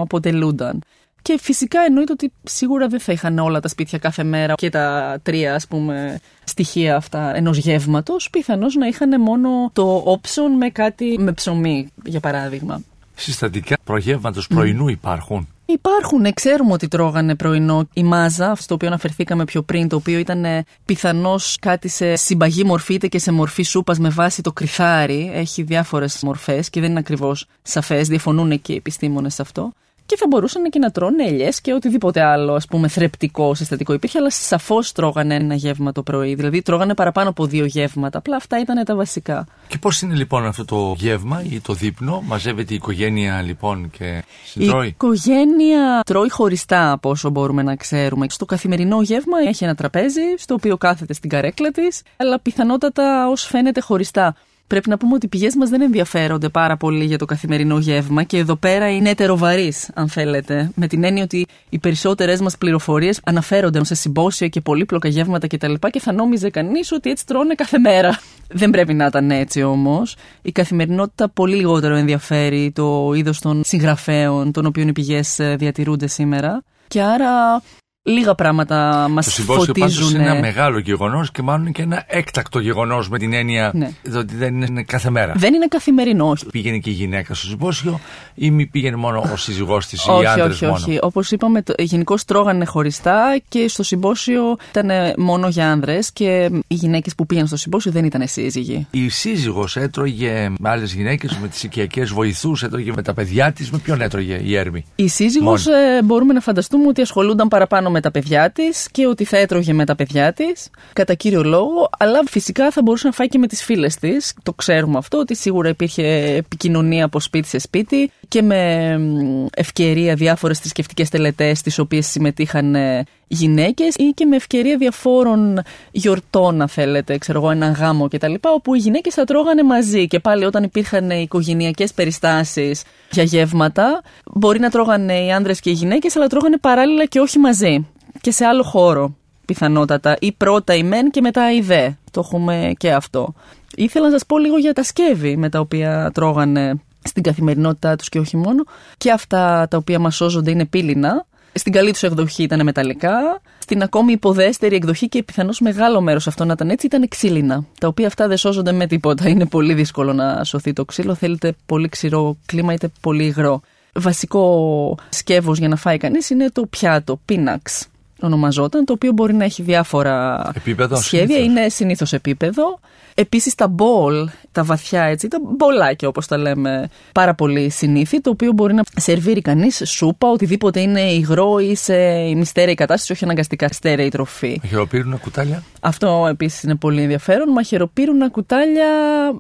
αποτελούνταν. 0.01 0.81
Και 1.26 1.38
φυσικά 1.42 1.80
εννοείται 1.88 2.12
ότι 2.12 2.32
σίγουρα 2.44 2.88
δεν 2.88 3.00
θα 3.00 3.12
είχαν 3.12 3.40
όλα 3.40 3.60
τα 3.60 3.68
σπίτια 3.68 3.98
κάθε 3.98 4.24
μέρα 4.24 4.54
και 4.54 4.70
τα 4.70 5.18
τρία 5.24 5.56
ας 5.56 5.68
πούμε 5.68 6.20
στοιχεία 6.44 6.96
αυτά 6.96 7.36
ενός 7.36 7.58
γεύματος. 7.58 8.30
Πιθανώς 8.30 8.76
να 8.76 8.88
είχαν 8.88 9.22
μόνο 9.22 9.50
το 9.74 10.02
όψον 10.06 10.52
με 10.52 10.70
κάτι 10.70 11.16
με 11.20 11.32
ψωμί 11.32 11.90
για 12.06 12.20
παράδειγμα. 12.20 12.82
Συστατικά 13.16 13.78
προγεύματος 13.84 14.48
πρωινού 14.48 14.88
υπάρχουν; 14.88 15.48
Υπάρχουν, 15.66 16.34
ξέρουμε 16.34 16.74
ότι 16.74 16.88
τρώγανε 16.88 17.36
πρωινό 17.36 17.88
η 17.94 18.04
μάζα, 18.04 18.56
στο 18.56 18.74
οποίο 18.74 18.88
αναφερθήκαμε 18.88 19.44
πιο 19.44 19.62
πριν, 19.62 19.88
το 19.88 19.96
οποίο 19.96 20.20
ήταν 20.20 20.46
πιθανώς 20.86 21.58
κάτι 21.62 21.88
σε 21.88 22.16
συμπαγή 22.16 22.64
μορφή 22.64 22.94
είτε 22.94 23.08
και 23.08 23.20
σε 23.20 23.32
μορφή 23.32 23.64
σούπας 23.64 24.00
με 24.00 24.10
βάση 24.10 24.42
το 24.42 24.52
κρυθάρι. 24.52 25.32
Έχει 25.34 25.64
διάφορες 25.64 26.20
μορφές 26.24 26.70
και 26.70 26.80
δεν 26.80 26.90
είναι 26.90 27.00
ακριβώς 27.00 27.48
σαφές, 27.62 28.08
διαφωνούν 28.08 28.62
και 28.62 28.74
οι 28.74 28.76
επιστήμονες 28.76 29.34
σε 29.34 29.42
αυτό. 29.42 29.74
Και 30.06 30.15
θα 30.18 30.26
μπορούσαν 30.30 30.70
και 30.70 30.80
να 30.80 30.91
τρώνε 30.91 31.24
ελιές 31.24 31.62
και 31.62 31.74
οτιδήποτε 31.74 32.22
άλλο, 32.22 32.54
ας 32.54 32.65
πούμε, 32.65 32.88
θρεπτικό, 32.88 33.54
συστατικό 33.56 33.94
υπήρχε, 33.94 34.18
αλλά 34.20 34.30
σαφώς 34.30 34.91
τρώγανε 34.91 35.36
ένα 35.36 35.56
γεύμα 35.56 35.91
το 35.91 36.04
πρωί. 36.04 36.36
Δηλαδή 36.36 36.62
τρώγανε 36.62 36.94
παραπάνω 36.94 37.30
από 37.30 37.46
δύο 37.46 37.65
γεύματα. 37.65 38.18
Απλά 38.18 38.36
αυτά 38.36 38.60
ήταν 38.60 38.86
τα 38.86 38.96
βασικά. 38.96 39.48
Και 39.68 39.78
πώς 39.78 40.02
είναι 40.02 40.15
λοιπόν 40.15 40.46
αυτό 40.46 40.65
το 40.65 40.96
γεύμα 40.98 41.44
ή 41.50 41.60
το 41.60 41.74
δείπνο, 41.74 42.22
μαζεύεται 42.26 42.74
η 42.74 42.76
οικογένεια 42.76 43.41
λοιπόν 43.41 43.89
και 43.89 44.06
Η 44.06 44.24
συντρώει. 44.46 44.88
οικογένεια 44.88 46.02
τρώει 46.06 46.30
χωριστά 46.30 46.91
από 46.91 47.10
όσο 47.10 47.30
μπορούμε 47.30 47.63
να 47.63 47.76
ξέρουμε. 47.76 48.26
Στο 48.30 48.46
καθημερινό 48.46 49.02
γεύμα 49.02 49.38
έχει 49.48 49.63
ένα 49.63 49.76
τραπέζι, 49.76 50.22
στο 50.38 50.54
οποίο 50.54 50.78
κάθεται 50.78 51.13
στην 51.13 51.30
καρέκλα 51.30 51.72
της, 51.72 52.02
αλλά 52.18 52.39
πιθανότατα 52.39 53.28
ως 53.30 53.44
φαίνεται 53.44 53.80
χωριστά. 53.82 54.36
Πρέπει 54.67 54.89
να 54.89 54.97
πούμε 54.97 55.13
ότι 55.13 55.25
οι 55.25 55.30
πηγές 55.30 55.56
μας 55.56 55.69
δεν 55.69 55.82
ενδιαφέρονται 55.82 56.49
πάρα 56.49 56.78
πολύ 56.78 57.06
για 57.06 57.17
το 57.17 57.25
καθημερινό 57.25 57.78
γεύμα 57.78 58.23
και 58.23 58.38
εδώ 58.38 58.56
πέρα 58.56 58.89
είναι 58.91 59.10
ετεροβαρεί, 59.10 59.73
αν 59.93 60.10
θέλετε. 60.10 60.71
Με 60.75 60.88
την 60.88 61.04
έννοια 61.04 61.23
ότι 61.23 61.45
οι 61.69 61.80
περισσότερε 61.80 62.36
μας 62.41 62.58
πληροφορίες 62.58 63.19
αναφέρονται 63.23 63.86
σε 63.86 63.95
συμπόσια 63.95 64.47
και 64.47 64.62
πολύπλοκα 64.62 65.08
γεύματα 65.08 65.47
κτλ. 65.47 65.73
Και, 65.73 65.89
και 65.89 65.99
θα 65.99 66.13
νόμιζε 66.13 66.49
κανείς 66.49 66.91
ότι 66.91 67.10
έτσι 67.10 67.25
τρώνε 67.25 67.56
κάθε 67.56 67.78
μέρα. 67.78 68.19
Δεν 68.60 68.69
πρέπει 68.69 68.93
να 68.93 69.06
ήταν 69.06 69.32
έτσι 69.32 69.63
όμως. 69.63 70.15
Η 70.41 70.51
καθημερινότητα 70.51 71.30
πολύ 71.30 71.56
λιγότερο 71.56 71.95
ενδιαφέρει 71.95 72.71
το 72.75 73.13
είδος 73.15 73.39
των 73.39 73.62
συγγραφέων, 73.63 74.51
των 74.51 74.65
οποίων 74.65 74.88
οι 74.88 74.91
πηγές 74.91 75.39
διατηρούνται 75.56 76.08
σήμερα. 76.08 76.63
Και 76.88 77.01
άρα 77.01 77.62
Λίγα 78.08 78.36
πράγματα 78.36 79.08
μας 79.12 79.26
Το 79.26 79.32
συμπόσιο 79.32 79.74
πάντως 79.74 79.96
φωτίζουν. 79.96 80.20
είναι 80.22 80.30
ένα 80.30 80.39
μεγάλο 80.39 80.80
γεγονός 80.80 81.32
και 81.32 81.41
μάλλον 81.41 81.72
και 81.72 81.82
ένα 81.82 82.04
έκτακτο 82.08 82.60
γεγονός 82.60 83.10
με 83.10 83.18
την 83.18 83.34
έννοια 83.34 83.72
Ναι. 83.74 83.89
ότι 84.18 84.36
δεν 84.36 84.62
είναι 84.62 84.84
κάθε 84.84 85.10
μέρα. 85.10 85.34
Δεν 85.36 85.54
είναι 85.54 85.68
καθημερινό. 85.68 86.30
όχι. 86.30 86.46
Πήγαινε 86.46 86.78
και 86.78 86.89
η 86.89 86.94
γυναίκα 86.94 87.34
στο 87.34 87.48
συμπόσιο 87.48 88.00
ή 88.36 88.52
μη 88.52 88.65
πήγαινε 88.65 88.96
μόνο 88.96 89.30
ο 89.34 89.36
σύζυγός 89.38 89.88
της 89.88 90.02
ή 90.06 90.08
οι 90.10 90.13
Όχι, 90.13 90.26
άντρες 90.28 90.54
όχι, 90.56 90.65
μόνο. 90.65 90.76
όχι. 90.88 91.00
Όπως 91.02 91.32
είπαμε, 91.32 91.63
γενικώς 91.78 92.26
τρώγανε 92.26 92.65
χωριστά 92.65 93.39
και 93.50 93.68
στο 93.68 93.84
συμπόσιο 93.84 94.41
ήταν 94.70 94.89
μόνο 95.18 95.48
για 95.48 95.72
άνδρες 95.72 96.12
και 96.12 96.50
οι 96.68 96.74
γυναίκες 96.76 97.15
που 97.15 97.26
πήγαν 97.26 97.48
στο 97.48 97.58
συμπόσιο 97.58 97.91
δεν 97.91 98.06
ήταν 98.06 98.28
σύζυγοι. 98.28 98.88
Η 98.91 99.10
σύζυγος 99.10 99.76
έτρωγε 99.78 100.50
με 100.60 100.70
άλλες 100.70 100.94
γυναίκες, 100.94 101.38
με 101.41 101.48
τις 101.48 101.63
οικιακές 101.63 102.10
βοηθούς, 102.12 102.63
έτρωγε 102.63 102.91
με 102.96 103.02
τα 103.02 103.13
παιδιά 103.13 103.52
της. 103.52 103.70
Με 103.72 103.78
ποιον 103.78 104.02
έτρωγε 104.02 104.39
η 104.44 104.56
Έρμη; 104.56 104.86
Η 104.96 105.08
σύζυγος 105.08 105.68
ε, 105.68 106.02
μπορούμε 106.04 106.34
να 106.34 106.39
φανταστούμε 106.39 106.88
ότι 106.88 107.02
ασχολούνταν 107.02 107.48
παραπάνω 107.48 107.89
με 107.95 108.01
τα 108.01 108.12
παιδιά 108.12 108.51
της 108.51 108.88
και 108.91 109.08
ότι 109.08 109.23
θα 109.23 109.38
έτρωγε 109.38 109.73
με 109.73 109.86
τα 109.86 109.95
παιδιά 109.95 110.34
της, 110.34 110.69
κατά 110.93 111.13
κύριο 111.13 111.43
λόγο, 111.43 111.89
αλλά 111.99 112.19
φυσικά 112.27 112.71
θα 112.71 112.81
μπορούσε 112.81 113.08
να 113.08 113.13
φάει 113.13 113.27
και 113.27 113.38
με 113.38 113.47
τις 113.47 113.63
φίλες 113.63 113.95
της. 113.95 114.34
Το 114.43 114.53
ξέρουμε 114.53 114.97
αυτό, 114.97 115.17
ότι 115.17 115.36
σίγουρα 115.36 115.69
υπήρχε 115.69 116.03
επικοινωνία 116.36 117.05
από 117.05 117.19
σπίτι 117.19 117.47
σε 117.47 117.60
σπίτι 117.60 118.12
και 118.28 118.42
με 118.42 118.98
μ, 118.98 119.46
ευκαιρία 119.56 120.16
διάφορες 120.16 120.60
θρησκευτικές 120.60 121.10
τελετές, 121.10 121.60
στις 121.60 121.80
οποίες 121.80 122.08
συμμετείχαν 122.08 122.76
ε, 122.76 123.04
γυναίκες 123.28 123.96
ή 123.96 124.12
και 124.16 124.26
με 124.26 124.36
ευκαιρία 124.36 124.78
διαφόρων 124.78 125.62
γιορτών, 125.92 126.62
αν 126.62 126.68
θέλετε, 126.68 127.18
ξέρω 127.18 127.40
εγώ, 127.40 127.50
έναν 127.50 127.74
γάμο 127.74 128.08
κτλ. 128.08 128.34
όπου 128.42 128.76
οι 128.76 128.78
γυναίκες 128.78 129.14
θα 129.14 129.24
τρώγανε 129.24 129.64
μαζί. 129.64 130.08
Και 130.08 130.20
πάλι 130.20 130.46
όταν 130.46 130.64
υπήρχαν 130.64 131.10
οικογενειακές 131.10 131.94
περιστάσεις 131.94 132.84
για 133.12 133.24
γεύματα, 133.24 134.02
μπορεί 134.34 134.60
να 134.60 134.70
τρώγανε 134.70 135.26
οι 135.26 135.32
άνδρες 135.32 135.60
και 135.60 135.70
οι 135.70 135.74
γυναίκες, 135.74 136.16
αλλά 136.16 136.28
τρώγανε 136.28 136.58
παράλληλα 136.58 137.06
και 137.06 137.20
όχι 137.20 137.40
μαζί. 137.40 137.88
Και 138.22 138.32
σε 138.32 138.46
άλλο 138.46 138.64
χώρο, 138.64 139.16
πιθανότατα. 139.46 140.18
Ή 140.20 140.32
πρώτα 140.32 140.76
η 140.76 140.84
μεν 140.84 141.10
και 141.12 141.22
μετά 141.22 141.54
η 141.54 141.62
δε. 141.62 141.90
Το 142.12 142.22
έχουμε 142.24 142.72
και 142.78 142.92
αυτό. 142.92 143.34
Ήθελα 143.76 144.06
να 144.06 144.12
σας 144.12 144.26
πω 144.26 144.38
λίγο 144.38 144.58
για 144.58 144.74
τα 144.74 144.84
σκεύη 144.84 145.38
με 145.38 145.50
τα 145.50 145.60
οποία 145.60 146.12
τρώγανε 146.14 146.74
στην 147.08 147.24
καθημερινότητά 147.24 147.96
τους 147.96 148.10
και 148.10 148.20
όχι 148.20 148.38
μόνο. 148.38 148.63
Και 148.98 149.12
αυτά 149.12 149.68
τα 149.70 149.78
οποία 149.78 150.00
μας 150.00 150.15
σώζονται 150.15 150.52
είναι 150.52 150.65
πύληνα. 150.65 151.26
Στην 151.54 151.72
καλή 151.72 151.91
τους 151.91 152.04
εκδοχή 152.04 152.44
ήταν 152.44 152.63
μεταλλικά. 152.63 153.41
Στην 153.60 153.82
ακόμη 153.82 154.12
υποδέστερη 154.12 154.76
εκδοχή 154.76 155.08
και 155.10 155.24
πιθανώς 155.24 155.60
μεγάλο 155.60 156.02
μέρος 156.02 156.28
αυτό 156.28 156.46
να 156.46 156.54
ήταν 156.54 156.70
έτσι 156.70 156.86
ήταν 156.86 157.08
ξύλινα. 157.08 157.65
Τα 157.80 157.88
οποία 157.88 158.08
αυτά 158.08 158.28
δεν 158.28 158.38
σώζονται 158.38 158.72
με 158.72 158.88
τίποτα. 158.88 159.28
Είναι 159.30 159.46
πολύ 159.46 159.74
δύσκολο 159.74 160.13
να 160.13 160.44
σωθεί 160.44 160.74
το 160.74 160.86
ξύλο. 160.86 161.15
Θέλετε 161.15 161.56
πολύ 161.65 161.89
ξηρό 161.89 162.38
κλίμα 162.46 162.74
είτε 162.74 162.91
πολύ 163.02 163.24
υγρό. 163.24 163.62
Βασικό 163.94 164.98
σκεύος 165.10 165.58
για 165.58 165.68
να 165.68 165.76
φάει 165.76 165.98
κανείς 165.98 166.30
είναι 166.30 166.50
το 166.50 166.65
πιάτο, 166.65 167.20
πίναξ 167.26 167.88
ονομαζόταν, 168.26 168.86
το 168.86 168.94
οποίο 168.94 169.12
μπορεί 169.12 169.34
να 169.34 169.44
έχει 169.44 169.62
διάφορα 169.62 170.50
Επίπεδο, 170.56 170.96
σχέδια. 170.96 171.36
συνήθως. 171.36 171.46
Είναι 171.46 171.70
συνήθως 171.70 172.14
επίπεδο. 172.14 172.80
Επίσης 173.18 173.56
τα 173.56 173.68
μπολ, 173.68 174.30
τα 174.52 174.64
βαθιά 174.64 175.04
έτσι, 175.04 175.28
τα 175.28 175.38
μπολάκια 175.58 176.08
όπως 176.08 176.28
τα 176.28 176.38
λέμε, 176.38 176.90
πάρα 177.12 177.34
πολύ 177.34 177.70
συνήθι, 177.70 178.22
το 178.22 178.30
οποίο 178.30 178.52
μπορεί 178.52 178.74
να 178.74 178.84
σερβίρει 178.96 179.42
κανείς 179.42 179.82
σούπα, 179.86 180.30
οτιδήποτε 180.30 180.80
είναι 180.80 181.02
υγρό 181.02 181.60
ή 181.60 181.76
σε 181.76 181.96
ημιστέρεη 182.30 182.74
κατάσταση, 182.74 183.12
όχι 183.12 183.24
αναγκαστικά 183.24 183.68
στέρεη 183.68 184.10
τροφή. 184.10 184.62
Χειροπύρουνα 184.68 185.16
κουτάλια; 185.16 185.64
Αυτό 185.80 186.28
επίσης 186.30 186.64
είναι 186.64 186.76
πολύ 186.76 187.02
ενδιαφέρον. 187.02 187.50
Μαχαιροπύρουνα 187.50 188.30
κουτάλια, 188.30 188.88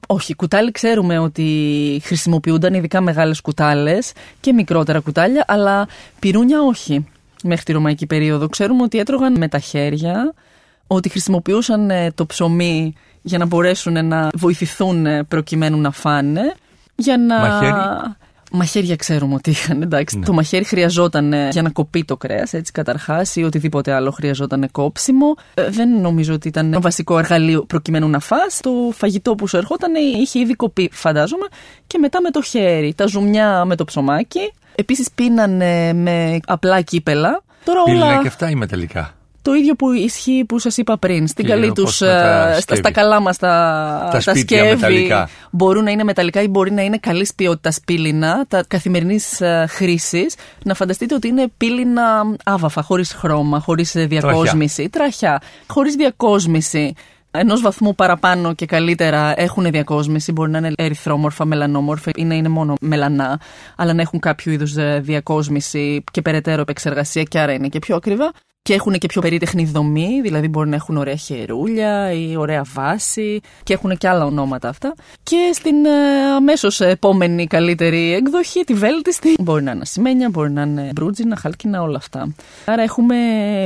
όχι, 0.07 0.35
κουτάλι 0.35 0.71
ξέρουμε 0.71 1.19
ότι 1.19 1.45
χρησιμοποιούνταν 2.03 2.73
ειδικά 2.73 3.01
μεγάλες 3.01 3.41
κουτάλες 3.41 4.11
και 4.39 4.53
μικρότερα 4.53 4.99
κουτάλια, 4.99 5.45
αλλά 5.47 5.87
πυρούνια 6.19 6.61
όχι 6.61 7.05
μέχρι 7.47 7.63
τη 7.63 7.71
ρωμαϊκή 7.71 8.05
περίοδο. 8.05 8.47
Ξέρουμε 8.47 8.83
ότι 8.83 8.97
έτρωγαν 8.99 9.37
με 9.37 9.47
τα 9.47 9.59
χέρια, 9.59 10.33
ότι 10.87 11.09
χρησιμοποιούσαν 11.09 11.89
ε, 11.89 12.11
το 12.11 12.25
ψωμί 12.25 12.93
για 13.21 13.37
να 13.37 13.45
μπορέσουν 13.45 14.07
να 14.07 14.29
βοηθηθούν 14.33 15.05
ε, 15.05 15.23
προκειμένου 15.23 15.77
να 15.77 15.91
φάνε. 15.91 16.53
Για 16.95 17.17
να... 17.17 17.39
Μαχαίρι. 17.39 17.73
Μαχαίρια 18.51 18.95
ξέρουμε 18.95 19.33
ότι 19.33 19.49
είχαν, 19.49 19.81
εντάξει. 19.81 20.19
Το 20.25 20.33
μαχαίρι 20.33 20.63
χρειαζόταν 20.63 21.33
ε, 21.33 21.49
για 21.51 21.61
να 21.61 21.69
κοπεί 21.69 22.03
το 22.03 22.17
κρέας, 22.17 22.53
έτσι 22.53 22.71
καταρχάς, 22.71 23.35
ή 23.35 23.43
οτιδήποτε 23.43 23.91
άλλο 23.91 24.11
χρειαζόταν 24.11 24.71
κόψιμο. 24.71 25.35
Ε, 25.53 25.69
δεν 25.69 26.01
νομίζω 26.01 26.33
ότι 26.33 26.47
ήταν 26.47 26.71
το 26.71 26.81
βασικό 26.81 27.17
εργαλείο 27.17 27.63
προκειμένου 27.63 28.09
να 28.09 28.19
φας. 28.19 28.59
Το 28.61 28.71
φαγητό 28.93 29.35
που 29.35 29.47
σου 29.47 29.57
ερχόταν 29.57 29.95
ε, 29.95 29.99
είχε 29.99 30.39
ήδη 30.39 30.53
κοπεί, 30.53 30.89
φαντάζομαι, 30.93 31.45
και 31.87 31.97
μετά 31.97 32.21
με 32.21 32.29
το 32.29 32.41
χέρι. 32.41 32.93
Τα 32.93 33.05
ζουμιά 33.05 33.65
με 33.65 33.75
το 33.75 33.85
ψωμάκι. 33.85 34.53
Επίσης 34.75 35.07
πίνανε 35.15 35.93
με 35.93 36.39
απλά 36.45 36.81
κύπελα. 36.81 37.43
Τώρα 37.63 37.83
Πύληνα 37.83 38.05
όλα... 38.05 38.21
και 38.21 38.27
αυτά 38.27 38.49
ή 38.49 38.55
μεταλλικά. 38.55 39.13
Το 39.41 39.53
ίδιο 39.53 39.75
που 39.75 39.91
ισχύει 39.91 40.45
που 40.47 40.59
σας 40.59 40.77
είπα 40.77 40.97
πριν. 40.97 41.27
Στην 41.27 41.45
Και 41.45 41.51
καλή 41.51 41.67
όπως 41.69 41.83
τους, 41.83 41.99
με 41.99 42.07
τα 42.07 42.47
ε, 42.47 42.51
στα, 42.51 42.61
σκεύη. 42.61 42.79
στα 42.79 42.91
καλά 42.91 43.19
μας 43.19 43.37
τα, 43.37 44.09
Τα 44.11 44.19
σπίτια 44.19 44.57
σκεύη 44.57 44.73
μεταλλικά. 44.75 45.29
μπορούν 45.51 45.83
να 45.83 45.91
είναι 45.91 46.03
μεταλλικά 46.03 46.41
ή 46.41 46.47
μπορεί 46.47 46.71
να 46.71 46.81
είναι 46.81 46.97
καλής 46.97 47.33
ποιότητας 47.33 47.79
πύληνα, 47.85 48.45
τα 48.47 48.63
καθημερινής 48.67 49.41
ε, 49.41 49.65
χρήσης. 49.69 50.35
Να 50.63 50.73
φανταστείτε 50.73 51.15
ότι 51.15 51.27
είναι 51.27 51.47
πύληνα 51.57 52.23
άβαφα, 52.43 52.81
χωρίς 52.81 53.13
χρώμα, 53.13 53.59
χωρίς 53.59 53.95
ε, 53.95 54.05
διακόσμηση. 54.05 54.89
Τραχιά. 54.89 55.41
Χωρίς 55.67 55.95
διακόσμηση. 55.95 56.93
Ενός 57.39 57.61
βαθμού 57.61 57.95
παραπάνω 57.95 58.53
και 58.53 58.65
καλύτερα 58.65 59.33
έχουν 59.37 59.71
διακόσμηση. 59.71 60.31
Μπορεί 60.31 60.51
να 60.51 60.57
είναι 60.57 60.71
ερυθρόμορφα, 60.75 61.45
μελανόμορφα 61.45 62.11
ή 62.15 62.23
να 62.23 62.35
είναι 62.35 62.49
μόνο 62.49 62.73
μελανά, 62.81 63.39
αλλά 63.75 63.93
να 63.93 64.01
έχουν 64.01 64.19
κάποιο 64.19 64.51
είδου 64.51 64.65
διακόσμηση 65.01 66.03
και 66.11 66.21
περαιτέρω 66.21 66.61
επεξεργασία 66.61 67.23
και 67.23 67.39
άρα 67.39 67.53
είναι 67.53 67.67
και 67.67 67.79
πιο 67.79 67.95
ακριβά. 67.95 68.31
Και 68.61 68.73
έχουν 68.73 68.93
και 68.93 69.07
πιο 69.07 69.21
περίτεχνη 69.21 69.65
δομή, 69.65 70.21
δηλαδή 70.21 70.47
μπορεί 70.47 70.69
να 70.69 70.75
έχουν 70.75 70.97
ωραία 70.97 71.15
χερούλια 71.15 72.11
ή 72.11 72.35
ωραία 72.35 72.65
βάση 72.73 73.39
και 73.63 73.73
έχουν 73.73 73.97
και 73.97 74.07
άλλα 74.07 74.25
ονόματα 74.25 74.69
αυτά. 74.69 74.93
Και 75.23 75.51
στην 75.53 75.75
αμέσως 76.35 76.81
επόμενη 76.81 77.47
καλύτερη 77.47 78.13
εκδοχή, 78.13 78.63
τη 78.63 78.73
βέλτιστη, 78.73 79.33
μπορεί 79.39 79.63
να 79.63 79.71
είναι 79.71 79.81
ασημένια, 79.81 80.29
μπορεί 80.29 80.51
να 80.51 80.61
είναι 80.61 80.89
μπρούτζινα, 80.93 81.35
χάλκινα, 81.35 81.81
όλα 81.81 81.97
αυτά. 81.97 82.33
Άρα 82.65 82.81
έχουμε 82.81 83.15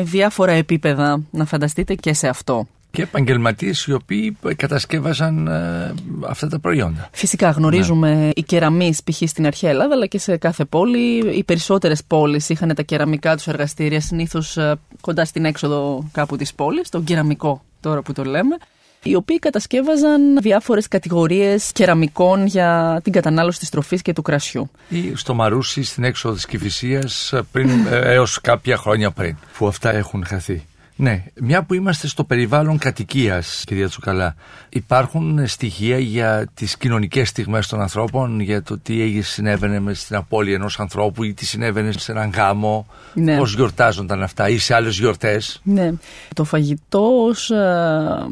διάφορα 0.06 0.52
επίπεδα 0.52 1.22
να 1.32 1.46
φανταστείτε 1.46 1.96
και 1.96 2.14
σε 2.14 2.28
αυτό. 2.28 2.68
Και 2.92 3.02
επαγγελματίες 3.02 3.86
οι 3.86 3.94
οποίοι 3.94 4.38
κατασκεύασαν 4.56 5.48
ε, 5.48 5.94
αυτά 6.28 6.48
τα 6.48 6.60
προϊόντα. 6.60 7.10
Φυσικά 7.12 7.50
γνωρίζουμε 7.50 8.32
οι 8.36 8.44
κεραμείς 8.44 9.04
π.χ. 9.04 9.22
στην 9.26 9.46
αρχαία 9.46 9.70
Ελλάδα, 9.70 9.94
αλλά 9.94 10.06
και 10.06 10.20
σε 10.20 10.38
κάθε 10.38 10.66
πόλη. 10.66 11.18
Οι 11.38 11.44
περισσότερες 11.44 12.04
πόλεις 12.04 12.50
είχαν 12.50 12.76
τα 12.76 12.82
κεραμικά 12.82 13.36
τους 13.36 13.48
εργαστήρια, 13.48 14.02
συνήθως 14.02 14.58
κοντά 15.02 15.26
στην 15.26 15.46
έξοδο 15.46 16.10
κάπου 16.12 16.36
της 16.36 16.54
πόλης, 16.54 16.90
το 16.90 17.02
κεραμικό 17.02 17.64
τώρα 17.80 18.02
που 18.02 18.14
το 18.14 18.24
λέμε. 18.24 18.58
Οι 19.04 19.16
οποίοι 19.16 19.40
κατασκεύαζαν 19.40 20.38
διάφορες 20.42 20.88
κατηγορίες 20.88 21.72
κεραμικών 21.72 22.46
για 22.46 23.00
την 23.04 23.12
κατανάλωση 23.14 23.60
της 23.60 23.70
τροφής 23.70 24.02
και 24.02 24.14
του 24.14 24.22
κρασιού. 24.22 24.70
Ή 24.90 25.16
στο 25.16 25.34
Μαρούσι, 25.34 25.84
στην 25.84 26.04
έξοδο 26.04 26.36
της 26.36 26.46
Κηφισίας, 26.46 27.34
πριν, 27.52 27.70
ε, 27.90 28.14
έως 28.14 28.42
κάποια 28.42 28.78
χρόνια 28.78 29.12
πριν, 29.12 29.38
που 29.58 29.68
αυτά 29.68 29.94
έχουν 29.94 30.26
χαθεί. 30.26 30.64
Ναι, 31.02 31.24
μια 31.42 31.64
που 31.64 31.74
είμαστε 31.74 32.08
στο 32.08 32.24
περιβάλλον 32.24 32.78
κατοικίας, 32.78 33.64
κυρία 33.66 33.88
Τσουκαλά, 33.88 34.36
υπάρχουν 34.70 35.48
στοιχεία 35.48 35.98
για 36.00 36.48
τις 36.54 36.78
κοινωνικές 36.78 37.30
στιγμές 37.30 37.68
των 37.68 37.82
ανθρώπων, 37.82 38.40
για 38.40 38.64
το 38.64 38.78
τι 38.80 39.02
έγινε, 39.02 39.22
συνέβαινε 39.22 39.80
με 39.80 39.94
στην 39.94 40.16
απώλεια 40.16 40.56
ενός 40.56 40.80
ανθρώπου 40.80 41.24
ή 41.24 41.34
τι 41.34 41.46
συνέβαινε 41.46 41.92
σε 41.92 42.12
έναν 42.12 42.30
γάμο, 42.36 42.88
Ναι. 43.14 43.38
πώς 43.38 43.54
γιορτάζονταν 43.54 44.24
αυτά 44.24 44.50
ή 44.50 44.58
σε 44.58 44.74
άλλες 44.76 44.98
γιορτές. 45.00 45.62
Ναι. 45.64 45.92
Το 46.36 46.44
φαγητό 46.44 47.24
ως 47.28 47.50
ε, 47.52 48.26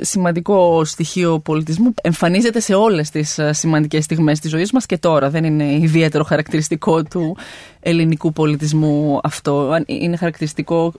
σημαντικό 0.00 0.84
στοιχείο 0.84 1.38
πολιτισμού 1.38 1.94
εμφανίζεται 2.02 2.60
σε 2.60 2.74
όλες 2.74 3.10
τις 3.10 3.38
ε, 3.38 3.52
σημαντικές 3.52 4.04
στιγμές 4.04 4.38
της 4.40 4.50
ζωής 4.50 4.72
μας 4.72 4.86
και 4.86 4.98
τώρα. 4.98 5.30
Δεν 5.30 5.44
είναι 5.44 5.72
ιδιαίτερο 5.72 6.24
χαρακτηριστικό 6.24 7.02
του 7.02 7.36
ελληνικού 7.80 8.32
πολιτισμού 8.32 9.20
αυτό. 9.22 9.70
Αν- 9.70 9.84
Είναι 9.86 10.16
χαρακτηριστικό 10.16 10.92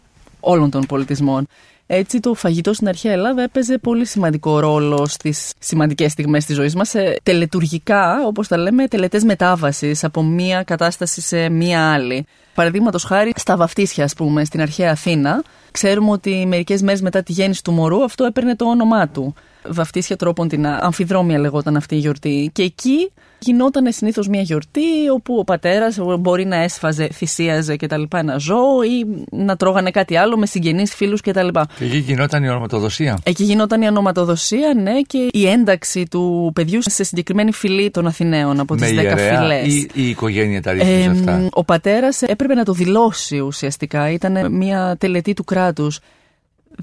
όλων 0.45 0.69
των 0.69 0.85
πολιτισμών. 0.85 1.47
Έτσι 1.87 2.19
το 2.19 2.33
φαγητό 2.33 2.73
στην 2.73 2.87
αρχαία 2.87 3.11
Ελλάδα 3.11 3.41
έπαιζε 3.41 3.77
πολύ 3.77 4.05
σημαντικό 4.05 4.59
ρόλο 4.59 5.05
στις 5.07 5.53
σημαντικές 5.59 6.11
στιγμές 6.11 6.45
της 6.45 6.55
ζωής 6.55 6.75
μας. 6.75 6.89
Σε 6.89 7.19
τελετουργικά, 7.23 8.21
όπως 8.25 8.47
τα 8.47 8.57
λέμε, 8.57 8.87
τελετές 8.87 9.23
μετάβασης 9.23 10.03
από 10.03 10.23
μία 10.23 10.63
κατάσταση 10.63 11.21
σε 11.21 11.49
μία 11.49 11.91
άλλη. 11.93 12.25
Παραδείγματος 12.53 13.03
χάρη 13.03 13.31
στα 13.35 13.57
βαφτίσια, 13.57 14.03
ας 14.03 14.13
πούμε, 14.13 14.45
στην 14.45 14.61
αρχαία 14.61 14.91
Αθήνα, 14.91 15.43
ξέρουμε 15.71 16.11
ότι 16.11 16.45
μερικές 16.47 16.81
μέρες 16.81 17.01
μετά 17.01 17.23
τη 17.23 17.31
γέννηση 17.31 17.63
του 17.63 17.71
μωρού 17.71 18.03
αυτό 18.03 18.23
έπαιρνε 18.25 18.55
το 18.55 18.65
όνομά 18.65 19.07
του. 19.07 19.33
Βαφτίσια 19.69 20.15
τρόπον 20.15 20.47
την 20.47 20.67
αμφιδρόμια 20.67 21.39
λεγόταν 21.39 21.75
αυτή 21.75 21.95
η 21.95 21.97
γιορτή. 21.97 22.49
Και 22.53 22.63
εκεί 22.63 23.11
γινόταν 23.39 23.91
συνήθως 23.91 24.27
μια 24.27 24.41
γιορτή 24.41 25.09
όπου 25.13 25.37
ο 25.37 25.43
πατέρας 25.43 25.97
μπορεί 26.19 26.45
να 26.45 26.55
έσφαζε, 26.55 27.07
θυσίαζε 27.13 27.75
κτλ. 27.75 28.03
ένα 28.15 28.37
ζώο 28.37 28.83
ή 28.83 29.25
να 29.31 29.55
τρώγανε 29.55 29.91
κάτι 29.91 30.15
άλλο 30.15 30.37
με 30.37 30.45
συγγενείς, 30.45 30.95
φίλους 30.95 31.21
κτλ. 31.21 31.47
Και 31.77 31.85
εκεί 31.85 31.97
γινόταν 31.97 32.43
η 32.43 32.49
ονοματοδοσία. 32.49 33.19
Εκεί 33.23 33.43
γινόταν 33.43 33.81
η 33.81 33.87
ονοματοδοσία, 33.87 34.73
ναι, 34.81 35.01
και 35.01 35.27
η 35.31 35.47
ένταξη 35.47 36.05
του 36.09 36.51
παιδιού 36.55 36.79
σε 36.81 37.03
συγκεκριμένη 37.03 37.51
φυλή 37.51 37.91
των 37.91 38.07
Αθηναίων 38.07 38.59
από 38.59 38.75
τις 38.75 38.89
10 38.89 39.17
φυλές. 39.17 39.73
Ή 39.73 39.89
η 39.93 40.09
οικογένεια 40.09 40.61
τα 40.61 40.71
ρίχνει 40.71 41.03
ε, 41.03 41.09
αυτά; 41.09 41.47
Ο 41.51 41.63
πατέρας 41.63 42.21
έπρεπε 42.21 42.53
να 42.53 42.63
το 42.63 42.73
δηλώσει 42.73 43.39
ουσιαστικά. 43.39 44.09
Ήταν 44.09 44.51
μια 44.51 44.95
τελετή 44.99 45.33
του 45.33 45.43
κράτους. 45.43 45.99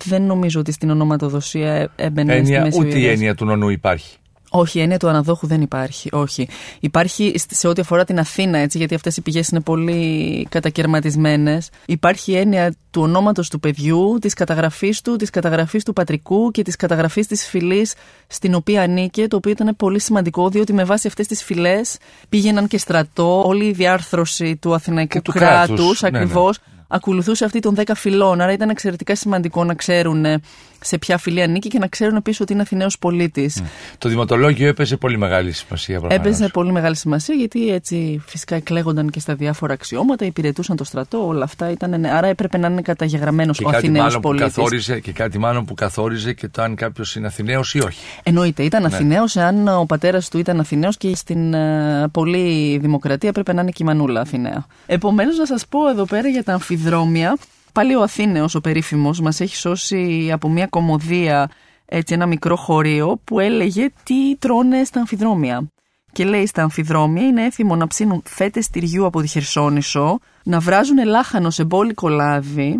Δεν 0.04 0.22
νομίζω 0.22 0.60
ότι 0.60 0.72
στην 0.72 0.90
ονοματοδοσία 0.90 1.92
έμπαινε 1.96 2.34
έννοια, 2.34 2.70
στη 2.70 2.80
Ούτε 2.80 2.98
η 2.98 3.06
έννοια 3.06 3.34
του 3.34 3.44
νονού 3.44 3.68
υπάρχει. 3.68 4.16
Όχι, 4.54 4.78
η 4.78 4.82
έννοια 4.82 4.98
του 4.98 5.08
αναδόχου 5.08 5.46
δεν 5.46 5.60
υπάρχει. 5.60 6.08
Όχι. 6.12 6.48
Υπάρχει 6.80 7.34
σε 7.50 7.68
ό,τι 7.68 7.80
αφορά 7.80 8.04
την 8.04 8.18
Αθήνα, 8.18 8.58
έτσι, 8.58 8.78
γιατί 8.78 8.94
αυτές 8.94 9.16
οι 9.16 9.20
πηγές 9.20 9.48
είναι 9.48 9.60
πολύ 9.60 10.46
κατακαιρματισμένες. 10.48 11.70
Υπάρχει 11.86 12.32
η 12.32 12.36
έννοια 12.36 12.74
του 12.90 13.02
ονόματος 13.02 13.48
του 13.48 13.60
παιδιού, 13.60 14.18
της 14.20 14.34
καταγραφής 14.34 15.00
του, 15.00 15.16
της 15.16 15.30
καταγραφής 15.30 15.84
του 15.84 15.92
πατρικού 15.92 16.50
και 16.50 16.62
της 16.62 16.76
καταγραφής 16.76 17.26
της 17.26 17.46
φυλής 17.46 17.94
στην 18.26 18.54
οποία 18.54 18.82
ανήκε, 18.82 19.28
το 19.28 19.36
οποίο 19.36 19.50
ήταν 19.50 19.76
πολύ 19.76 20.00
σημαντικό, 20.00 20.48
διότι 20.48 20.72
με 20.72 20.84
βάση 20.84 21.06
αυτές 21.06 21.26
τις 21.26 21.42
φυλές 21.42 21.96
πήγαιναν 22.28 22.66
και 22.66 22.78
στρατό, 22.78 23.42
όλη 23.46 23.64
η 23.64 23.72
διάρθρωση 23.72 24.56
του 24.56 24.74
Αθηναϊκού 24.74 25.22
κράτους 25.22 26.02
ακριβώ. 26.02 26.44
Ναι, 26.44 26.48
ναι 26.48 26.71
ακολουθούσε 26.92 27.44
αυτή 27.44 27.60
των 27.60 27.74
10 27.76 27.82
φυλών. 27.94 28.40
Άρα 28.40 28.52
ήταν 28.52 28.70
εξαιρετικά 28.70 29.14
σημαντικό 29.14 29.64
να 29.64 29.74
ξέρουν 29.74 30.24
ε, 30.24 30.40
σε 30.82 30.98
ποια 30.98 31.18
φυλή 31.18 31.42
ανήκει 31.42 31.68
και 31.68 31.78
να 31.78 31.86
ξέρουν 31.86 32.16
επίσης 32.16 32.40
ότι 32.40 32.52
είναι 32.52 32.62
Αθηναίος 32.62 32.98
πολίτης. 32.98 33.60
Mm. 33.62 33.66
Το 33.98 34.08
δημοτολόγιο 34.08 34.68
έπαιζε 34.68 34.96
πολύ 34.96 35.18
μεγάλη 35.18 35.52
σημασία. 35.52 36.00
Έπαιζε 36.08 36.48
πολύ 36.48 36.72
μεγάλη 36.72 36.96
σημασία 36.96 37.34
γιατί 37.34 37.70
έτσι 37.70 38.22
φυσικά 38.26 38.56
εκλέγονταν 38.56 39.10
και 39.10 39.20
στα 39.20 39.34
διάφορα 39.34 39.72
αξιώματα, 39.72 40.24
υπηρετούσαν 40.24 40.76
το 40.76 40.84
στρατό, 40.84 41.26
όλα 41.26 41.44
αυτά 41.44 41.70
ήταν. 41.70 42.04
Άρα 42.04 42.26
έπρεπε 42.26 42.58
να 42.58 42.68
είναι 42.68 42.82
καταγεγραμμένος 42.82 43.60
ο 43.60 43.68
Αθηναίος 43.68 44.20
πολίτης. 44.20 45.00
Και 45.02 45.12
κάτι 45.12 45.38
μάλλον 45.38 45.64
που 45.64 45.74
καθόριζε 45.74 46.32
και 46.32 46.48
το 46.48 46.62
αν 46.62 46.74
κάποιος 46.74 47.16
είναι 47.16 47.26
Αθηναίος 47.26 47.74
ή 47.74 47.78
όχι. 47.84 47.98
Εννοείται, 48.22 48.62
ήταν 48.62 48.80
ναι. 48.80 48.86
Αθηναίος 48.86 49.36
εάν 49.36 49.68
ο 49.68 49.84
πατέρας 49.84 50.28
του 50.28 50.38
ήταν 50.38 50.60
Αθηναίος 50.60 50.96
και 50.96 51.14
στην 51.14 51.54
uh, 51.54 52.04
πολύ 52.12 52.78
δημοκρατία 52.78 53.28
έπρεπε 53.28 53.52
να 53.52 53.62
είναι 53.62 53.70
και 53.70 53.82
η 53.82 53.86
Μανούλα 53.86 54.20
Αθηναία. 54.20 54.66
Επομένως, 54.86 55.36
να 55.38 55.46
σας 55.46 55.66
πω 55.66 55.88
εδώ 55.88 56.04
πέρα 56.04 56.28
για 56.28 56.44
τα 56.44 56.52
αμφιδρόμια 56.52 56.80
αμφιδρόμια. 56.82 57.36
Πάλι 57.72 57.94
ο 57.94 58.02
Αθήνεος 58.02 58.54
ο 58.54 58.60
περίφημος 58.60 59.20
μας 59.20 59.40
έχει 59.40 59.56
σώσει 59.56 60.30
από 60.32 60.48
μια 60.48 60.66
κομμωδία 60.66 61.50
έτσι 61.84 62.14
ένα 62.14 62.26
μικρό 62.26 62.56
χωρίο 62.56 63.20
που 63.24 63.40
έλεγε 63.40 63.90
τι 64.02 64.36
τρώνε 64.38 64.84
στα 64.84 64.98
αμφιδρόμια. 64.98 65.66
Και 66.12 66.24
λέει 66.24 66.46
στα 66.46 66.62
αμφιδρόμια 66.62 67.26
είναι 67.26 67.44
έθιμο 67.44 67.76
να 67.76 67.86
ψήνουν 67.86 68.22
φέτες 68.24 68.68
τυριού 68.68 69.06
από 69.06 69.20
τη 69.20 69.26
Χερσόνησο, 69.26 70.18
να 70.42 70.60
βράζουν 70.60 71.04
λάχανο 71.06 71.50
σε 71.50 71.64
μπόλικο 71.64 72.08
λάδι, 72.08 72.78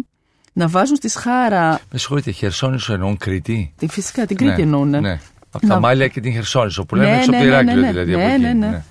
να 0.53 0.69
βάζουν 0.69 0.97
στη 0.97 1.09
σχάρα. 1.09 1.81
Με 1.91 1.99
συγχωρείτε, 1.99 2.31
Χερσόνησο 2.31 2.93
εννοούν 2.93 3.17
Κρήτη; 3.17 3.73
Τη, 3.77 3.89
φυσικά 3.89 4.27
την 4.27 4.37
Κρήτη 4.37 4.57
ναι, 4.57 4.63
εννοούν. 4.63 4.89
Ναι. 4.89 5.21
Από 5.51 5.67
να... 5.67 5.75
τα 5.75 5.81
Μάλια 5.81 6.09
και 6.09 6.21
την 6.21 6.33
Χερσόνησο 6.33 6.85
που 6.85 6.95
λέμε 6.95 7.11
ναι, 7.11 7.17
έξω 7.17 7.31
από 7.31 7.39
το 7.39 7.49
ναι, 7.49 7.63
ναι, 7.63 7.75
ναι, 7.75 7.91
δηλαδή. 7.91 8.17
Ναι, 8.17 8.37
ναι, 8.37 8.53
ναι. 8.53 8.83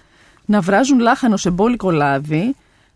Να 0.45 0.61
βράζουν 0.61 0.99
λάχανο 0.99 1.37
σε 1.37 1.49
μπόλικο 1.49 1.91
λάδι, 1.91 2.55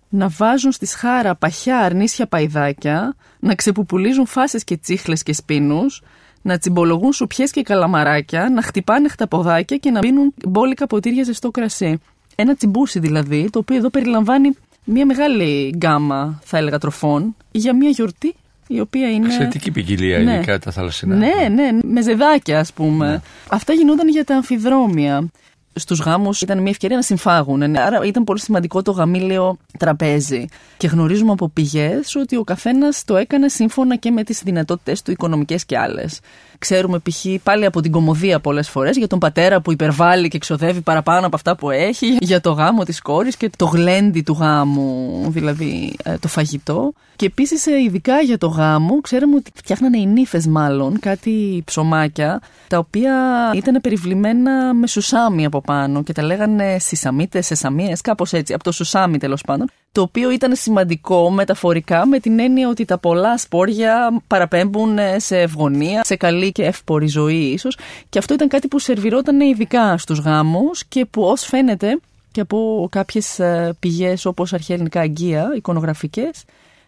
να 0.10 0.28
βάζουν 0.28 0.72
στη 0.72 0.86
σχάρα 0.86 1.36
παχιά 1.36 1.78
αρνίσια 1.78 2.28
παϊδάκια, 2.28 3.16
να 3.40 3.56
ξεπουπουλίζουν 3.56 4.26
φάσες 4.26 4.64
και 4.64 4.78
τσίχλες 4.78 5.24
και 5.24 5.34
σπίνους, 5.34 6.02
να 6.42 6.58
τσιμπολογούν 6.58 7.14
σουπιές 7.14 7.52
και 7.52 7.62
καλαμαράκια, 7.62 8.50
να 8.50 8.62
χτυπάνε 8.62 9.10
χταποδάκια 9.10 9.78
και 9.78 9.92
να 9.92 10.00
πίνουν 10.00 10.34
μπόλικα 10.46 10.88
ποτήρια 10.88 11.24
ζεστό 11.24 11.52
κρασί. 11.52 12.00
Ένα 12.36 12.56
τσιμπούσι 12.56 13.00
δηλαδή, 13.00 13.50
το 13.52 13.60
οποίο 13.60 13.76
εδώ 13.76 13.90
περιλαμβάνει 13.90 14.52
μια 14.84 15.06
μεγάλη 15.06 15.74
γκάμα, 15.76 16.40
θα 16.44 16.58
έλεγα, 16.58 16.78
τροφών 16.78 17.36
για 17.52 17.76
μια 17.76 17.90
γιορτή 17.90 18.36
η 18.68 18.80
οποία 18.80 19.12
είναι. 19.12 19.26
Εξαιρετική 19.26 19.72
ποικιλία, 19.72 20.20
ναι. 20.20 20.34
ειδικά 20.34 20.60
τα 20.60 20.72
θαλασσινά. 20.72 21.16
Ναι, 21.16 21.48
ναι, 21.54 21.70
με 21.84 22.02
ζεδάκια, 22.02 22.60
ας 22.60 22.74
πούμε. 22.74 23.10
Ναι. 23.10 23.22
Αυτά 23.50 23.74
γινόταν 23.74 24.10
για 24.10 24.24
τα 24.24 24.36
αμφιδρόμια 24.36 25.30
στους 25.76 26.00
γάμους 26.00 26.42
ήταν 26.42 26.62
μια 26.62 26.70
ευκαιρία 26.70 26.96
να 26.96 27.02
συμφάγουν. 27.02 27.70
Ναι, 27.70 27.82
άρα 27.82 28.06
ήταν 28.06 28.24
πολύ 28.24 28.40
σημαντικό 28.40 28.82
το 28.82 28.92
γαμήλαιο 28.92 29.58
τραπέζι. 29.78 30.46
Και 30.78 30.88
γνωρίζουμε 30.88 31.32
από 31.32 31.50
πηγές 31.50 32.16
ότι 32.16 32.36
ο 32.36 32.44
καθένας 32.44 33.04
το 33.04 33.16
έκανε 33.16 33.50
σύμφωνα 33.50 33.96
και 33.96 34.12
με 34.12 34.24
τις 34.24 34.42
δυνατότητέ 34.44 34.96
του, 35.04 35.12
οικονομικές 35.12 35.66
και 35.66 35.78
άλλες. 35.78 36.20
Ξέρουμε 36.66 37.00
π.χ. 37.00 37.26
πάλι 37.44 37.66
από 37.66 37.82
την 37.82 37.92
κομμωδία 37.92 38.40
πολλές 38.40 38.70
φορές 38.70 38.98
για 38.98 39.08
τον 39.08 39.20
πατέρα 39.20 39.62
που 39.62 39.72
υπερβάλλει 39.72 40.28
και 40.28 40.38
ξοδεύει 40.38 40.82
παραπάνω 40.82 41.26
από 41.26 41.36
αυτά 41.36 41.56
που 41.56 41.70
έχει, 41.70 42.18
για 42.20 42.42
το 42.42 42.52
γάμο 42.52 42.84
της 42.84 43.02
κόρης 43.02 43.38
και 43.38 43.50
το 43.58 43.66
γλέντι 43.66 44.22
του 44.22 44.38
γάμου, 44.40 45.26
δηλαδή 45.30 45.96
ε, 46.04 46.18
το 46.18 46.28
φαγητό. 46.28 46.94
Και 47.16 47.26
επίσης, 47.26 47.66
ε, 47.68 47.82
ειδικά 47.82 48.20
για 48.22 48.38
το 48.38 48.48
γάμο, 48.48 49.02
ξέρουμε 49.02 49.36
ότι 49.36 49.52
φτιάχνανε 49.56 49.98
οι 49.98 50.06
νύφες, 50.06 50.48
μάλλον, 50.48 51.00
κάτι 51.00 51.62
ψωμάκια, 51.66 52.42
τα 52.68 52.78
οποία 52.78 53.14
ήταν 53.56 53.82
περιβλημένα 53.82 54.74
με 54.74 54.88
σουσάμι 54.88 55.46
από 55.46 55.62
πάνω 55.62 56.04
και 56.04 56.14
τα 56.14 56.24
λέγανε 56.24 56.78
σισαμίτε, 56.80 57.42
σεσαμίες, 57.42 58.02
κάπως 58.02 58.34
έτσι, 58.34 58.54
από 58.54 58.64
το 58.64 58.72
σουσάμι 58.72 59.18
τέλος 59.18 59.42
πάντων. 59.42 59.70
Το 59.96 60.02
οποίο 60.02 60.32
ήταν 60.32 60.56
σημαντικό 60.56 61.30
μεταφορικά 61.30 62.08
με 62.08 62.20
την 62.20 62.40
έννοια 62.40 62.70
ότι 62.70 62.86
τα 62.86 62.98
πολλά 62.98 63.38
σπόρια 63.38 64.22
παραπέμπουν 64.28 64.98
ε, 64.98 65.20
σε 65.20 65.40
ευγονία, 65.40 66.02
σε 66.04 66.16
καλή 66.16 66.52
και 66.52 66.64
εύπορη 66.64 67.08
ζωή 67.08 67.36
ίσως. 67.36 67.78
Και 68.10 68.20
αυτό 68.20 68.34
ήταν 68.34 68.48
κάτι 68.48 68.68
που 68.68 68.80
σερβιρόταν 68.80 69.40
ειδικά 69.40 69.98
στους 69.98 70.20
γάμους 70.20 70.86
και 70.86 71.06
που 71.06 71.24
ως 71.24 71.46
φαίνεται 71.46 72.00
και 72.32 72.42
από 72.42 72.88
κάποιες 72.92 73.40
πηγές 73.80 74.26
όπως 74.26 74.54
αρχαία 74.54 74.76
ελληνικά 74.76 75.00
αγγεία, 75.00 75.52
εικονογραφικές, 75.56 76.44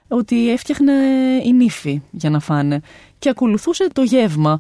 ότι 0.08 0.52
έφτιαχνε 0.52 0.94
η 1.44 1.54
νύφη 1.54 2.02
για 2.12 2.30
να 2.30 2.40
φάνε 2.40 2.82
και 3.20 3.30
ακολουθούσε 3.30 3.88
το 3.94 4.02
γεύμα. 4.02 4.60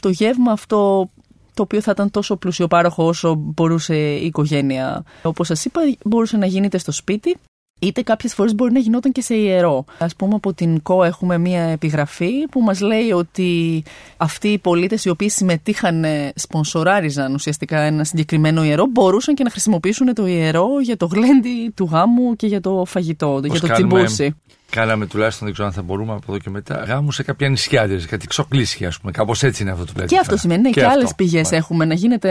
Το 0.00 0.08
γεύμα 0.08 0.52
αυτό 0.52 1.10
το 1.54 1.62
οποίο 1.62 1.80
θα 1.80 1.90
ήταν 1.90 2.10
τόσο 2.10 2.36
πλουσιοπάροχο 2.36 3.06
όσο 3.06 3.34
μπορούσε 3.34 3.96
η 3.96 4.26
οικογένεια. 4.26 5.04
Όπως 5.22 5.46
σας 5.46 5.64
είπα, 5.64 5.80
μπορούσε 6.04 6.36
να 6.36 6.46
γίνεται 6.46 6.78
στο 6.78 6.92
σπίτι 6.92 7.36
είτε 7.82 8.02
κάποιες 8.02 8.34
φορές 8.34 8.54
μπορεί 8.54 8.72
να 8.72 8.78
γινόταν 8.78 9.12
και 9.12 9.22
σε 9.22 9.34
ιερό. 9.34 9.84
Α 9.98 10.06
πούμε, 10.06 10.34
από 10.34 10.52
την 10.52 10.82
ΚΟ 10.82 11.04
έχουμε 11.04 11.38
μία 11.38 11.62
επιγραφή 11.62 12.46
που 12.50 12.60
μας 12.60 12.80
λέει 12.80 13.10
ότι 13.10 13.82
αυτοί 14.16 14.48
οι 14.48 14.58
πολίτες 14.58 15.04
οι 15.04 15.08
οποίοι 15.08 15.28
συμμετείχαν, 15.28 16.04
σπονσοράριζαν 16.34 17.34
ουσιαστικά 17.34 17.80
ένα 17.80 18.04
συγκεκριμένο 18.04 18.64
ιερό, 18.64 18.86
μπορούσαν 18.86 19.34
και 19.34 19.44
να 19.44 19.50
χρησιμοποιήσουν 19.50 20.14
το 20.14 20.26
ιερό 20.26 20.68
για 20.82 20.96
το 20.96 21.06
γλέντι 21.06 21.72
του 21.74 21.88
γάμου 21.92 22.36
και 22.36 22.46
για 22.46 22.60
το 22.60 22.84
φαγητό, 22.86 23.40
για 23.44 23.60
το 23.60 23.72
τσιμπούσι. 23.72 24.34
Κάναμε 24.76 25.06
τουλάχιστον, 25.06 25.44
δεν 25.44 25.52
ξέρω 25.52 25.68
αν 25.68 25.74
θα 25.74 25.82
μπορούμε 25.82 26.12
από 26.12 26.24
εδώ 26.28 26.38
και 26.38 26.50
μετά, 26.50 26.84
γάμους 26.86 27.14
σε 27.14 27.22
κάποια 27.22 27.48
νησιά, 27.48 27.86
δηλαδή 27.86 28.06
κάτι 28.06 28.26
ξοκλήσια, 28.26 28.88
ας 28.88 28.98
πούμε. 28.98 29.12
Κάπως 29.12 29.42
έτσι 29.42 29.62
είναι 29.62 29.70
αυτό 29.70 29.84
το 29.84 29.92
πλαίσιο. 29.92 30.16
Και 30.16 30.22
αυτό 30.22 30.36
σημαίνει, 30.36 30.62
ναι, 30.62 30.70
και, 30.70 30.80
και 30.80 30.86
άλλες 30.86 31.14
πηγές 31.14 31.50
έχουμε. 31.52 31.84
Να 31.84 31.94
γίνεται 31.94 32.30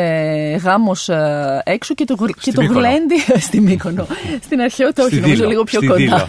γάμος 0.64 1.10
ε, 1.10 1.62
έξω 1.66 1.94
και 1.94 2.06
το, 2.06 2.16
και 2.40 2.52
το 2.52 2.62
γλέντι. 2.62 3.16
στη 3.40 3.62
Μύκονο. 3.62 4.08
Στην 4.46 4.62
αρχαιότητα, 4.62 5.04
όχι, 5.04 5.20
νομίζω 5.20 5.48
λίγο 5.48 5.64
πιο 5.64 5.80
κοντά. 5.86 6.26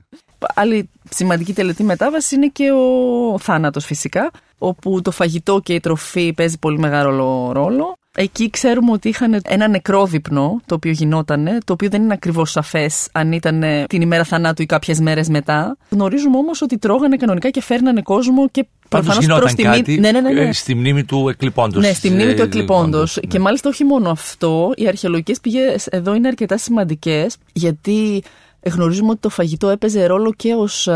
Άλλη 0.54 0.90
σημαντική 1.10 1.52
τελετή 1.52 1.82
μετάβαση 1.82 2.34
είναι 2.34 2.46
και 2.46 2.70
ο 2.70 3.38
θάνατος 3.38 3.84
φυσικά, 3.84 4.30
όπου 4.58 5.02
το 5.02 5.10
φαγητό 5.10 5.60
και 5.64 5.74
η 5.74 5.80
τροφή 5.80 6.32
παίζει 6.32 6.58
πολύ 6.58 6.78
μεγάλο 6.78 7.52
ρόλο. 7.52 7.96
Εκεί 8.18 8.50
ξέρουμε 8.50 8.92
ότι 8.92 9.08
είχαν 9.08 9.40
ένα 9.44 9.68
νεκρόδειπνο 9.68 10.60
το 10.66 10.74
οποίο 10.74 10.90
γινόταν, 10.90 11.48
το 11.64 11.72
οποίο 11.72 11.88
δεν 11.88 12.02
είναι 12.02 12.12
ακριβώς 12.12 12.50
σαφές 12.50 13.08
αν 13.12 13.32
ήταν 13.32 13.64
την 13.86 14.00
ημέρα 14.00 14.24
θανάτου 14.24 14.62
ή 14.62 14.66
κάποιες 14.66 15.00
μέρες 15.00 15.28
μετά. 15.28 15.76
Γνωρίζουμε 15.88 16.36
όμως 16.36 16.62
ότι 16.62 16.78
τρώγανε 16.78 17.16
κανονικά 17.16 17.50
και 17.50 17.62
φέρνανε 17.62 18.02
κόσμο 18.02 18.48
και 18.48 18.66
προφανώς 18.88 19.26
προς 19.26 19.54
τιμή. 19.54 19.98
Ναι, 19.98 20.10
ναι, 20.10 20.20
ναι, 20.20 20.30
ναι. 20.30 20.52
Στη 20.52 20.74
μνήμη 20.74 21.04
του 21.04 21.28
εκλειπώντος. 21.28 21.82
Ναι, 21.82 21.92
στη 21.92 22.10
μνήμη 22.10 22.34
του 22.34 22.42
εκλειπώντος. 22.42 23.18
Και 23.28 23.38
μάλιστα 23.38 23.68
όχι 23.68 23.84
μόνο 23.84 24.10
αυτό, 24.10 24.72
οι 24.76 24.88
αρχαιολογικές 24.88 25.40
πηγές 25.40 25.86
εδώ 25.86 26.14
είναι 26.14 26.28
αρκετά 26.28 26.58
σημαντικές, 26.58 27.36
γιατί 27.52 28.22
γνωρίζουμε 28.62 29.10
ότι 29.10 29.20
το 29.20 29.28
φαγητό 29.28 29.68
έπαιζε 29.68 30.06
ρόλο 30.06 30.32
και 30.32 30.54
ως 30.54 30.88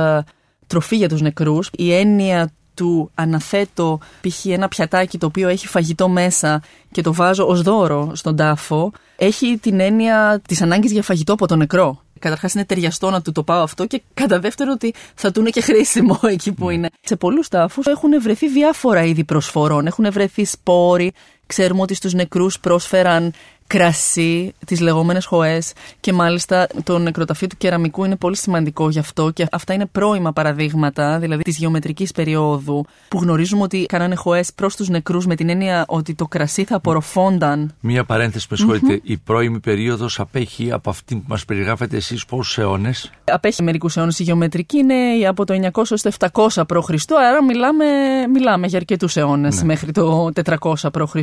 τροφή 0.66 0.96
για 0.96 1.08
τους 1.08 1.20
νεκρούς. 1.20 1.70
Η 1.76 1.92
έννοια 1.92 2.52
του 2.80 3.10
αναθέτω 3.14 3.98
π.χ. 4.20 4.44
ένα 4.44 4.68
πιατάκι 4.68 5.18
το 5.18 5.26
οποίο 5.26 5.48
έχει 5.48 5.66
φαγητό 5.66 6.08
μέσα 6.08 6.62
και 6.90 7.02
το 7.02 7.14
βάζω 7.14 7.46
ως 7.46 7.62
δώρο 7.62 8.10
στον 8.14 8.36
τάφο, 8.36 8.92
έχει 9.16 9.58
την 9.58 9.80
έννοια 9.80 10.40
της 10.48 10.62
ανάγκης 10.62 10.92
για 10.92 11.02
φαγητό 11.02 11.32
από 11.32 11.46
το 11.46 11.56
νεκρό. 11.56 12.02
Καταρχάς 12.18 12.54
είναι 12.54 12.64
ταιριαστό 12.64 13.10
να 13.10 13.22
του 13.22 13.32
το 13.32 13.42
πάω 13.42 13.62
αυτό 13.62 13.86
και 13.86 14.02
κατά 14.14 14.38
δεύτερο 14.40 14.72
ότι 14.72 14.94
θα 15.14 15.32
του 15.32 15.40
είναι 15.40 15.50
και 15.50 15.60
χρήσιμο 15.60 16.20
εκεί 16.34 16.52
που 16.52 16.70
είναι. 16.70 16.88
Σε 17.00 17.16
πολλούς 17.16 17.48
τάφους 17.48 17.86
έχουν 17.86 18.22
βρεθεί 18.22 18.48
διάφορα 18.48 19.04
είδη 19.04 19.24
προσφορών. 19.24 19.86
Έχουν 19.86 20.12
βρεθεί 20.12 20.44
σπόροι. 20.44 21.12
Ξέρουμε 21.46 21.80
ότι 21.80 21.94
στους 21.94 22.12
νεκρούς 22.12 22.60
πρόσφεραν 22.60 23.32
κρασί, 23.70 24.54
τις 24.66 24.80
λεγόμενες 24.80 25.24
χοέ 25.24 25.58
και 26.00 26.12
μάλιστα 26.12 26.66
το 26.84 26.98
νεκροταφείο 26.98 27.46
του 27.48 27.56
κεραμικού 27.56 28.04
είναι 28.04 28.16
πολύ 28.16 28.36
σημαντικό 28.36 28.88
γι' 28.88 28.98
αυτό 28.98 29.30
και 29.30 29.46
αυτά 29.50 29.74
είναι 29.74 29.86
πρώιμα 29.86 30.32
παραδείγματα, 30.32 31.18
δηλαδή 31.18 31.42
της 31.42 31.56
γεωμετρικής 31.56 32.12
περίοδου 32.12 32.84
που 33.08 33.18
γνωρίζουμε 33.18 33.62
ότι 33.62 33.86
κάνανε 33.86 34.14
χοέ 34.14 34.44
προς 34.54 34.76
τους 34.76 34.88
νεκρούς 34.88 35.26
με 35.26 35.34
την 35.34 35.48
έννοια 35.48 35.84
ότι 35.88 36.14
το 36.14 36.26
κρασί 36.26 36.64
θα 36.64 36.76
απορροφώνταν. 36.76 37.74
Μία 37.80 38.04
παρένθεση, 38.04 38.46
με 38.50 38.56
συγχωρείτε. 38.56 39.00
Η 39.02 39.16
πρώιμη 39.16 39.60
περίοδος 39.60 40.20
απέχει 40.20 40.72
από 40.72 40.90
αυτή 40.90 41.14
που 41.14 41.24
μας 41.26 41.44
περιγράφετε 41.44 41.96
εσείς 41.96 42.24
πόσους 42.24 42.58
αιώνες; 42.58 43.10
Απέχει 43.24 43.62
μερικούς 43.62 43.96
αιώνες. 43.96 44.18
Η 44.18 44.22
γεωμετρική 44.22 44.78
είναι 44.78 44.94
από 45.28 45.44
το 45.44 45.54
900 45.54 45.90
έως 45.90 46.02
το 46.02 46.10
700 46.18 46.66
π.Χ. 46.66 46.90
Άρα 47.28 47.44
μιλάμε, 47.44 47.84
μιλάμε 48.32 48.66
για 48.66 48.78
αρκετούς 48.78 49.16
αιώνες 49.16 49.56
ναι. 49.56 49.64
μέχρι 49.64 49.92
το 49.92 50.30
400 50.44 50.74
π.Χ. 50.92 51.16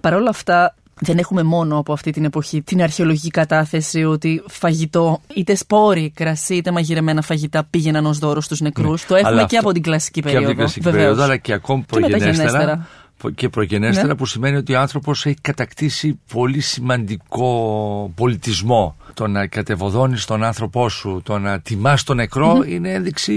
Παρ' 0.00 0.14
όλα 0.14 0.30
αυτά, 0.30 0.74
δεν 1.02 1.18
έχουμε 1.18 1.42
μόνο 1.42 1.78
από 1.78 1.92
αυτή 1.92 2.10
την 2.10 2.24
εποχή 2.24 2.62
την 2.62 2.82
αρχαιολογική 2.82 3.30
κατάθεση 3.30 4.04
ότι 4.04 4.42
φαγητό, 4.46 5.20
είτε 5.34 5.54
σπόροι, 5.54 6.12
κρασί, 6.14 6.54
είτε 6.54 6.70
μαγειρεμένα 6.70 7.22
φαγητά 7.22 7.64
πήγαιναν 7.70 8.06
ως 8.06 8.18
δώρο 8.18 8.40
στους 8.40 8.60
νεκρούς. 8.60 9.00
Ναι. 9.00 9.06
Το 9.08 9.14
έχουμε 9.14 9.44
και 9.44 9.56
από 9.56 9.72
την 9.72 9.82
κλασική 9.82 10.22
περίοδο. 10.22 10.44
Και 10.44 10.52
από 10.52 10.56
την 10.56 10.64
κλασική 10.64 10.96
περίοδο, 10.96 11.22
αλλά 11.22 11.36
και 11.36 11.52
ακόμη 11.52 11.84
προγενέστερα. 11.86 12.86
Και 13.34 13.48
προγενέστερα 13.48 14.06
ναι. 14.06 14.14
που 14.14 14.26
σημαίνει 14.26 14.56
ότι 14.56 14.74
ο 14.74 14.80
άνθρωπος 14.80 15.26
έχει 15.26 15.36
κατακτήσει 15.40 16.20
πολύ 16.32 16.60
σημαντικό 16.60 18.12
πολιτισμό. 18.14 18.96
Το 19.14 19.26
να 19.26 19.46
κατεβοδώνεις 19.46 20.24
τον 20.24 20.42
άνθρωπό 20.42 20.88
σου, 20.88 21.20
το 21.24 21.38
να 21.38 21.60
τιμάς 21.60 22.02
τον 22.02 22.16
νεκρο 22.16 22.62
είναι 22.66 22.92
ένδειξη 22.92 23.34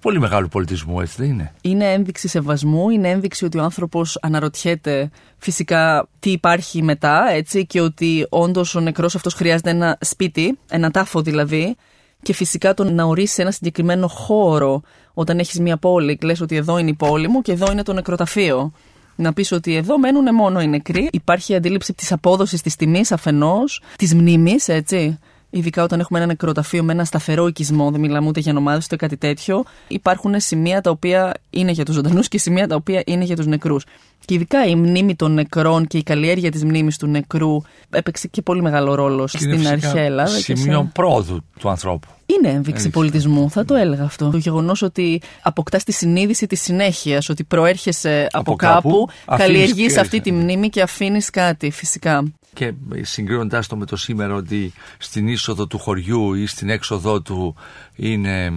πολύ 0.00 0.20
μεγάλου 0.20 0.48
πολιτισμού, 0.48 1.00
έτσι 1.00 1.14
δεν 1.18 1.30
είναι; 1.30 1.52
Είναι 1.60 1.92
ένδειξη 1.92 2.28
σεβασμού, 2.28 2.90
είναι 2.90 3.08
ένδειξη 3.08 3.44
ότι 3.44 3.58
ο 3.58 3.62
άνθρωπος 3.62 4.18
αναρωτιέται 4.22 5.10
φυσικά 5.38 6.08
τι 6.20 6.30
υπάρχει 6.30 6.82
μετά, 6.82 7.30
έτσι, 7.30 7.66
και 7.66 7.80
ότι 7.80 8.26
όντως 8.28 8.74
ο 8.74 8.80
νεκρός 8.80 9.14
αυτός 9.14 9.34
χρειάζεται 9.34 9.70
ένα 9.70 9.98
σπίτι, 10.00 10.58
ένα 10.68 10.90
τάφο 10.90 11.20
δηλαδή. 11.20 11.76
Και 12.22 12.32
φυσικά 12.32 12.74
το 12.74 12.84
να 12.84 13.04
ορίσεις 13.04 13.38
ένα 13.38 13.50
συγκεκριμένο 13.50 14.08
χώρο 14.08 14.82
όταν 15.14 15.38
έχεις 15.38 15.60
μια 15.60 15.76
πόλη, 15.76 16.18
λες 16.22 16.40
ότι 16.40 16.56
εδώ 16.56 16.78
είναι 16.78 16.90
η 16.90 16.94
πόλη 16.94 17.28
μου 17.28 17.42
και 17.42 17.52
εδώ 17.52 17.72
είναι 17.72 17.82
το 17.82 17.92
νεκροταφείο. 17.92 18.72
Να 19.16 19.32
πεις 19.32 19.52
ότι 19.52 19.74
εδώ 19.74 19.98
μένουν 19.98 20.34
μόνο 20.34 20.60
οι 20.60 20.66
νεκροί. 20.66 21.08
Υπάρχει 21.12 21.54
αντίληψη 21.54 21.94
της 21.94 22.12
απόδοσης 22.12 22.62
της 22.62 22.76
τιμής 22.76 23.12
αφενός, 23.12 23.82
της 23.96 24.14
μνήμης, 24.14 24.68
έτσι. 24.68 25.18
Ειδικά 25.50 25.82
όταν 25.82 26.00
έχουμε 26.00 26.18
ένα 26.18 26.28
νεκροταφείο 26.28 26.82
με 26.82 26.92
ένα 26.92 27.04
σταθερό 27.04 27.46
οικισμό, 27.46 27.90
δεν 27.90 28.00
μιλάμε 28.00 28.28
ούτε 28.28 28.40
για 28.40 28.52
νομάδες 28.52 28.84
ούτε 28.84 28.96
κάτι 28.96 29.16
τέτοιο, 29.16 29.64
υπάρχουν 29.88 30.40
σημεία 30.40 30.80
τα 30.80 30.90
οποία 30.90 31.34
είναι 31.50 31.70
για 31.70 31.84
τους 31.84 31.94
ζωντανούς 31.94 32.28
και 32.28 32.38
σημεία 32.38 32.66
τα 32.66 32.74
οποία 32.74 33.02
είναι 33.06 33.24
για 33.24 33.36
τους 33.36 33.46
νεκρούς. 33.46 33.84
Και 34.24 34.34
ειδικά 34.34 34.66
η 34.66 34.74
μνήμη 34.74 35.14
των 35.14 35.34
νεκρών 35.34 35.86
και 35.86 35.98
η 35.98 36.02
καλλιέργεια 36.02 36.50
της 36.50 36.64
μνήμης 36.64 36.96
του 36.96 37.06
νεκρού 37.06 37.56
έπαιξε 37.90 38.28
και 38.28 38.42
πολύ 38.42 38.62
μεγάλο 38.62 38.94
ρόλο 38.94 39.26
στην 39.26 39.68
αρχαία 39.68 40.02
Ελλάδα. 40.02 40.36
Σημείο 40.36 40.80
σε... 40.80 40.90
πρόοδου 40.94 41.44
του 41.58 41.68
ανθρώπου. 41.68 42.08
Είναι 42.26 42.48
ένδειξη 42.48 42.90
πολιτισμού, 42.90 43.50
θα 43.50 43.64
το 43.64 43.74
έλεγα 43.74 44.04
αυτό. 44.04 44.30
Το 44.30 44.36
γεγονός 44.36 44.82
ότι 44.82 45.22
αποκτάς 45.42 45.84
τη 45.84 45.92
συνείδηση 45.92 46.46
της 46.46 46.60
συνέχειας, 46.60 47.28
ότι 47.28 47.44
προέρχεσαι 47.44 48.26
από, 48.30 48.38
από 48.50 48.56
κάπου, 48.56 49.08
κάπου 49.24 49.38
καλλιεργείς 49.42 49.96
αυτή 49.96 50.20
τη 50.20 50.32
μνήμη 50.32 50.68
και 50.68 50.82
αφήνεις 50.82 51.30
κάτι 51.30 51.70
φυσικά 51.70 52.24
και 52.58 52.74
συγκρίνοντάς 53.00 53.66
το 53.66 53.76
με 53.76 53.86
το 53.86 53.96
σήμερα 53.96 54.34
ότι 54.34 54.72
στην 54.98 55.28
είσοδο 55.28 55.66
του 55.66 55.78
χωριού 55.78 56.34
ή 56.34 56.46
στην 56.46 56.68
έξοδό 56.68 57.20
του 57.20 57.56
είναι 57.98 58.52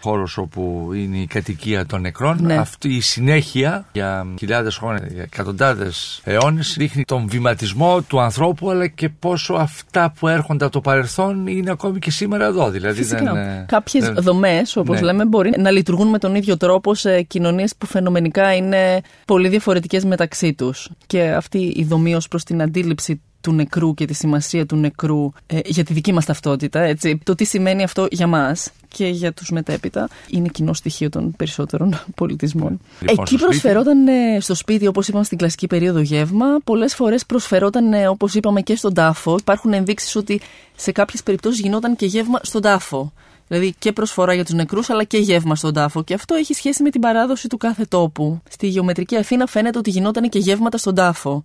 χώρος 0.00 0.38
όπου 0.38 0.90
είναι 0.94 1.16
η 1.16 1.26
κατοικία 1.26 1.86
των 1.86 2.00
νεκρών. 2.00 2.38
Ναι. 2.40 2.56
Αυτή 2.56 2.88
η 2.94 3.00
συνέχεια 3.00 3.86
για 3.92 4.26
χιλιάδες 4.38 4.76
χρόνια, 4.76 5.08
για 5.12 5.22
εκατοντάδες 5.22 6.20
αιώνες 6.24 6.74
δείχνει 6.78 7.04
τον 7.04 7.28
βηματισμό 7.28 8.02
του 8.02 8.20
ανθρώπου 8.20 8.70
αλλά 8.70 8.86
και 8.86 9.08
πόσο 9.08 9.54
αυτά 9.54 10.12
που 10.18 10.28
έρχονται 10.28 10.64
από 10.64 10.72
το 10.72 10.80
παρελθόν 10.80 11.46
είναι 11.46 11.70
ακόμη 11.70 11.98
και 11.98 12.10
σήμερα 12.10 12.46
εδώ. 12.46 12.70
Δηλαδή 12.70 13.02
Φυσικά. 13.02 13.32
δεν, 13.32 13.66
Κάποιες 13.66 14.04
δεν... 14.04 14.22
δομές 14.22 14.76
όπως 14.76 15.00
ναι. 15.00 15.06
λέμε 15.06 15.24
μπορεί 15.24 15.52
να 15.58 15.70
λειτουργούν 15.70 16.08
με 16.08 16.18
τον 16.18 16.34
ίδιο 16.34 16.56
τρόπο 16.56 16.94
σε 16.94 17.22
κοινωνίες 17.22 17.76
που 17.78 17.86
φαινομενικά 17.86 18.54
είναι 18.54 19.00
πολύ 19.24 19.48
διαφορετικές 19.48 20.04
μεταξύ 20.04 20.54
τους. 20.54 20.90
Και 21.06 21.30
αυτή 21.30 21.58
η 21.58 21.84
δομή 21.84 22.14
ως 22.14 22.28
προς 22.28 22.44
την 22.44 22.62
αντίληψη 22.62 23.20
του 23.40 23.52
νεκρού 23.52 23.94
και 23.94 24.04
τη 24.04 24.14
σημασία 24.14 24.66
του 24.66 24.76
νεκρού 24.76 25.32
ε, 25.46 25.58
για 25.64 25.84
τη 25.84 25.92
δική 25.92 26.12
μας 26.12 26.24
ταυτότητα, 26.24 26.80
έτσι. 26.80 27.18
Το 27.22 27.34
τι 27.34 27.44
σημαίνει 27.44 27.82
αυτό 27.82 28.06
για 28.10 28.26
μας 28.26 28.70
και 28.96 29.06
για 29.06 29.32
τους 29.32 29.50
μετέπειτα 29.50 30.08
είναι 30.30 30.48
κοινό 30.48 30.72
στοιχείο 30.72 31.08
των 31.08 31.34
περισσότερων 31.36 32.00
πολιτισμών. 32.20 32.80
Λοιπόν, 33.00 33.24
Εκεί 33.24 33.36
προσφερόταν 33.36 34.08
ε, 34.08 34.40
στο 34.40 34.54
σπίτι, 34.54 34.86
όπως 34.86 35.08
είπαμε 35.08 35.24
στην 35.24 35.38
κλασική 35.38 35.66
περίοδο 35.66 36.00
γεύμα, 36.00 36.46
πολλές 36.64 36.94
φορές 36.94 37.26
προσφερόταν, 37.26 37.92
ε, 37.92 38.08
όπως 38.08 38.34
είπαμε, 38.34 38.60
και 38.60 38.76
στον 38.76 38.94
τάφο. 38.94 39.36
Υπάρχουν 39.38 39.72
ενδείξεις 39.72 40.16
ότι 40.16 40.40
σε 40.76 40.92
κάποιες 40.92 41.22
περιπτώσεις 41.22 41.60
γινόταν 41.60 41.96
και 41.96 42.06
γεύμα 42.06 42.38
στον 42.42 42.62
τάφο. 42.62 43.12
Δηλαδή 43.48 43.74
και 43.78 43.92
προσφορά 43.92 44.34
για 44.34 44.44
τους 44.44 44.54
νεκρούς, 44.54 44.90
αλλά 44.90 45.04
και 45.04 45.18
γεύμα 45.18 45.54
στον 45.54 45.72
τάφο. 45.72 46.02
Και 46.02 46.14
αυτό 46.14 46.34
έχει 46.34 46.54
σχέση 46.54 46.82
με 46.82 46.90
την 46.90 47.00
παράδοση 47.00 47.48
του 47.48 47.56
κάθε 47.56 47.84
τόπου. 47.84 48.40
Στη 48.50 48.66
γεωμετρική 48.66 49.16
Αθήνα 49.16 49.46
φαίνεται 49.46 49.78
ότι 49.78 49.90
γινόταν 49.90 50.28
και 50.28 50.38
γεύματα 50.38 50.78
στον 50.78 50.94
τάφο 50.94 51.44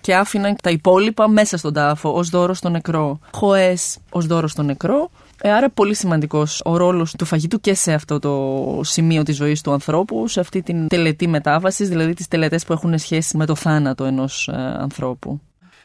και 0.00 0.14
άφηναν 0.14 0.56
τα 0.62 0.70
υπόλοιπα 0.70 1.28
μέσα 1.28 1.56
στον 1.56 1.72
τάφο 1.72 2.12
ως 2.12 2.28
δώρο 2.28 2.54
στο 2.54 2.68
νεκρό. 2.68 3.18
Χοέ 3.34 3.76
ως 4.10 4.26
δώρο 4.26 4.48
στο 4.48 4.62
νεκρό. 4.62 5.10
Ε, 5.44 5.52
άρα 5.52 5.70
πολύ 5.70 5.94
σημαντικός 5.94 6.60
ο 6.64 6.76
ρόλος 6.76 7.14
του 7.18 7.24
φαγητού 7.24 7.60
και 7.60 7.74
σε 7.74 7.92
αυτό 7.92 8.18
το 8.18 8.80
σημείο 8.84 9.22
της 9.22 9.36
ζωής 9.36 9.60
του 9.60 9.72
ανθρώπου, 9.72 10.28
σε 10.28 10.40
αυτή 10.40 10.62
την 10.62 10.88
τελετή 10.88 11.28
μετάβασης, 11.28 11.88
δηλαδή 11.88 12.14
τις 12.14 12.28
τελετές 12.28 12.64
που 12.64 12.72
έχουν 12.72 12.98
σχέση 12.98 13.36
με 13.36 13.46
το 13.46 13.54
θάνατο 13.54 14.04
ενός 14.04 14.48
ε, 14.48 14.76
ανθρώπου. 14.78 15.40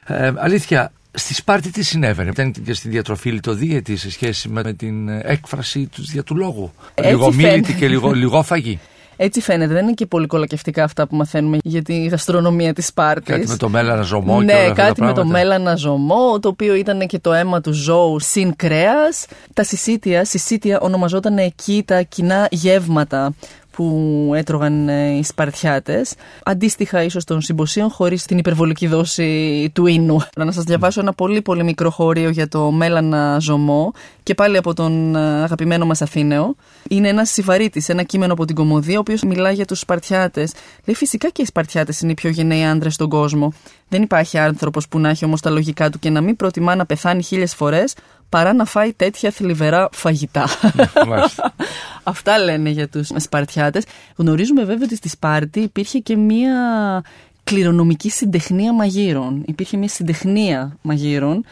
Ε, 0.05 0.31
αλήθεια, 0.35 0.91
Στη 1.11 1.33
Σπάρτη 1.33 1.71
τι 1.71 1.83
συνέβαινε, 1.83 2.29
ήταν 2.29 2.51
και 2.51 2.73
στη 2.73 2.89
διατροφή 2.89 3.31
λιτοδίαιτη 3.31 3.95
σε 3.95 4.11
σχέση 4.11 4.49
με 4.49 4.73
την 4.73 5.09
έκφραση 5.09 5.87
τους 5.87 6.11
δια 6.11 6.23
του 6.23 6.35
λόγου. 6.35 6.71
Λίγο 7.03 7.33
μίλητη 7.33 7.73
και 7.73 7.87
λίγο, 7.87 8.11
λιγόφαγη. 8.11 8.79
Έτσι 9.17 9.41
φαίνεται. 9.41 9.73
Δεν 9.73 9.83
είναι 9.83 9.93
και 9.93 10.05
πολύ 10.05 10.27
κολακευτικά 10.27 10.83
αυτά 10.83 11.07
που 11.07 11.15
μαθαίνουμε 11.15 11.57
για 11.63 11.81
τη 11.81 12.05
γαστρονομία 12.05 12.73
της 12.73 12.87
Σπάρτης. 12.87 13.35
Κάτι 13.35 13.47
με 13.47 13.55
το 13.55 13.69
μέλανα 13.69 14.01
ζωμό 14.01 14.41
ναι, 14.41 14.53
και 14.53 14.57
όλα 14.57 14.73
κάτι 14.73 15.01
με 15.01 15.13
το 15.13 15.25
μέλανα 15.25 15.75
ζωμό, 15.75 16.39
το 16.39 16.47
οποίο 16.47 16.75
ήταν 16.75 17.07
και 17.07 17.19
το 17.19 17.33
αίμα 17.33 17.61
του 17.61 17.73
ζώου 17.73 18.19
συν 18.19 18.55
κρέας. 18.55 19.25
Τα 19.53 19.63
συσίτια, 19.63 20.25
συσίτια 20.25 20.79
ονομαζόταν 20.79 21.37
εκεί 21.37 21.83
τα 21.87 22.01
κοινά 22.01 22.47
γεύματα 22.51 23.33
που 23.77 24.31
έτρωγαν 24.35 24.89
ε, 24.89 25.09
οι 25.09 25.23
Σπαρτιάτες, 25.23 26.13
αντίστοιχα 26.43 27.03
ίσως 27.03 27.23
των 27.23 27.41
συμποσίων 27.41 27.89
χωρίς 27.89 28.25
την 28.25 28.37
υπερβολική 28.37 28.87
δόση 28.87 29.71
του 29.73 29.85
ίνου. 29.85 30.17
Να 30.35 30.51
σας 30.51 30.63
διαβάσω 30.63 30.99
ένα 30.99 31.13
πολύ 31.13 31.41
πολύ 31.41 31.63
μικρό 31.63 31.89
χώριο 31.89 32.29
για 32.29 32.47
το 32.47 32.71
μέλανα 32.71 33.37
ζωμό 33.39 33.91
και 34.23 34.33
πάλι 34.33 34.57
από 34.57 34.73
τον 34.73 35.15
ε, 35.15 35.19
αγαπημένο 35.19 35.85
μας 35.85 36.01
Αθήνεο. 36.01 36.55
Είναι 36.89 37.07
ένας 37.07 37.29
Σιβαρίτης, 37.29 37.89
ένα 37.89 38.03
κείμενο 38.03 38.33
από 38.33 38.45
την 38.45 38.55
Κομμωδία, 38.55 38.95
ο 38.97 38.99
οποίος 38.99 39.21
μιλάει 39.21 39.53
για 39.53 39.65
τους 39.65 39.79
Σπαρτιάτες. 39.79 40.53
Λέει 40.85 40.95
φυσικά 40.95 41.29
και 41.29 41.41
οι 41.41 41.45
Σπαρτιάτες 41.45 42.01
είναι 42.01 42.11
οι 42.11 42.15
πιο 42.15 42.29
γενναίοι 42.29 42.65
άντρες 42.65 42.93
στον 42.93 43.09
κόσμο. 43.09 43.53
Δεν 43.89 44.01
υπάρχει 44.01 44.37
άνθρωπος 44.37 44.87
που 44.87 44.99
να 44.99 45.09
έχει 45.09 45.25
όμως 45.25 45.41
τα 45.41 45.49
λογικά 45.49 45.89
του 45.89 45.99
και 45.99 46.09
να 46.09 46.21
μην 46.21 46.35
προτιμά 46.35 46.75
να 46.75 46.85
πεθάνει 46.85 47.23
χίλιες 47.23 47.55
φορές 47.55 47.93
παρά 48.29 48.53
να 48.53 48.65
φάει 48.65 48.93
τέτοια 48.93 49.31
θλιβερά 49.31 49.89
φαγητά. 49.91 50.47
Αυτά 52.03 52.37
λένε 52.37 52.69
για 52.69 52.87
τους 52.87 53.09
Σπαρτιάτες. 53.15 53.83
Γνωρίζουμε 54.15 54.63
βέβαια 54.63 54.83
ότι 54.83 54.95
στη 54.95 55.09
Σπάρτη 55.09 55.59
υπήρχε 55.59 55.99
και 55.99 56.15
μία 56.15 56.53
κληρονομική 57.43 58.09
συντεχνία 58.09 58.73
μαγείρων. 58.73 59.43
Υπήρχε 59.45 59.77
μια 59.77 59.87
συντεχνία 59.87 60.77
μαγείρων 60.81 61.45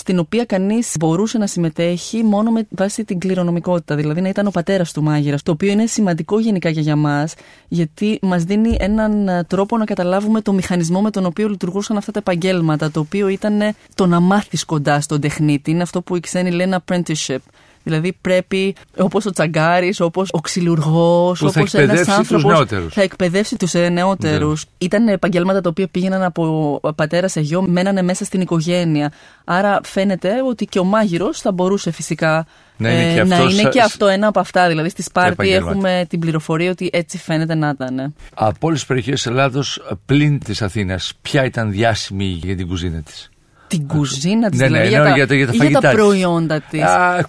στην 0.00 0.18
οποία 0.18 0.44
κανείς 0.44 0.96
μπορούσε 0.98 1.38
να 1.38 1.46
συμμετέχει 1.46 2.22
μόνο 2.22 2.50
με 2.50 2.66
βάση 2.70 3.04
την 3.04 3.18
κληρονομικότητα, 3.18 3.94
δηλαδή 3.94 4.20
να 4.20 4.28
ήταν 4.28 4.46
ο 4.46 4.50
πατέρας 4.50 4.92
του 4.92 5.02
μάγειρας. 5.02 5.42
Το 5.42 5.52
οποίο 5.52 5.70
είναι 5.70 5.86
σημαντικό 5.86 6.38
γενικά 6.40 6.72
και 6.72 6.80
για 6.80 6.96
μας, 6.96 7.34
γιατί 7.68 8.18
μας 8.22 8.44
δίνει 8.44 8.76
έναν 8.78 9.44
τρόπο 9.46 9.76
να 9.76 9.84
καταλάβουμε 9.84 10.40
το 10.40 10.52
μηχανισμό 10.52 11.00
με 11.00 11.10
τον 11.10 11.26
οποίο 11.26 11.48
λειτουργούσαν 11.48 11.96
αυτά 11.96 12.12
τα 12.12 12.18
επαγγέλματα, 12.18 12.90
το 12.90 13.00
οποίο 13.00 13.28
ήταν 13.28 13.60
το 13.94 14.06
να 14.06 14.20
μάθεις 14.20 14.64
κοντά 14.64 15.00
στον 15.00 15.20
τεχνίτη. 15.20 15.70
Είναι 15.70 15.82
αυτό 15.82 16.02
που 16.02 16.16
οι 16.16 16.20
ξένοι 16.20 16.50
λένε 16.50 16.78
apprenticeship. 16.84 17.38
Δηλαδή 17.82 18.16
πρέπει 18.20 18.74
όπως 18.96 19.26
ο 19.26 19.30
τσαγκάρης, 19.30 20.00
όπως 20.00 20.28
ο 20.32 20.40
ξυλουργός, 20.40 21.42
όπως 21.42 21.74
ένας 21.74 22.08
άνθρωπος. 22.08 22.64
Θα 22.90 23.02
εκπαιδεύσει 23.02 23.56
τους 23.56 23.72
νεότερους. 23.72 24.64
Ναι. 24.64 24.70
Ήταν 24.78 25.08
επαγγέλματα 25.08 25.60
τα 25.60 25.68
οποία 25.68 25.88
πήγαιναν 25.88 26.22
από 26.22 26.80
πατέρα 26.96 27.28
σε 27.28 27.40
γιο, 27.40 27.62
μένανε 27.62 28.02
μέσα 28.02 28.24
στην 28.24 28.40
οικογένεια. 28.40 29.12
Άρα 29.44 29.80
φαίνεται 29.82 30.42
ότι 30.48 30.64
και 30.64 30.78
ο 30.78 30.84
μάγειρος 30.84 31.40
θα 31.40 31.52
μπορούσε 31.52 31.90
φυσικά 31.90 32.46
να 32.76 32.90
είναι, 32.90 33.14
και, 33.14 33.20
αυτός, 33.20 33.54
να 33.54 33.60
είναι 33.60 33.68
και 33.68 33.80
αυτό 33.80 34.06
ένα 34.06 34.26
από 34.26 34.40
αυτά. 34.40 34.68
Δηλαδή 34.68 34.88
στη 34.88 35.02
Σπάρτη 35.02 35.52
έχουμε 35.52 36.06
την 36.08 36.20
πληροφορία 36.20 36.70
ότι 36.70 36.90
έτσι 36.92 37.18
φαίνεται 37.18 37.54
να 37.54 37.68
ήταν. 37.68 38.14
Από 38.34 38.66
όλες 38.66 38.78
τις 38.78 38.88
περιοχές 38.88 39.14
της 39.14 39.26
Ελλάδος 39.26 39.82
πλην 40.06 40.38
της 40.38 40.62
Αθήνας, 40.62 41.12
ποια 41.22 41.44
ήταν 41.44 41.70
διάσημη 41.70 42.24
για 42.24 42.56
την 42.56 42.68
κουζίνα 42.68 43.00
της; 43.00 43.29
Την 43.70 43.86
κουζίνα 43.86 44.50
της, 44.50 44.60
ναι, 44.60 44.68
ναι, 44.68 44.82
δηλαδή 44.82 45.08
ναι, 45.08 45.14
για, 45.14 45.26
τα, 45.26 45.34
για, 45.34 45.46
τα, 45.46 45.64
για 45.64 45.80
τα 45.80 45.90
προϊόντα 45.90 46.60
της. 46.60 46.82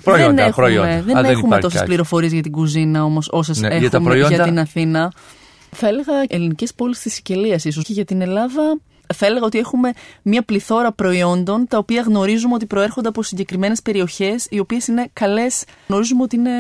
Προϊόντα, 0.03 0.43
δεν 0.43 0.53
προϊόντα. 0.53 0.87
έχουμε, 0.87 1.13
δεν 1.13 1.25
έχουμε 1.25 1.59
τόσες 1.59 1.83
πληροφορίες 1.83 2.31
για 2.31 2.41
την 2.41 2.51
κουζίνα 2.51 3.03
όμως 3.03 3.29
όσες 3.31 3.59
ναι, 3.59 3.75
έχουμε 3.75 4.15
για, 4.15 4.27
για 4.27 4.43
την 4.43 4.59
Αθήνα. 4.59 5.11
Θα 5.71 5.87
έλεγα 5.87 6.13
ελληνικές 6.27 6.73
πόλεις 6.73 6.99
της 6.99 7.13
Σικελίας 7.13 7.65
ίσως 7.65 7.83
και 7.83 7.93
για 7.93 8.05
την 8.05 8.21
Ελλάδα 8.21 8.79
Θα 9.13 9.25
έλεγα 9.25 9.45
ότι 9.45 9.59
έχουμε 9.59 9.91
μια 10.21 10.41
πληθώρα 10.41 10.91
προϊόντων 10.91 11.67
τα 11.67 11.77
οποία 11.77 12.01
γνωρίζουμε 12.01 12.53
ότι 12.53 12.65
προέρχονται 12.65 13.07
από 13.07 13.23
συγκεκριμένες 13.23 13.81
περιοχές, 13.81 14.47
οι 14.49 14.59
οποίες 14.59 14.87
είναι 14.87 15.09
καλές. 15.13 15.63
Γνωρίζουμε 15.87 16.23
ότι 16.23 16.35
είναι 16.35 16.51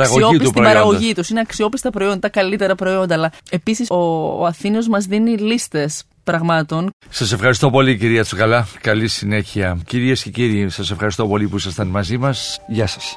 αξιόπιστοι 0.00 0.46
στην 0.46 0.62
παραγωγή 0.62 1.14
τους. 1.14 1.30
Είναι 1.30 1.40
αξιόπιστα 1.40 1.90
προϊόντα, 1.90 2.18
τα 2.18 2.28
καλύτερα 2.28 2.74
προϊόντα. 2.74 3.14
Αλλά 3.14 3.32
επίσης 3.50 3.90
ο, 3.90 3.96
ο 4.40 4.44
Αθήνιο 4.44 4.80
μας 4.88 5.04
δίνει 5.04 5.36
λίστες 5.36 6.04
πραγμάτων. 6.24 6.90
Σας 7.08 7.32
ευχαριστώ 7.32 7.70
πολύ, 7.70 7.96
κυρία 7.96 8.24
Τσουκαλά. 8.24 8.66
Καλή 8.80 9.08
συνέχεια. 9.08 9.78
Κυρίες 9.86 10.22
και 10.22 10.30
κύριοι, 10.30 10.68
σας 10.68 10.90
ευχαριστώ 10.90 11.26
πολύ 11.26 11.48
που 11.48 11.56
ήσασταν 11.56 11.86
μαζί 11.86 12.18
μας. 12.18 12.60
Γεια 12.68 12.86
σας. 12.86 13.16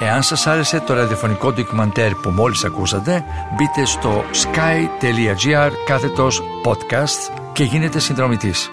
Εάν 0.00 0.22
σας 0.22 0.46
άρεσε 0.46 0.80
το 0.80 0.94
ραδιοφωνικό 0.94 1.52
ντοκιμαντέρ 1.52 2.14
που 2.14 2.30
μόλις 2.30 2.64
ακούσατε, 2.64 3.24
μπείτε 3.56 3.84
στο 3.84 4.24
sky.gr 4.32 5.70
κάθετος 5.86 6.42
podcast 6.64 7.32
και 7.52 7.64
γίνετε 7.64 7.98
συνδρομητής. 7.98 8.70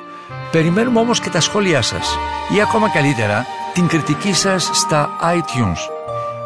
Περιμένουμε 0.52 1.00
όμως 1.00 1.20
και 1.20 1.30
τα 1.30 1.40
σχόλιά 1.40 1.82
σας 1.82 2.18
ή 2.56 2.62
ακόμα 2.62 2.90
καλύτερα 2.90 3.46
την 3.74 3.88
κριτική 3.88 4.34
σας 4.34 4.70
στα 4.74 5.10
iTunes. 5.22 6.01